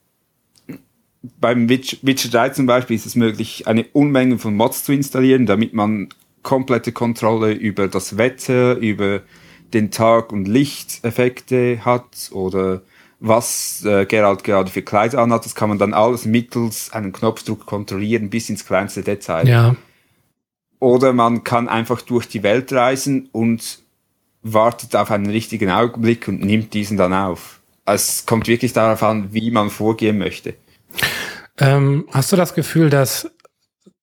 [1.39, 5.73] beim Witcher 3 zum Beispiel ist es möglich, eine Unmenge von Mods zu installieren, damit
[5.73, 6.09] man
[6.41, 9.21] komplette Kontrolle über das Wetter, über
[9.73, 12.81] den Tag- und Lichteffekte hat oder
[13.19, 15.45] was äh, Gerald gerade für Kleider anhat.
[15.45, 19.47] Das kann man dann alles mittels einem Knopfdruck kontrollieren, bis ins kleinste Detail.
[19.47, 19.75] Ja.
[20.81, 23.79] Oder man kann einfach durch die Welt reisen und
[24.41, 27.61] wartet auf einen richtigen Augenblick und nimmt diesen dann auf.
[27.85, 30.55] Es kommt wirklich darauf an, wie man vorgehen möchte.
[31.59, 33.29] Ähm, hast du das Gefühl, dass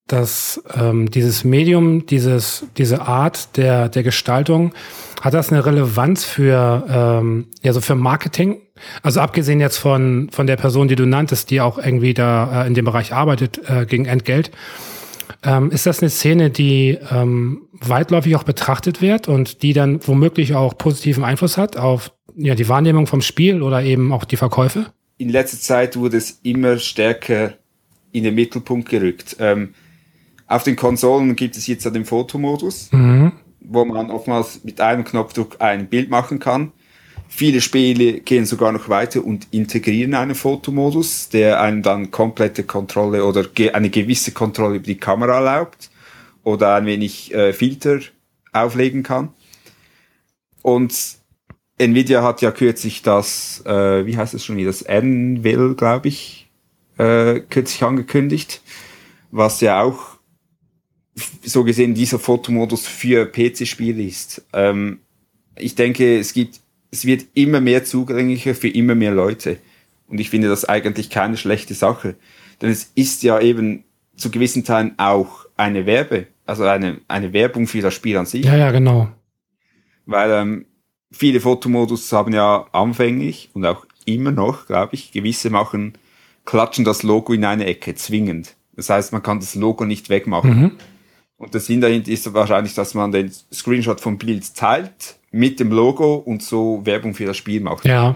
[0.07, 4.73] dass ähm, dieses Medium, dieses, diese Art der, der Gestaltung,
[5.21, 8.59] hat das eine Relevanz für, ähm, ja, so für Marketing?
[9.03, 12.67] Also abgesehen jetzt von, von der Person, die du nanntest, die auch irgendwie da äh,
[12.67, 14.49] in dem Bereich arbeitet, äh, gegen Entgelt.
[15.43, 20.55] Ähm, ist das eine Szene, die ähm, weitläufig auch betrachtet wird und die dann womöglich
[20.55, 24.87] auch positiven Einfluss hat auf ja, die Wahrnehmung vom Spiel oder eben auch die Verkäufe?
[25.17, 27.53] In letzter Zeit wurde es immer stärker
[28.11, 29.35] in den Mittelpunkt gerückt.
[29.39, 29.73] Ähm,
[30.47, 33.33] auf den Konsolen gibt es jetzt den Fotomodus, mhm.
[33.59, 36.71] wo man oftmals mit einem Knopfdruck ein Bild machen kann.
[37.31, 43.23] Viele Spiele gehen sogar noch weiter und integrieren einen Fotomodus, der einem dann komplette Kontrolle
[43.23, 45.91] oder eine gewisse Kontrolle über die Kamera erlaubt
[46.43, 47.99] oder ein wenig äh, Filter
[48.51, 49.29] auflegen kann.
[50.63, 50.93] Und
[51.77, 56.49] Nvidia hat ja kürzlich das, äh, wie heißt es schon wieder, das Anvil, glaube ich,
[56.97, 58.61] äh, kürzlich angekündigt,
[59.31, 60.17] was ja auch
[61.43, 64.43] so gesehen dieser Fotomodus für PC-Spiele ist.
[64.51, 64.99] Ähm,
[65.55, 66.59] ich denke, es gibt,
[66.91, 69.57] es wird immer mehr zugänglicher für immer mehr Leute.
[70.07, 72.15] Und ich finde das eigentlich keine schlechte Sache.
[72.61, 73.83] Denn es ist ja eben
[74.15, 78.45] zu gewissen Teilen auch eine Werbe, also eine, eine Werbung für das Spiel an sich.
[78.45, 79.09] Ja, ja, genau.
[80.05, 80.65] Weil ähm,
[81.11, 85.93] viele Fotomodus haben ja anfänglich und auch immer noch, glaube ich, gewisse machen,
[86.45, 88.55] klatschen das Logo in eine Ecke, zwingend.
[88.75, 90.61] Das heißt, man kann das Logo nicht wegmachen.
[90.61, 90.71] Mhm.
[91.39, 95.71] Und der Sinn dahinter ist wahrscheinlich, dass man den Screenshot vom Bild teilt mit dem
[95.71, 97.85] Logo und so Werbung für das Spiel macht.
[97.85, 98.15] Ja.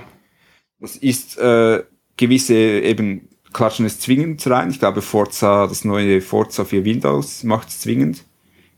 [0.80, 1.84] Das ist äh,
[2.18, 4.70] gewisse eben klatschen es zwingend rein.
[4.72, 8.26] Ich glaube, Forza, das neue Forza für Windows macht es zwingend.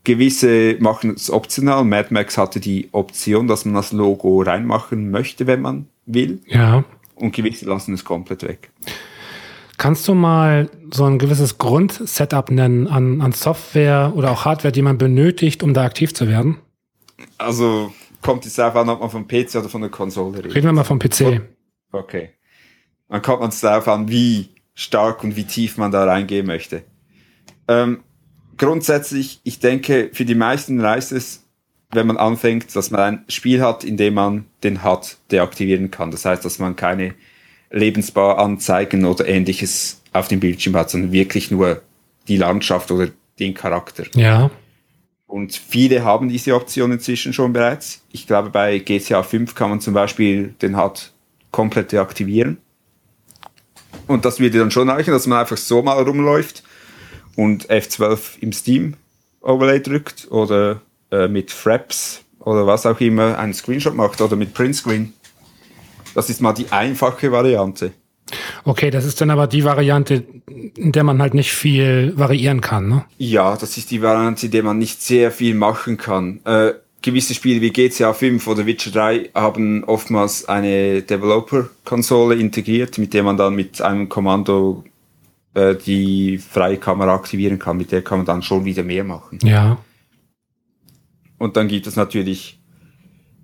[0.04, 1.84] Gewisse machen es optional.
[1.84, 6.40] Mad Max hatte die Option, dass man das Logo reinmachen möchte, wenn man will.
[6.46, 6.84] Ja.
[7.16, 8.70] Und gewisse lassen es komplett weg.
[9.78, 14.82] Kannst du mal so ein gewisses Grundsetup nennen an, an Software oder auch Hardware, die
[14.82, 16.58] man benötigt, um da aktiv zu werden?
[17.38, 17.92] Also
[18.22, 20.54] kommt es darauf an, ob man vom PC oder von der Konsole redet.
[20.54, 21.42] Reden wir mal vom PC.
[21.92, 22.30] Okay.
[23.08, 26.82] Dann kommt man es darauf an, wie stark und wie tief man da reingehen möchte.
[27.68, 28.02] Ähm,
[28.56, 31.44] grundsätzlich, ich denke, für die meisten reicht es,
[31.92, 36.10] wenn man anfängt, dass man ein Spiel hat, in dem man den HUD deaktivieren kann.
[36.10, 37.14] Das heißt, dass man keine
[37.76, 41.82] Lebensbar anzeigen oder ähnliches auf dem Bildschirm hat, sondern wirklich nur
[42.28, 43.08] die Landschaft oder
[43.38, 44.04] den Charakter.
[44.14, 44.50] Ja.
[45.26, 48.02] Und viele haben diese Option inzwischen schon bereits.
[48.12, 51.12] Ich glaube, bei GTA 5 kann man zum Beispiel den HUD
[51.50, 52.58] komplett deaktivieren.
[54.06, 56.62] Und das würde dann schon reichen, dass man einfach so mal rumläuft
[57.34, 58.94] und F12 im Steam
[59.40, 60.80] Overlay drückt oder
[61.10, 65.12] äh, mit Fraps oder was auch immer einen Screenshot macht oder mit Printscreen.
[66.16, 67.92] Das ist mal die einfache Variante.
[68.64, 70.24] Okay, das ist dann aber die Variante,
[70.74, 73.04] in der man halt nicht viel variieren kann, ne?
[73.18, 76.40] Ja, das ist die Variante, in der man nicht sehr viel machen kann.
[76.46, 76.72] Äh,
[77.02, 83.22] gewisse Spiele wie GTA 5 oder Witcher 3 haben oftmals eine Developer-Konsole integriert, mit der
[83.22, 84.84] man dann mit einem Kommando
[85.52, 87.76] äh, die freie Kamera aktivieren kann.
[87.76, 89.38] Mit der kann man dann schon wieder mehr machen.
[89.42, 89.76] Ja.
[91.36, 92.58] Und dann gibt es natürlich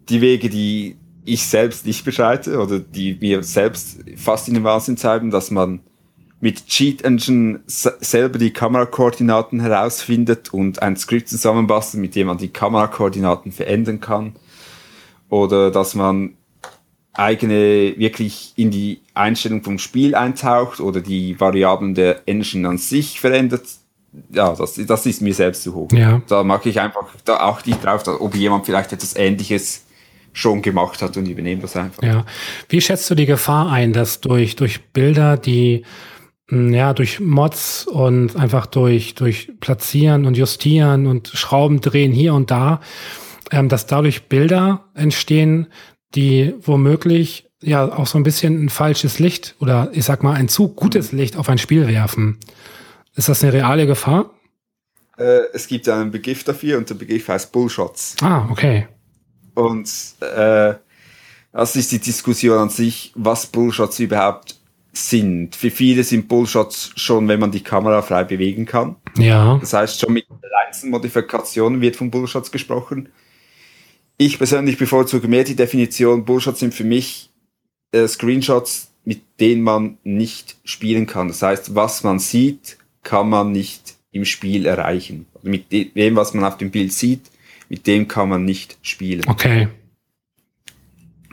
[0.09, 4.97] die Wege, die ich selbst nicht beschreite oder die mir selbst fast in den Wahnsinn
[4.97, 5.81] treiben, dass man
[6.41, 12.49] mit Cheat Engine selber die Kamerakoordinaten herausfindet und ein Skript zusammenbastelt, mit dem man die
[12.49, 14.35] Kamerakoordinaten verändern kann.
[15.29, 16.35] Oder dass man
[17.13, 23.21] eigene wirklich in die Einstellung vom Spiel eintaucht oder die Variablen der Engine an sich
[23.21, 23.63] verändert.
[24.31, 25.93] Ja, das, das ist mir selbst zu hoch.
[25.93, 26.23] Ja.
[26.27, 29.85] Da mag ich einfach, da achte ich drauf, ob jemand vielleicht etwas ähnliches
[30.33, 32.03] schon gemacht hat und übernehmen das einfach.
[32.03, 32.25] Ja.
[32.69, 35.85] Wie schätzt du die Gefahr ein, dass durch, durch Bilder, die
[36.49, 42.35] hm, ja, durch Mods und einfach durch, durch Platzieren und Justieren und Schrauben drehen hier
[42.35, 42.81] und da,
[43.51, 45.69] ähm, dass dadurch Bilder entstehen,
[46.15, 50.49] die womöglich ja auch so ein bisschen ein falsches Licht oder ich sag mal ein
[50.49, 52.39] zu gutes Licht auf ein Spiel werfen.
[53.15, 54.31] Ist das eine reale Gefahr?
[55.17, 58.17] Äh, es gibt einen Begriff dafür und der Begriff heißt Bullshots.
[58.21, 58.89] Ah, okay.
[59.55, 59.89] Und
[60.21, 60.75] äh,
[61.53, 64.57] das ist die Diskussion an sich, was Bullshots überhaupt
[64.93, 65.57] sind.
[65.57, 68.97] Für viele sind Bullshots schon, wenn man die Kamera frei bewegen kann.
[69.17, 69.59] Ja.
[69.59, 73.09] Das heißt, schon mit kleinsten Modifikationen wird von Bullshots gesprochen.
[74.19, 77.31] Ich persönlich bevorzuge mehr die Definition, Bullshots sind für mich
[77.93, 81.29] äh, Screenshots, mit denen man nicht spielen kann.
[81.29, 85.27] Das heißt, was man sieht, kann man nicht im Spiel erreichen.
[85.43, 87.31] Mit dem, was man auf dem Bild sieht,
[87.73, 89.25] mit dem kann man nicht spielen.
[89.27, 89.67] Okay.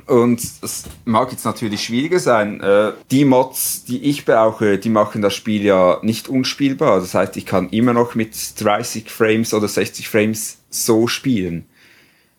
[0.05, 2.61] Und es mag jetzt natürlich schwieriger sein.
[2.61, 7.01] Äh, die Mods, die ich brauche, die machen das Spiel ja nicht unspielbar.
[7.01, 11.65] Das heißt, ich kann immer noch mit 30 Frames oder 60 Frames so spielen.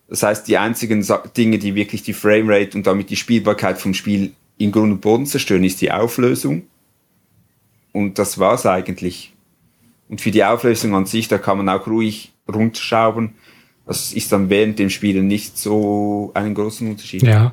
[0.09, 1.07] Das heißt, die einzigen
[1.37, 5.27] Dinge, die wirklich die Framerate und damit die Spielbarkeit vom Spiel in Grund und Boden
[5.27, 6.63] zerstören, ist die Auflösung.
[7.93, 9.35] Und das war's eigentlich.
[10.09, 13.35] Und für die Auflösung an sich, da kann man auch ruhig runterschrauben.
[13.91, 17.25] Das ist dann während dem Spielen nicht so einen großen Unterschied.
[17.25, 17.53] Ja.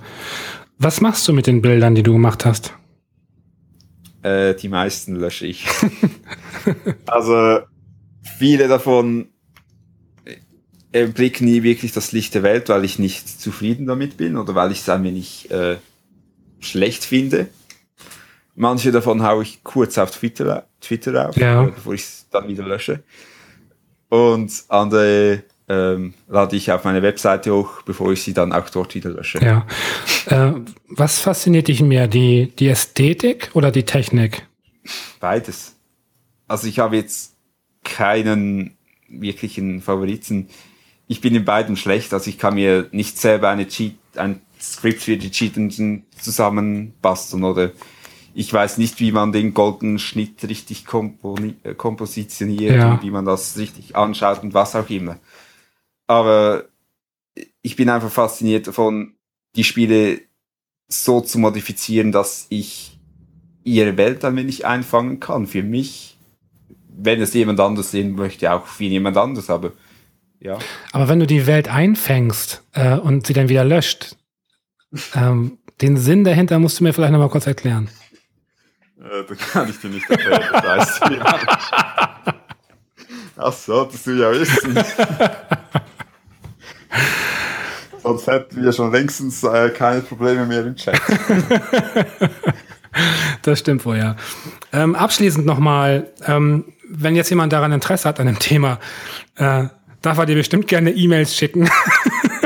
[0.77, 2.75] Was machst du mit den Bildern, die du gemacht hast?
[4.21, 5.65] Äh, die meisten lösche ich.
[7.07, 7.61] also
[8.37, 9.29] viele davon
[10.91, 14.71] erblicken nie wirklich das Licht der Welt, weil ich nicht zufrieden damit bin oder weil
[14.71, 15.77] ich es ein wenig äh,
[16.59, 17.47] schlecht finde.
[18.53, 21.63] Manche davon haue ich kurz auf Twitter, Twitter auf, ja.
[21.63, 23.01] bevor ich es dann wieder lösche.
[24.09, 28.95] Und andere ähm, lade ich auf meine Webseite hoch, bevor ich sie dann auch dort
[28.95, 29.39] wieder lösche.
[29.43, 29.67] Ja.
[30.27, 30.53] Äh,
[30.87, 34.47] was fasziniert dich mehr, die, die Ästhetik oder die Technik?
[35.19, 35.75] Beides.
[36.47, 37.35] Also ich habe jetzt
[37.83, 38.77] keinen
[39.09, 40.47] wirklichen Favoriten.
[41.07, 45.01] Ich bin in beiden schlecht, also ich kann mir nicht selber eine Cheat, ein Skript
[45.01, 47.71] für die Cheatenden zusammenbasteln oder
[48.33, 50.85] ich weiß nicht, wie man den goldenen Schnitt richtig
[51.63, 52.93] äh, kompositioniert ja.
[52.93, 55.17] und wie man das richtig anschaut und was auch immer
[56.07, 56.65] aber
[57.61, 59.15] ich bin einfach fasziniert davon,
[59.55, 60.21] die Spiele
[60.87, 62.97] so zu modifizieren, dass ich
[63.63, 65.45] ihre Welt ein wenig einfangen kann.
[65.45, 66.17] Für mich,
[66.87, 69.73] wenn es jemand anders sehen möchte, auch für jemand anders, aber
[70.39, 70.57] ja.
[70.93, 74.15] Aber wenn du die Welt einfängst äh, und sie dann wieder löscht,
[75.15, 77.89] ähm, den Sinn dahinter musst du mir vielleicht nochmal kurz erklären.
[78.99, 81.39] Äh, da kann ich dir nicht erklären, das weißt du ja.
[83.35, 84.75] Das solltest du ja wissen.
[88.03, 90.97] Sonst hätten wir schon längstens äh, keine Probleme mehr im Chat.
[93.41, 94.15] das stimmt wohl, ja.
[94.71, 98.79] Ähm, abschließend nochmal, ähm, wenn jetzt jemand daran Interesse hat an dem Thema,
[99.35, 99.65] äh,
[100.01, 101.69] darf er dir bestimmt gerne E-Mails schicken.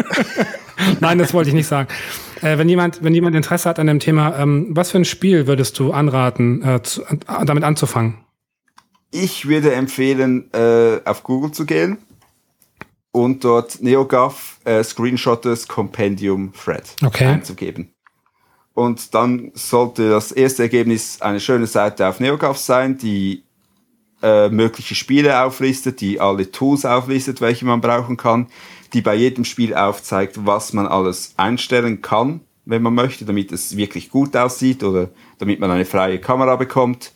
[0.99, 1.89] Nein, das wollte ich nicht sagen.
[2.41, 5.47] Äh, wenn, jemand, wenn jemand Interesse hat an dem Thema, ähm, was für ein Spiel
[5.47, 7.03] würdest du anraten, äh, zu,
[7.45, 8.17] damit anzufangen?
[9.11, 11.97] Ich würde empfehlen, äh, auf Google zu gehen
[13.11, 17.25] und dort NeoGAF äh, Screenshotters Compendium Thread okay.
[17.25, 17.93] einzugeben.
[18.73, 23.43] Und dann sollte das erste Ergebnis eine schöne Seite auf NeoGAF sein, die
[24.21, 28.47] äh, mögliche Spiele auflistet, die alle Tools auflistet, welche man brauchen kann,
[28.93, 33.75] die bei jedem Spiel aufzeigt, was man alles einstellen kann, wenn man möchte, damit es
[33.75, 35.09] wirklich gut aussieht oder
[35.39, 37.13] damit man eine freie Kamera bekommt.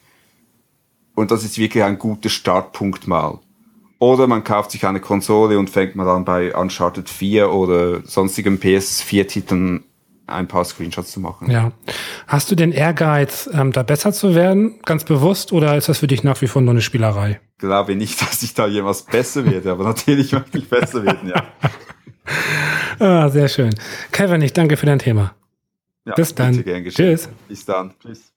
[1.15, 3.39] Und das ist wirklich ein guter Startpunkt mal.
[3.99, 8.59] Oder man kauft sich eine Konsole und fängt man dann bei Uncharted 4 oder sonstigen
[8.59, 9.85] PS4-Titeln
[10.27, 11.49] ein paar Screenshots zu machen.
[11.49, 11.71] Ja.
[12.27, 16.07] Hast du den Ehrgeiz, ähm, da besser zu werden, ganz bewusst, oder ist das für
[16.07, 17.39] dich nach wie vor nur eine Spielerei?
[17.53, 21.29] Ich glaube nicht, dass ich da jemals besser werde, aber natürlich möchte ich besser werden,
[21.29, 21.43] ja.
[22.99, 23.73] ah, sehr schön.
[24.11, 25.35] Kevin, ich danke für dein Thema.
[26.05, 26.63] Ja, Bis dann.
[26.63, 27.29] Tschüss.
[27.47, 27.93] Bis dann.
[27.99, 28.31] Tschüss.